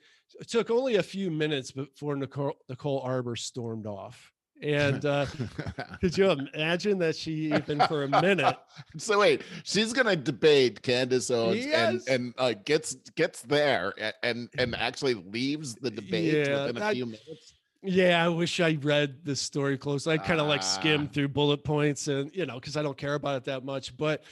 took 0.47 0.69
only 0.69 0.95
a 0.95 1.03
few 1.03 1.29
minutes 1.29 1.71
before 1.71 2.15
Nicole 2.15 2.55
Nicole 2.69 3.01
Arbour 3.01 3.35
stormed 3.35 3.85
off. 3.87 4.31
And 4.63 5.05
uh, 5.05 5.25
could 6.01 6.17
you 6.17 6.29
imagine 6.31 6.97
that 6.99 7.17
she 7.17 7.51
even 7.53 7.81
for 7.87 8.03
a 8.03 8.21
minute 8.21 8.55
so 8.97 9.19
wait, 9.19 9.41
she's 9.65 9.91
gonna 9.91 10.15
debate 10.15 10.81
Candace 10.81 11.29
Owens 11.29 11.65
Yes. 11.65 12.05
and 12.07 12.23
and 12.23 12.33
uh, 12.37 12.53
gets 12.63 12.95
gets 13.17 13.41
there 13.41 13.93
and 14.23 14.47
and 14.57 14.75
actually 14.75 15.15
leaves 15.15 15.75
the 15.75 15.91
debate 15.91 16.47
Yeah, 16.47 16.61
within 16.67 16.77
a 16.77 16.79
that- 16.79 16.93
few 16.93 17.05
minutes. 17.05 17.53
Yeah, 17.83 18.23
I 18.23 18.29
wish 18.29 18.59
I 18.59 18.77
read 18.81 19.25
the 19.25 19.35
story 19.35 19.77
close. 19.77 20.05
I 20.05 20.17
kind 20.17 20.39
of 20.39 20.47
like 20.47 20.61
Ah. 20.61 20.63
skimmed 20.63 21.13
through 21.13 21.29
bullet 21.29 21.63
points 21.63 22.07
and 22.07 22.33
you 22.35 22.45
know, 22.45 22.55
because 22.55 22.77
I 22.77 22.83
don't 22.83 22.97
care 22.97 23.15
about 23.15 23.37
it 23.37 23.43
that 23.45 23.63
much. 23.65 23.95
But 23.97 24.23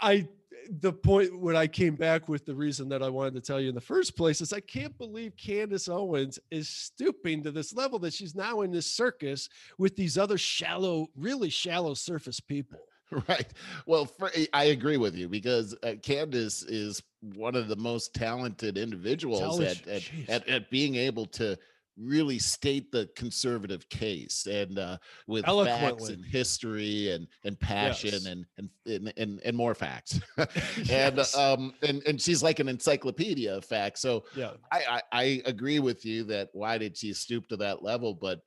I 0.00 0.28
the 0.68 0.92
point 0.92 1.38
when 1.40 1.54
I 1.56 1.68
came 1.68 1.94
back 1.94 2.28
with 2.28 2.44
the 2.44 2.54
reason 2.54 2.88
that 2.88 3.00
I 3.00 3.08
wanted 3.08 3.34
to 3.34 3.40
tell 3.40 3.60
you 3.60 3.68
in 3.68 3.74
the 3.76 3.80
first 3.80 4.16
place 4.16 4.40
is 4.40 4.52
I 4.52 4.58
can't 4.60 4.96
believe 4.98 5.36
Candace 5.36 5.88
Owens 5.88 6.40
is 6.50 6.68
stooping 6.68 7.44
to 7.44 7.52
this 7.52 7.72
level 7.72 8.00
that 8.00 8.12
she's 8.12 8.34
now 8.34 8.62
in 8.62 8.72
this 8.72 8.86
circus 8.90 9.48
with 9.78 9.94
these 9.94 10.18
other 10.18 10.36
shallow, 10.36 11.06
really 11.14 11.50
shallow 11.50 11.94
surface 11.94 12.40
people. 12.40 12.80
Right. 13.28 13.46
Well, 13.86 14.04
for, 14.04 14.32
I 14.52 14.64
agree 14.64 14.96
with 14.96 15.14
you 15.14 15.28
because 15.28 15.76
uh, 15.84 15.92
Candace 16.02 16.64
is 16.64 17.00
one 17.36 17.54
of 17.54 17.68
the 17.68 17.76
most 17.76 18.12
talented 18.14 18.76
individuals 18.76 19.60
at 19.60 19.86
at, 19.86 20.02
at 20.28 20.48
at 20.48 20.70
being 20.70 20.96
able 20.96 21.24
to 21.26 21.56
really 21.98 22.38
state 22.38 22.92
the 22.92 23.08
conservative 23.16 23.88
case 23.88 24.46
and 24.46 24.78
uh, 24.78 24.96
with 25.26 25.44
facts 25.44 26.08
and 26.08 26.24
history 26.24 27.10
and 27.12 27.26
and 27.44 27.58
passion 27.58 28.10
Yes. 28.12 28.26
and, 28.26 28.46
and 28.58 28.70
and 28.86 29.12
and 29.16 29.40
and 29.44 29.56
more 29.56 29.74
facts. 29.74 30.20
and 30.38 31.16
Yes. 31.16 31.36
um 31.36 31.72
and 31.82 32.02
and 32.06 32.20
she's 32.20 32.42
like 32.42 32.58
an 32.58 32.68
encyclopedia 32.68 33.56
of 33.56 33.64
facts. 33.64 34.00
So 34.00 34.24
Yeah. 34.36 34.52
I, 34.72 34.84
I 34.88 35.02
I 35.12 35.42
agree 35.46 35.78
with 35.78 36.04
you 36.04 36.24
that 36.24 36.50
why 36.52 36.78
did 36.78 36.96
she 36.96 37.12
stoop 37.12 37.48
to 37.48 37.56
that 37.58 37.82
level? 37.82 38.14
But 38.14 38.40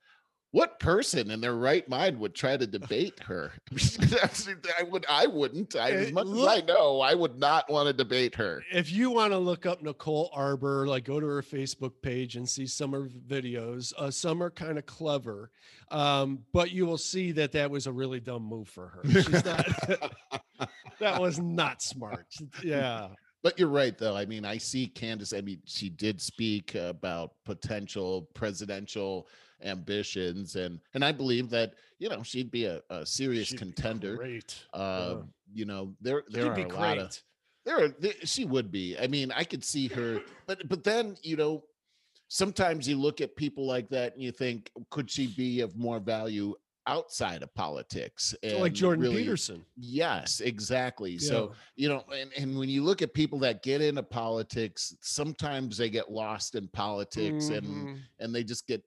what 0.52 0.80
person 0.80 1.30
in 1.30 1.40
their 1.40 1.54
right 1.54 1.88
mind 1.88 2.18
would 2.18 2.34
try 2.34 2.56
to 2.56 2.66
debate 2.78 3.20
her? 3.20 3.52
I 4.78 4.82
would 4.82 5.06
I 5.08 5.26
wouldn't. 5.26 5.76
I, 5.76 5.90
as 5.90 6.08
Eh, 6.08 6.10
much 6.12 6.26
as 6.26 6.46
I 6.46 6.60
know, 6.62 7.00
I 7.00 7.14
would 7.14 7.38
not 7.38 7.70
want 7.70 7.86
to 7.86 7.92
debate 7.92 8.34
her. 8.34 8.62
if 8.72 8.90
you 8.90 9.10
want 9.10 9.32
to 9.32 9.38
look 9.38 9.66
up 9.66 9.82
Nicole 9.82 10.30
Arbour, 10.34 10.86
like 10.86 11.04
go 11.04 11.20
to 11.20 11.26
her 11.26 11.42
Facebook 11.42 11.92
page 12.02 12.36
and 12.36 12.48
see 12.48 12.66
some 12.66 12.94
of 12.94 13.02
her 13.04 13.08
videos. 13.28 13.92
Uh, 13.96 14.10
some 14.10 14.42
are 14.42 14.50
kind 14.50 14.78
of 14.78 14.86
clever, 14.86 15.50
um, 15.90 16.40
but 16.52 16.70
you 16.72 16.84
will 16.86 16.98
see 16.98 17.32
that 17.32 17.52
that 17.52 17.70
was 17.70 17.86
a 17.86 17.92
really 17.92 18.20
dumb 18.20 18.42
move 18.42 18.68
for 18.68 18.88
her. 18.88 19.02
She's 19.10 19.44
not, 19.44 19.66
that 20.98 21.20
was 21.20 21.38
not 21.38 21.82
smart. 21.82 22.26
Yeah, 22.62 23.08
But 23.42 23.58
you're 23.58 23.68
right, 23.68 23.96
though. 23.96 24.16
I 24.16 24.26
mean, 24.26 24.44
I 24.44 24.58
see 24.58 24.86
Candace. 24.86 25.32
I 25.32 25.40
mean, 25.40 25.60
she 25.64 25.88
did 25.88 26.20
speak 26.20 26.74
about 26.74 27.32
potential 27.44 28.28
presidential 28.34 29.28
ambitions, 29.62 30.56
and 30.56 30.80
and 30.94 31.04
I 31.04 31.12
believe 31.12 31.50
that 31.50 31.74
you 31.98 32.08
know 32.08 32.22
she'd 32.22 32.50
be 32.50 32.64
a, 32.66 32.80
a 32.90 33.04
serious 33.06 33.48
She'd 33.48 33.58
contender. 33.58 34.16
Great. 34.16 34.54
Uh, 34.72 35.16
Yeah. 35.16 35.22
You 35.52 35.64
know, 35.64 35.94
there 36.00 36.22
there 36.28 36.42
She'd 36.44 36.48
are 36.50 36.54
be 36.54 36.62
a 36.62 36.68
lot 36.68 36.98
of 36.98 37.18
there 37.64 37.84
are 37.84 37.88
there, 37.88 38.12
she 38.24 38.44
would 38.46 38.70
be 38.70 38.96
i 38.98 39.06
mean 39.06 39.30
i 39.32 39.44
could 39.44 39.62
see 39.64 39.86
her 39.88 40.20
but 40.46 40.66
but 40.68 40.82
then 40.84 41.14
you 41.22 41.36
know 41.36 41.62
sometimes 42.28 42.88
you 42.88 42.96
look 42.96 43.20
at 43.20 43.34
people 43.36 43.66
like 43.66 43.88
that 43.90 44.14
and 44.14 44.22
you 44.22 44.32
think 44.32 44.70
could 44.90 45.10
she 45.10 45.26
be 45.26 45.60
of 45.60 45.76
more 45.76 45.98
value 46.00 46.54
outside 46.86 47.42
of 47.42 47.52
politics 47.54 48.34
like 48.58 48.72
Jordan 48.72 49.02
really- 49.02 49.22
Peterson. 49.22 49.64
yes 49.76 50.40
exactly 50.40 51.18
so 51.18 51.52
you 51.76 51.88
know 51.88 52.02
and, 52.18 52.30
and 52.36 52.56
when 52.58 52.68
you 52.70 52.82
look 52.82 53.02
at 53.02 53.12
people 53.12 53.38
that 53.40 53.62
get 53.62 53.80
into 53.82 54.02
politics 54.02 54.96
sometimes 55.02 55.76
they 55.76 55.90
get 55.90 56.10
lost 56.10 56.54
in 56.54 56.66
politics 56.68 57.48
and 57.48 57.66
Mhm. 57.66 57.98
and 58.20 58.34
they 58.34 58.42
just 58.42 58.66
get 58.66 58.82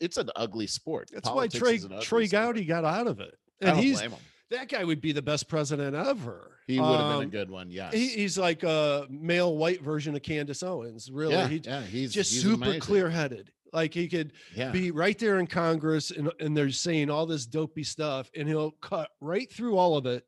it's 0.00 0.16
an 0.16 0.30
ugly 0.36 0.66
sport 0.66 1.10
that's 1.12 1.28
Politics 1.28 1.62
why 1.62 1.76
Trey 1.78 1.78
Trey 2.00 2.26
sport. 2.26 2.30
Gowdy 2.30 2.64
got 2.64 2.84
out 2.84 3.06
of 3.06 3.20
it, 3.20 3.34
I 3.62 3.66
and 3.66 3.74
don't 3.76 3.82
he's 3.84 3.98
blame 3.98 4.10
him. 4.12 4.18
that 4.50 4.68
guy 4.68 4.84
would 4.84 5.00
be 5.00 5.12
the 5.12 5.22
best 5.22 5.48
president 5.48 5.94
ever. 5.96 6.52
he 6.66 6.78
would 6.78 6.86
have 7.00 7.08
been 7.10 7.20
a 7.20 7.24
Um, 7.24 7.30
good 7.30 7.50
one 7.50 7.70
yes 7.70 7.92
He, 7.92 8.08
he's 8.08 8.36
like 8.38 8.62
a 8.62 9.06
male 9.10 9.56
white 9.56 9.82
version 9.82 10.14
of 10.14 10.22
Candace 10.22 10.62
Owens. 10.62 11.10
Really, 11.10 11.34
yeah, 11.34 11.48
he 11.48 11.56
yeah 11.64 11.82
he's 11.82 12.12
just 12.12 12.32
he's 12.32 12.42
super 12.42 12.64
amazing. 12.64 12.80
clear 12.80 13.10
headed. 13.10 13.50
Like 13.72 13.92
he 13.92 14.08
could 14.08 14.32
yeah 14.54 14.70
be 14.70 14.90
right 14.90 15.18
there 15.18 15.38
in 15.38 15.46
Congress 15.46 16.10
and, 16.10 16.30
and 16.40 16.56
they're 16.56 16.70
saying 16.70 17.10
all 17.10 17.26
this 17.26 17.44
dopey 17.46 17.84
stuff, 17.84 18.30
and 18.34 18.48
he'll 18.48 18.70
cut 18.80 19.10
right 19.20 19.50
through 19.52 19.76
all 19.76 19.96
of 19.98 20.06
it 20.06 20.24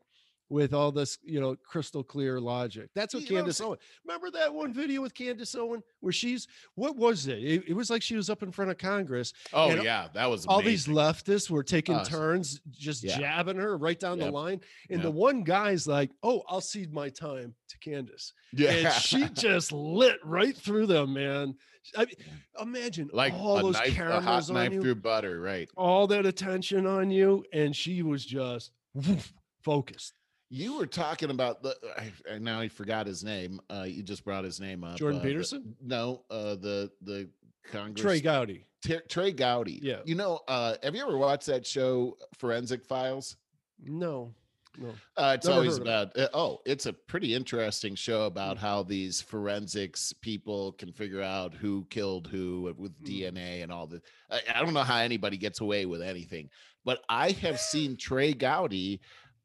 with 0.51 0.75
all 0.75 0.91
this, 0.91 1.17
you 1.23 1.41
know, 1.41 1.57
crystal 1.65 2.03
clear 2.03 2.41
logic. 2.41 2.91
That's 2.95 3.15
what 3.15 3.23
You 3.23 3.37
Candace 3.37 3.61
Owen. 3.61 3.79
Remember 4.05 4.31
that 4.33 4.53
one 4.53 4.75
video 4.75 5.01
with 5.01 5.15
Candace 5.15 5.55
Owen 5.55 5.81
where 6.01 6.13
she's 6.13 6.49
what 6.75 6.97
was 6.97 7.29
it? 7.29 7.39
It, 7.39 7.65
it 7.69 7.75
was 7.75 7.89
like 7.89 8.03
she 8.03 8.17
was 8.17 8.29
up 8.29 8.43
in 8.43 8.51
front 8.51 8.71
of 8.71 8.77
Congress. 8.77 9.33
oh 9.53 9.71
yeah 9.77 10.09
that 10.13 10.29
was 10.29 10.45
All 10.47 10.61
these 10.61 10.87
leftists 10.89 11.49
were 11.49 11.63
taking 11.63 11.95
Us. 11.95 12.09
turns 12.09 12.61
just 12.71 13.05
Yeah. 13.05 13.17
jabbing 13.19 13.57
her 13.57 13.79
right 13.79 13.99
down 13.99 14.19
the 14.19 14.31
line. 14.31 14.61
And 14.91 15.01
the 15.01 15.11
one 15.11 15.45
guy's 15.45 15.87
like, 15.87 16.11
Oh, 16.23 16.43
I'll 16.49 16.61
cede 16.61 16.93
my 16.93 17.09
time 17.09 17.55
to 17.69 17.79
Candace. 17.79 18.33
yeah 18.53 18.71
And 18.73 18.93
she 18.93 19.29
just 19.33 19.71
lit 19.73 20.19
right 20.25 20.57
through 20.57 20.87
them, 20.87 21.15
man. 21.15 21.55
I 21.97 22.05
mean, 22.07 22.15
imagine 22.61 23.09
like 23.13 23.33
all 23.35 23.63
those 23.63 23.75
knife, 23.75 23.95
cameras 23.95 24.51
on 24.51 24.55
knife 24.57 24.73
you 24.73 24.83
through 24.83 24.97
butter, 24.97 25.41
right? 25.41 25.69
all 25.77 26.09
that 26.09 26.27
attention 26.27 26.87
on 26.87 27.11
you 27.11 27.45
and 27.53 27.75
she 27.75 28.03
was 28.03 28.25
just 28.25 28.73
woof, 28.95 29.33
focused 29.63 30.15
You 30.53 30.77
were 30.79 30.87
talking 30.87 31.31
about 31.31 31.63
the. 31.63 31.77
I, 31.97 32.13
I 32.35 32.39
now 32.39 32.59
I 32.61 32.69
forgot 32.69 33.07
his 33.07 33.23
name. 33.23 33.61
Uh, 33.71 33.85
you 33.87 34.03
just 34.03 34.25
brought 34.25 34.43
his 34.45 34.59
name 34.61 34.83
up. 34.83 34.97
Jordan 34.97 35.21
uh, 35.21 35.23
the- 35.23 35.29
Peterson? 35.29 35.77
no, 35.81 36.25
uh, 36.31 36.57
the 36.57 36.91
the 37.03 37.29
Congress. 37.71 38.03
Trey 38.03 38.21
Gowdy. 38.21 38.67
Ter- 38.85 39.03
Trey 39.09 39.31
Gowdy. 39.31 39.79
Yeah. 39.83 40.01
You 40.05 40.17
know, 40.17 40.41
uh, 40.49 40.75
have 40.83 40.95
you 40.97 41.03
ever 41.03 41.17
watched 41.17 41.47
that 41.47 41.65
show 41.67 42.17
Forensic 42.39 42.85
Files? 42.85 43.37
No, 43.83 44.35
no. 44.79 44.89
Uh, 45.17 45.35
it's 45.37 45.47
Never 45.47 45.59
always 45.61 45.77
about. 45.77 46.19
Uh, 46.19 46.29
oh, 46.35 46.59
it's 46.67 46.87
a 46.87 46.93
pretty 46.93 47.33
interesting 47.35 47.95
show 47.95 48.25
about 48.25 48.57
Mm. 48.57 48.61
how 48.61 48.83
these 48.83 49.21
forensics 49.23 50.13
people 50.15 50.73
can 50.73 50.93
figure 50.93 51.23
out 51.23 51.55
who 51.55 51.87
killed 51.91 52.27
who 52.27 52.75
with 52.77 53.01
Mm. 53.05 53.07
DNA 53.07 53.63
and 53.63 53.71
all 53.71 53.87
the. 53.87 54.03
I, 54.31 54.41
I 54.57 54.65
don't 54.65 54.75
know 54.75 54.83
how 54.83 54.99
anybody 54.99 55.37
gets 55.37 55.61
away 55.61 55.87
with 55.87 56.03
anything, 56.03 56.51
but 56.85 57.03
I 57.09 57.31
have 57.33 57.61
seen 57.61 57.97
Trey 57.97 58.33
Gowdy 58.33 59.01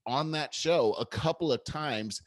on 0.07 0.31
that 0.31 0.53
show 0.53 0.93
a 0.93 1.05
couple 1.05 1.51
of 1.51 1.63
times 1.63 2.21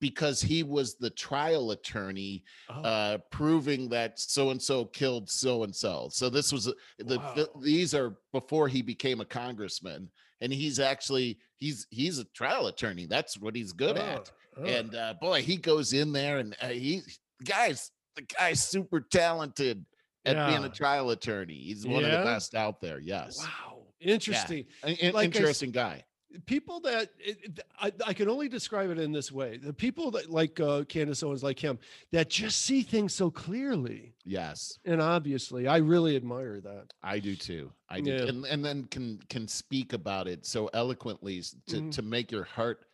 because 0.00 0.42
he 0.42 0.62
was 0.62 0.96
the 0.96 1.08
trial 1.10 1.70
attorney 1.70 2.44
Oh, 2.68 2.82
uh 2.82 3.18
proving 3.30 3.88
that 3.88 4.18
so 4.20 4.50
and 4.50 4.60
so 4.60 4.84
killed 4.84 5.30
so 5.30 5.62
and 5.62 5.74
so. 5.74 6.08
So 6.12 6.28
this 6.28 6.52
was 6.52 6.66
a- 6.66 6.74
the, 6.98 7.04
the 7.04 7.18
Wow. 7.54 7.60
these 7.62 7.94
are 7.94 8.16
before 8.32 8.68
he 8.68 8.82
became 8.82 9.20
a 9.20 9.24
congressman 9.24 10.10
and 10.42 10.52
he's 10.52 10.78
actually 10.78 11.38
he's 11.56 11.86
he's 11.90 12.18
a 12.18 12.24
trial 12.34 12.66
attorney. 12.66 13.06
That's 13.06 13.38
what 13.38 13.56
he's 13.56 13.72
good 13.72 13.96
at. 13.96 14.30
oh, 14.58 14.62
oh. 14.62 14.64
and 14.66 14.94
uh 14.94 15.14
boy 15.20 15.40
he 15.42 15.56
goes 15.56 15.92
in 15.94 16.12
there 16.12 16.38
and 16.38 16.54
uh, 16.60 16.68
he 16.68 17.00
guys 17.44 17.90
the 18.16 18.22
guy's 18.38 18.62
super 18.62 19.00
talented 19.00 19.84
at 20.26 20.48
being 20.50 20.64
a 20.64 20.68
trial 20.68 21.10
attorney. 21.10 21.54
He's 21.54 21.86
one 21.86 22.04
of 22.04 22.10
the 22.10 22.18
best 22.24 22.54
out 22.54 22.80
there 22.82 22.98
yes. 22.98 23.38
Wow, 23.38 23.82
interesting. 24.00 24.66
An 24.82 24.96
Like 25.12 25.16
I 25.16 25.22
interesting 25.24 25.70
guy 25.70 26.04
people 26.46 26.80
that 26.80 27.10
it, 27.18 27.60
I, 27.80 27.92
I 28.06 28.12
can 28.12 28.28
only 28.28 28.48
describe 28.48 28.90
it 28.90 28.98
in 28.98 29.12
this 29.12 29.30
way 29.32 29.56
the 29.58 29.72
people 29.72 30.10
that 30.10 30.30
like 30.30 30.58
uh 30.60 30.84
candace 30.84 31.22
owens 31.22 31.42
like 31.42 31.58
him 31.58 31.78
that 32.12 32.28
just 32.28 32.62
see 32.62 32.82
things 32.82 33.14
so 33.14 33.30
clearly 33.30 34.12
yes 34.24 34.78
and 34.84 35.00
obviously 35.00 35.66
i 35.68 35.76
really 35.78 36.16
admire 36.16 36.60
that 36.60 36.92
I 37.02 37.20
do 37.20 37.36
too. 37.36 37.70
I 37.88 38.00
do, 38.00 38.10
Yeah. 38.10 38.24
and 38.24 38.44
and 38.46 38.64
then 38.64 38.84
can 38.90 39.20
can 39.28 39.46
speak 39.46 39.92
about 39.92 40.26
it 40.26 40.44
so 40.44 40.68
eloquently 40.74 41.40
to 41.68 41.76
Mhm. 41.76 41.92
to 41.92 42.02
make 42.02 42.32
your 42.32 42.42
heart 42.44 42.84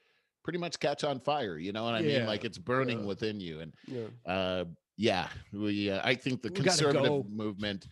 pretty 0.45 0.59
much 0.59 0.79
catch 0.79 1.03
on 1.03 1.19
fire. 1.21 1.57
You 1.57 1.73
know 1.73 1.85
what 1.85 1.95
I 1.95 2.03
mean? 2.03 2.27
Like 2.27 2.45
it's 2.45 2.59
burning 2.59 3.01
yeah. 3.01 3.07
within 3.07 3.41
you. 3.41 3.61
And 3.61 3.73
yeah 3.87 4.07
uh, 4.27 4.65
yeah, 4.99 5.29
we. 5.53 5.91
Uh, 5.91 6.01
I 6.05 6.15
think 6.15 6.43
the 6.43 6.51
We 6.51 6.57
conservative 6.57 7.05
go. 7.05 7.27
movement 7.31 7.87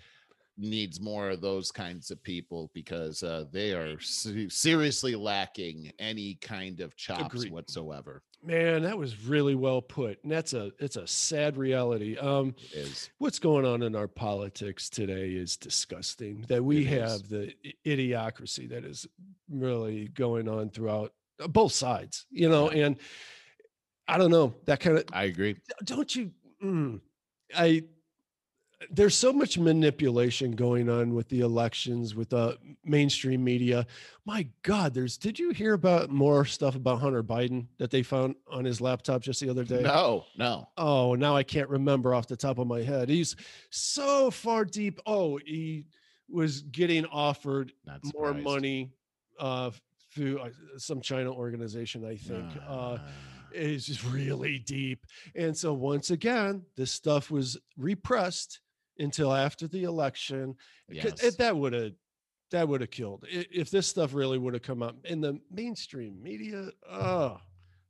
needs 0.61 1.01
more 1.01 1.31
of 1.31 1.41
those 1.41 1.73
kinds 1.73 2.11
of 2.11 2.23
people 2.23 2.71
because 2.75 3.23
uh, 3.23 3.45
they 3.51 3.73
are 3.73 3.99
se- 4.01 4.49
seriously 4.51 5.15
lacking 5.17 5.91
any 5.99 6.35
kind 6.35 6.81
of 6.81 6.95
chops 6.97 7.35
Agreed. 7.35 7.53
whatsoever. 7.53 8.23
man 8.43 8.83
that 8.83 8.97
was 8.97 9.25
really 9.27 9.55
well 9.55 9.81
put 9.83 10.23
and 10.23 10.31
that's 10.33 10.53
a 10.55 10.71
it's 10.79 10.97
a 10.97 11.07
sad 11.07 11.57
reality 11.57 12.17
um 12.19 12.55
is 12.73 13.11
what's 13.19 13.39
going 13.39 13.65
on 13.67 13.83
in 13.83 13.95
our 13.97 14.09
politics 14.09 14.89
today 14.89 15.31
is 15.33 15.57
disgusting 15.57 16.45
that 16.49 16.63
we 16.65 16.87
It 16.87 16.93
is. 16.93 17.11
have 17.13 17.29
the 17.29 17.53
idiocracy 17.87 18.69
that 18.71 18.85
is 18.85 19.07
really 19.51 20.09
going 20.09 20.49
on 20.49 20.71
throughout 20.71 21.13
uh, 21.43 21.49
both 21.49 21.73
sides 21.73 22.27
you 22.31 22.49
know 22.49 22.69
and 22.71 22.97
i 24.09 24.17
don't 24.19 24.31
know 24.31 24.55
that 24.67 24.81
kind 24.81 24.99
of 24.99 25.05
I 25.13 25.25
agree. 25.25 25.57
don't 25.85 26.15
you 26.17 26.31
mm, 26.63 27.01
i 27.57 27.83
there's 28.91 29.15
so 29.15 29.31
much 29.33 29.59
manipulation 29.59 30.53
going 30.53 30.89
on 30.89 31.15
with 31.15 31.29
the 31.29 31.41
elections 31.41 32.15
with 32.15 32.31
the 32.31 32.57
mainstream 32.85 33.45
media 33.45 33.87
my 34.25 34.47
god 34.63 34.95
there's 34.95 35.19
did 35.19 35.39
you 35.39 35.51
hear 35.51 35.75
about 35.75 36.09
more 36.09 36.45
stuff 36.47 36.77
about 36.77 36.99
hunter 36.99 37.23
biden 37.23 37.67
that 37.79 37.91
they 37.91 38.03
found 38.03 38.35
on 38.51 38.65
his 38.65 38.81
laptop 38.81 39.21
just 39.21 39.41
the 39.41 39.51
other 39.51 39.65
day 39.65 39.83
No, 39.83 40.25
no. 40.39 40.67
oh 40.79 41.15
now 41.15 41.37
i 41.37 41.43
can't 41.43 41.69
remember 41.69 42.15
off 42.15 42.27
the 42.27 42.37
top 42.37 42.59
of 42.59 42.67
my 42.67 42.81
head 42.81 43.11
he's 43.11 43.37
so 43.69 44.31
far 44.31 44.65
deep 44.65 44.99
oh 45.05 45.39
he 45.45 45.85
was 46.31 46.63
getting 46.63 47.05
offered 47.07 47.73
more 48.15 48.33
money 48.43 48.93
uh 49.39 49.71
through 50.15 50.39
uh, 50.39 50.49
some 50.79 51.03
china 51.03 51.31
organization 51.31 52.05
i 52.05 52.17
think 52.17 52.47
uh 52.67 52.97
Ah. 52.99 53.01
is 53.53 53.85
just 53.87 54.05
really 54.05 54.61
deep. 54.61 55.07
And 55.35 55.57
so 55.57 55.73
once 55.75 56.11
again, 56.13 56.63
this 56.77 56.93
stuff 56.93 57.33
was 57.33 57.59
repressed 57.77 58.61
until 59.01 59.33
after 59.35 59.67
the 59.67 59.85
election. 59.85 60.55
yes. 60.89 61.23
it- 61.23 61.39
that 61.39 61.57
would 61.57 61.73
have 61.73 61.93
that 62.51 62.67
would 62.69 62.81
have 62.81 62.91
killed 62.91 63.25
if 63.31 63.71
this 63.71 63.87
stuff 63.87 64.13
really 64.13 64.37
would 64.37 64.55
have 64.55 64.63
come 64.65 64.83
up 64.83 64.97
in 65.07 65.21
the 65.21 65.39
mainstream 65.53 66.21
media. 66.21 66.69
Oh, 66.91 67.39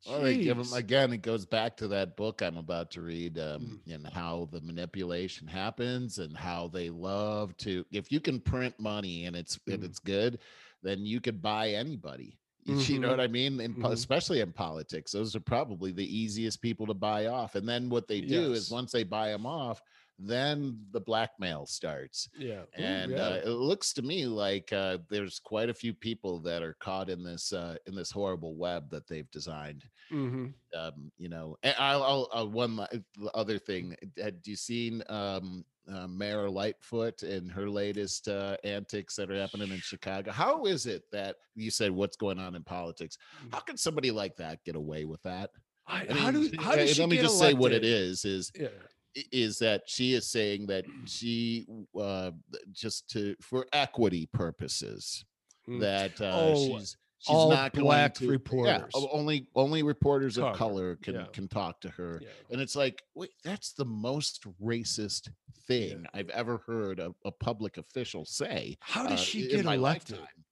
give 0.07 0.59
'em- 0.59 0.65
jeez. 0.65 0.77
again. 0.77 1.13
It 1.15 1.23
goes 1.23 1.47
back 1.47 1.79
to 1.79 1.89
that 1.89 2.15
book 2.15 2.43
I'm 2.43 2.59
about 2.59 2.91
to 2.93 3.01
read, 3.01 3.37
Mm. 3.37 3.55
um, 3.57 3.81
and 3.91 4.07
how 4.07 4.49
the 4.53 4.61
manipulation 4.61 5.47
happens, 5.47 6.19
and 6.19 6.37
how 6.37 6.69
they 6.69 6.91
love 6.91 7.57
to. 7.59 7.87
If 7.91 8.13
you 8.13 8.21
can 8.21 8.39
print 8.39 8.79
money 8.79 9.25
and 9.25 9.35
it's 9.35 9.59
and 9.67 9.83
Mm. 9.83 9.87
it's 9.87 9.99
good, 9.99 10.39
then 10.83 11.07
you 11.07 11.21
could 11.23 11.41
buy 11.41 11.71
anybody. 11.71 12.39
You 12.67 12.75
Mhm. 12.75 13.01
know 13.01 13.09
what 13.11 13.21
I 13.21 13.27
mean? 13.29 13.57
Mhm. 13.57 13.91
especially 13.93 14.41
in 14.41 14.53
politics, 14.53 15.13
those 15.13 15.35
are 15.35 15.41
probably 15.41 15.93
the 15.93 16.05
easiest 16.05 16.61
people 16.61 16.87
to 16.87 16.95
buy 16.95 17.27
off. 17.27 17.55
And 17.55 17.67
then 17.67 17.89
what 17.89 18.07
they 18.09 18.21
do 18.21 18.51
Yes. 18.51 18.59
is 18.59 18.71
once 18.71 18.93
they 18.93 19.05
buy 19.05 19.29
them 19.31 19.47
off, 19.47 19.81
then 20.23 20.79
the 20.93 21.01
blackmail 21.01 21.65
starts 21.67 22.29
yeah. 22.39 22.61
Ooh, 22.61 22.83
and 22.83 23.13
yeah. 23.13 23.23
uh, 23.23 23.41
it 23.45 23.49
looks 23.49 23.93
to 23.95 24.03
me 24.03 24.27
like 24.27 24.73
uh, 24.73 24.99
there's 25.09 25.39
quite 25.39 25.71
a 25.71 25.75
few 25.75 25.95
people 25.95 26.39
that 26.41 26.63
are 26.63 26.77
caught 26.81 27.09
in 27.09 27.25
this 27.25 27.53
uh, 27.53 27.77
in 27.87 27.95
this 27.95 28.11
horrible 28.11 28.55
web 28.55 28.91
that 28.91 29.09
they've 29.09 29.31
designed. 29.31 29.85
Mhm. 30.13 30.53
Um, 30.77 31.13
you 31.19 31.29
know, 31.29 31.57
and 31.63 31.75
I'll, 31.79 32.29
I'll, 32.33 32.43
uh, 32.43 32.47
one 32.47 32.87
other 33.35 33.59
thing. 33.59 33.97
Had 34.17 34.41
you 34.45 34.57
seen 34.57 35.03
um, 35.09 35.65
uh, 35.93 36.07
Mayor 36.07 36.51
Lightfoot 36.51 37.23
and 37.23 37.51
her 37.51 37.69
latest 37.69 38.29
uh, 38.29 38.57
antics 38.65 39.17
that 39.17 39.31
are 39.31 39.41
happening 39.41 39.71
in 39.71 39.79
Chicago? 39.79 40.31
How 40.33 40.65
is 40.65 40.87
it 40.87 41.05
that 41.13 41.37
you 41.55 41.71
said 41.71 41.91
what's 41.91 42.17
going 42.17 42.39
on 42.39 42.55
in 42.55 42.63
politics? 42.63 43.19
Mm. 43.45 43.55
How 43.55 43.61
can 43.61 43.77
somebody 43.77 44.11
like 44.11 44.37
that 44.37 44.63
get 44.65 44.77
away 44.77 45.05
with 45.05 45.23
that? 45.23 45.51
I, 45.87 46.07
I 46.09 46.15
how 46.15 46.31
do 46.31 46.41
mean, 46.41 46.55
how 46.55 46.77
does 46.77 46.95
she 46.95 47.01
let 47.01 47.11
me 47.11 47.17
just 47.17 47.39
say 47.39 47.55
what 47.55 47.73
it 47.73 47.85
is 47.85 48.25
is. 48.25 48.25
Is 48.25 48.53
Yeah. 48.55 48.69
I- 49.17 49.25
is 49.33 49.59
that 49.59 49.83
she 49.87 50.15
is 50.15 50.27
saying 50.31 50.67
that 50.67 50.85
she 51.07 51.67
uh 51.99 52.31
just 52.73 53.09
to 53.11 53.35
for 53.41 53.67
equity 53.73 54.27
purposes 54.33 55.25
Mm. 55.69 55.81
that 55.81 56.21
uh 56.21 56.31
Oh, 56.33 56.79
she's 56.79 56.97
she's 57.19 57.29
all 57.37 57.51
not 57.51 57.75
going 57.75 57.85
black 57.85 58.15
to- 58.15 58.29
reporters. 58.29 58.91
o- 58.95 59.09
only 59.13 59.47
only 59.55 59.83
reporters 59.83 60.39
of 60.39 60.45
Color, 60.45 60.57
color 60.57 60.97
can 60.97 61.15
yeah. 61.17 61.27
can 61.33 61.49
talk 61.49 61.81
to 61.83 61.91
her 61.91 62.19
Yeah. 62.23 62.29
and 62.51 62.61
it's 62.63 62.75
like 62.75 63.03
wait 63.15 63.31
that's 63.45 63.73
the 63.75 63.85
most 63.85 64.45
racist 64.63 65.29
thing 65.67 66.07
i've 66.15 66.31
ever 66.31 66.59
heard 66.67 66.99
a, 66.99 67.15
a 67.27 67.31
public 67.31 67.77
official 67.77 68.25
say 68.25 68.77
How 68.81 69.03
does 69.07 69.21
uh, 69.21 69.23
she 69.23 69.43
in 69.51 69.65
get 69.65 69.65
elected? 69.67 70.19
lifetime. 70.19 70.45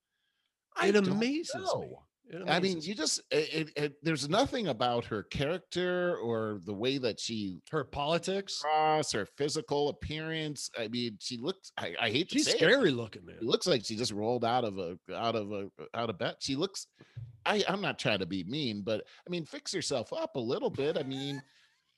I 0.75 0.87
It 0.87 0.91
don't 0.93 1.07
amazes 1.09 1.55
me. 1.55 1.61
know. 1.61 1.83
It 1.83 1.89
I 2.47 2.59
mean, 2.59 2.79
you 2.81 2.93
just 2.95 3.21
it, 3.31 3.53
it, 3.53 3.69
it- 3.75 3.95
there's 4.03 4.29
nothing 4.29 4.67
about 4.67 5.05
her 5.05 5.23
character 5.23 6.15
or 6.17 6.61
the 6.65 6.73
way 6.73 6.97
that 6.99 7.19
she 7.19 7.61
her 7.71 7.83
politics. 7.83 8.59
cross, 8.61 9.11
her 9.13 9.25
physical 9.25 9.89
appearance. 9.89 10.69
I 10.77 10.87
mean, 10.89 11.17
she 11.19 11.37
looks. 11.37 11.71
I, 11.77 11.95
I 11.99 12.09
hate 12.11 12.29
to 12.29 12.37
She's 12.37 12.49
scary 12.51 12.91
looking, 12.91 13.25
man. 13.25 13.37
it 13.37 13.43
looks 13.43 13.65
like 13.67 13.83
she 13.85 13.95
just 13.95 14.11
rolled 14.11 14.45
out 14.45 14.63
of 14.63 14.77
a 14.77 14.97
out 15.13 15.35
of 15.35 15.51
a 15.51 15.69
out 15.93 16.09
of 16.09 16.17
bed. 16.19 16.35
She 16.39 16.55
looks. 16.55 16.87
I 17.45 17.63
I'm 17.67 17.81
not 17.81 17.97
trying 17.97 18.19
to 18.19 18.25
be 18.25 18.43
mean, 18.43 18.81
but 18.83 19.01
I 19.25 19.29
mean, 19.29 19.45
fix 19.45 19.73
yourself 19.73 20.13
up 20.13 20.35
a 20.35 20.39
little 20.39 20.69
bit. 20.69 20.97
I 20.97 21.03
mean. 21.03 21.41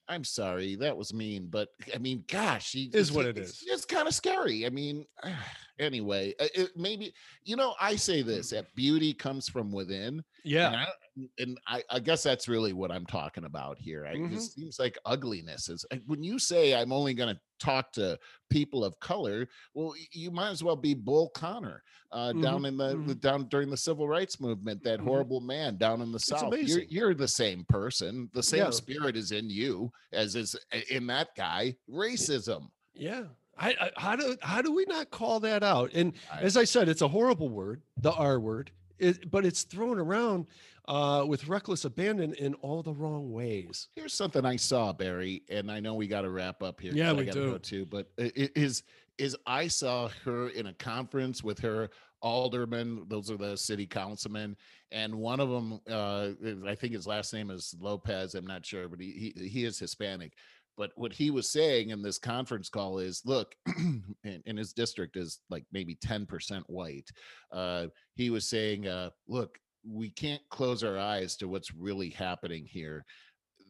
I'm 0.07 0.23
sorry, 0.25 0.75
that 0.77 0.97
was 0.97 1.13
mean, 1.13 1.47
but 1.49 1.69
I 1.95 1.97
mean, 1.97 2.25
gosh, 2.27 2.67
she 2.69 2.89
Is 2.91 3.13
what 3.13 3.27
it's- 3.27 3.61
it's- 3.61 3.63
It's 3.65 3.85
kind 3.85 4.09
of 4.09 4.13
scary. 4.13 4.65
I 4.65 4.69
mean, 4.69 5.05
anyway, 5.81 6.33
uh, 6.39 6.47
it, 6.55 6.71
maybe 6.77 7.13
you 7.43 7.55
know, 7.55 7.75
I 7.81 7.95
say 7.97 8.21
this: 8.21 8.51
that 8.51 8.73
beauty 8.75 9.13
comes 9.13 9.49
from 9.49 9.71
within, 9.71 10.15
and 10.15 10.23
Yeah. 10.45 10.69
I, 10.69 11.21
and 11.39 11.57
I, 11.67 11.83
I 11.89 11.99
guess 11.99 12.23
that's 12.23 12.47
really 12.47 12.71
what 12.71 12.91
I'm 12.91 13.05
talking 13.05 13.43
about 13.43 13.77
here. 13.77 14.05
I, 14.05 14.15
Mhm. 14.15 14.33
It 14.33 14.41
seems 14.41 14.79
like 14.79 14.97
ugliness 15.05 15.67
is 15.67 15.85
when 16.05 16.23
you 16.23 16.39
say 16.39 16.73
I'm 16.73 16.93
only 16.93 17.13
going 17.13 17.35
to 17.35 17.41
talk 17.59 17.91
to 17.93 18.17
people 18.49 18.83
of 18.85 18.97
color. 18.99 19.47
Well, 19.73 19.93
you 20.13 20.31
might 20.31 20.49
as 20.49 20.63
well 20.63 20.75
be 20.77 20.93
Bull 20.93 21.29
Connor 21.35 21.83
uh, 22.11 22.33
down 22.33 22.65
in 22.65 22.75
the, 22.77 22.95
the 23.05 23.13
down 23.15 23.47
during 23.49 23.69
the 23.69 23.77
civil 23.77 24.07
rights 24.07 24.39
movement. 24.39 24.83
That 24.83 24.99
Mhm. 24.99 25.03
horrible 25.03 25.41
man 25.41 25.77
down 25.77 26.01
in 26.01 26.11
the 26.11 26.19
south. 26.19 26.53
You're, 26.57 26.83
you're 26.83 27.13
the 27.13 27.27
same 27.27 27.65
person. 27.65 28.29
The 28.33 28.41
same 28.43 28.59
Yeah. 28.59 28.69
spirit 28.71 29.15
is 29.17 29.31
in 29.31 29.49
you 29.49 29.91
as 30.13 30.35
is 30.35 30.55
in 30.89 31.07
that 31.07 31.35
guy. 31.35 31.75
Racism. 31.89 32.69
Yeah. 32.93 33.25
I, 33.61 33.75
I 33.79 33.91
how 33.97 34.15
do 34.15 34.35
how 34.41 34.61
do 34.61 34.73
we 34.73 34.85
not 34.85 35.11
call 35.11 35.39
that 35.41 35.63
out? 35.63 35.91
And 35.93 36.13
I- 36.31 36.41
as 36.41 36.57
I 36.57 36.63
said, 36.63 36.89
it's 36.89 37.01
a 37.01 37.07
horrible 37.07 37.49
word, 37.49 37.81
the 37.97 38.11
R 38.11 38.39
word, 38.39 38.71
it, 38.99 39.29
but 39.29 39.45
it's 39.45 39.63
thrown 39.63 39.99
around 39.99 40.47
uh, 40.87 41.23
with 41.27 41.47
reckless 41.47 41.85
abandon 41.85 42.33
in 42.33 42.55
all 42.55 42.81
the 42.81 42.93
wrong 42.93 43.31
ways. 43.31 43.87
Here's 43.95 44.13
something 44.13 44.45
I 44.45 44.55
saw, 44.55 44.91
Barry, 44.91 45.43
and 45.49 45.71
I 45.71 45.79
know 45.79 45.93
we 45.93 46.07
got 46.07 46.21
to 46.21 46.29
wrap 46.31 46.63
up 46.63 46.81
here. 46.81 46.91
Yeah, 46.93 47.11
I 47.11 47.13
we 47.13 47.25
gotta 47.25 47.39
do. 47.39 47.51
Go 47.51 47.57
too, 47.59 47.85
but 47.85 48.11
i- 48.19 48.31
i- 48.35 48.49
is 48.55 48.83
is 49.17 49.37
I 49.45 49.67
saw 49.67 50.09
her 50.25 50.49
in 50.49 50.65
a 50.67 50.73
conference 50.73 51.43
with 51.43 51.59
her 51.59 51.89
aldermen. 52.23 53.05
Those 53.07 53.29
are 53.29 53.37
the 53.37 53.55
city 53.57 53.85
councilmen, 53.85 54.55
and 54.91 55.13
one 55.15 55.39
of 55.39 55.49
them, 55.49 55.79
uh, 55.89 56.29
I 56.67 56.75
think 56.75 56.93
his 56.93 57.05
last 57.07 57.33
name 57.33 57.51
is 57.51 57.75
Lopez. 57.79 58.33
I'm 58.35 58.45
not 58.47 58.65
sure, 58.65 58.87
but 58.87 58.99
he 58.99 59.33
he, 59.35 59.47
he 59.49 59.65
is 59.65 59.77
Hispanic. 59.79 60.33
But 60.77 60.91
what 60.95 61.13
he 61.13 61.31
was 61.31 61.51
saying 61.51 61.89
in 61.89 62.01
this 62.01 62.17
conference 62.17 62.69
call 62.69 62.99
is, 62.99 63.21
look, 63.25 63.55
in, 64.23 64.57
his 64.57 64.73
district 64.73 65.17
is 65.17 65.39
like 65.49 65.65
maybe 65.71 65.95
10% 65.95 66.63
white. 66.67 67.09
Uh, 67.51 67.87
he 68.15 68.29
was 68.29 68.47
saying, 68.47 68.87
uh, 68.87 69.09
look, 69.27 69.57
we 69.87 70.09
can't 70.09 70.41
close 70.49 70.83
our 70.83 70.97
eyes 70.97 71.35
to 71.37 71.47
what's 71.47 71.73
really 71.73 72.09
happening 72.09 72.65
here 72.65 73.05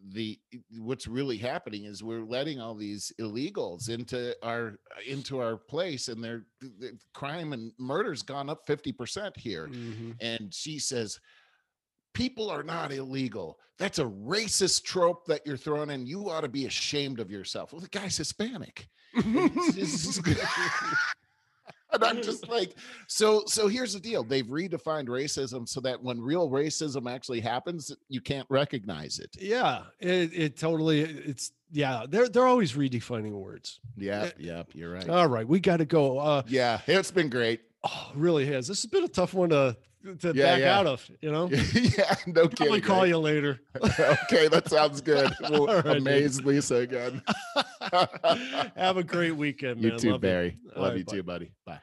the 0.10 0.40
what's 0.80 1.08
really 1.08 1.38
happening 1.38 1.86
is 1.86 2.04
we're 2.04 2.26
letting 2.26 2.60
all 2.60 2.76
these 2.76 3.12
illegals 3.20 3.90
into 3.90 4.36
our 4.44 4.76
into 5.08 5.40
our 5.40 5.58
place 5.58 6.08
and 6.08 6.24
their 6.24 6.44
the 6.60 6.98
crime 7.14 7.54
and 7.54 7.72
murder's 7.78 8.24
gone 8.24 8.50
up 8.50 8.66
50% 8.68 9.38
here 9.38 9.68
mm-hmm. 9.68 10.12
and 10.20 10.54
she 10.54 10.80
says 10.80 11.20
people 12.14 12.50
are 12.50 12.64
not 12.64 12.92
illegal 12.92 13.58
that's 13.78 14.00
a 14.00 14.06
racist 14.06 14.84
trope 14.84 15.26
that 15.26 15.42
you're 15.46 15.58
throwing 15.58 15.90
in 15.90 16.06
you 16.06 16.30
ought 16.30 16.42
to 16.42 16.50
be 16.50 16.66
ashamed 16.66 17.20
of 17.20 17.32
yourself 17.32 17.74
well 17.74 17.82
the 17.82 17.88
guy's 17.88 18.18
hispanic 18.18 18.88
and 21.92 22.04
I'm 22.04 22.22
just 22.22 22.48
like, 22.48 22.76
so 23.08 23.44
so 23.46 23.68
here's 23.68 23.94
the 23.94 24.00
deal. 24.00 24.24
They've 24.24 24.46
redefined 24.46 25.08
racism 25.08 25.68
so 25.68 25.82
that 25.82 26.02
when 26.02 26.20
real 26.20 26.50
racism 26.50 27.12
actually 27.12 27.42
happens, 27.42 27.96
you 28.10 28.22
can't 28.22 28.48
recognize 28.50 29.20
it. 29.20 29.30
Yeah, 29.40 29.84
it, 30.00 30.32
it 30.34 30.58
totally 30.58 31.02
it's 31.02 31.52
yeah, 31.72 32.06
they're 32.08 32.30
they're 32.30 32.48
always 32.48 32.74
redefining 32.74 33.32
words. 33.32 33.80
Yeah, 33.98 34.30
yeah, 34.38 34.64
you're 34.74 34.92
right. 34.92 35.10
All 35.10 35.28
right, 35.28 35.48
we 35.48 35.60
got 35.60 35.78
to 35.78 35.86
go. 35.86 36.18
Uh 36.18 36.44
yeah, 36.48 36.80
it's 36.88 37.12
been 37.12 37.30
great. 37.30 37.62
Oh, 37.84 38.12
really 38.16 38.46
has. 38.46 38.68
This 38.68 38.82
has 38.84 38.92
been 38.92 39.04
a 39.04 39.08
tough 39.08 39.34
one 39.34 39.50
to 39.50 39.76
to 40.20 40.34
yeah, 40.34 40.44
back 40.44 40.60
yeah. 40.60 40.80
out 40.80 40.88
of, 40.88 41.12
you 41.22 41.32
know? 41.32 41.48
yeah, 41.74 42.16
no 42.26 42.48
kidding. 42.48 42.56
Probably 42.56 42.82
call 42.82 43.02
right? 43.02 43.10
you 43.10 43.18
later. 43.18 43.60
okay, 43.84 44.48
that 44.48 44.68
sounds 44.68 45.02
good. 45.02 45.32
We'll 45.50 45.68
right, 45.68 45.98
amaze 45.98 46.38
dude. 46.38 46.46
Lisa 46.46 46.76
again. 46.76 47.22
Have 48.76 48.98
a 48.98 49.04
great 49.04 49.36
weekend, 49.36 49.82
man. 49.82 49.92
You 49.94 50.00
too, 50.00 50.12
Love 50.12 50.22
Barry. 50.22 50.58
You. 50.64 50.72
Love 50.76 50.90
right, 50.92 50.98
you 51.00 51.06
bye. 51.06 51.14
too, 51.14 51.24
buddy. 51.24 51.52
Bye. 51.66 51.80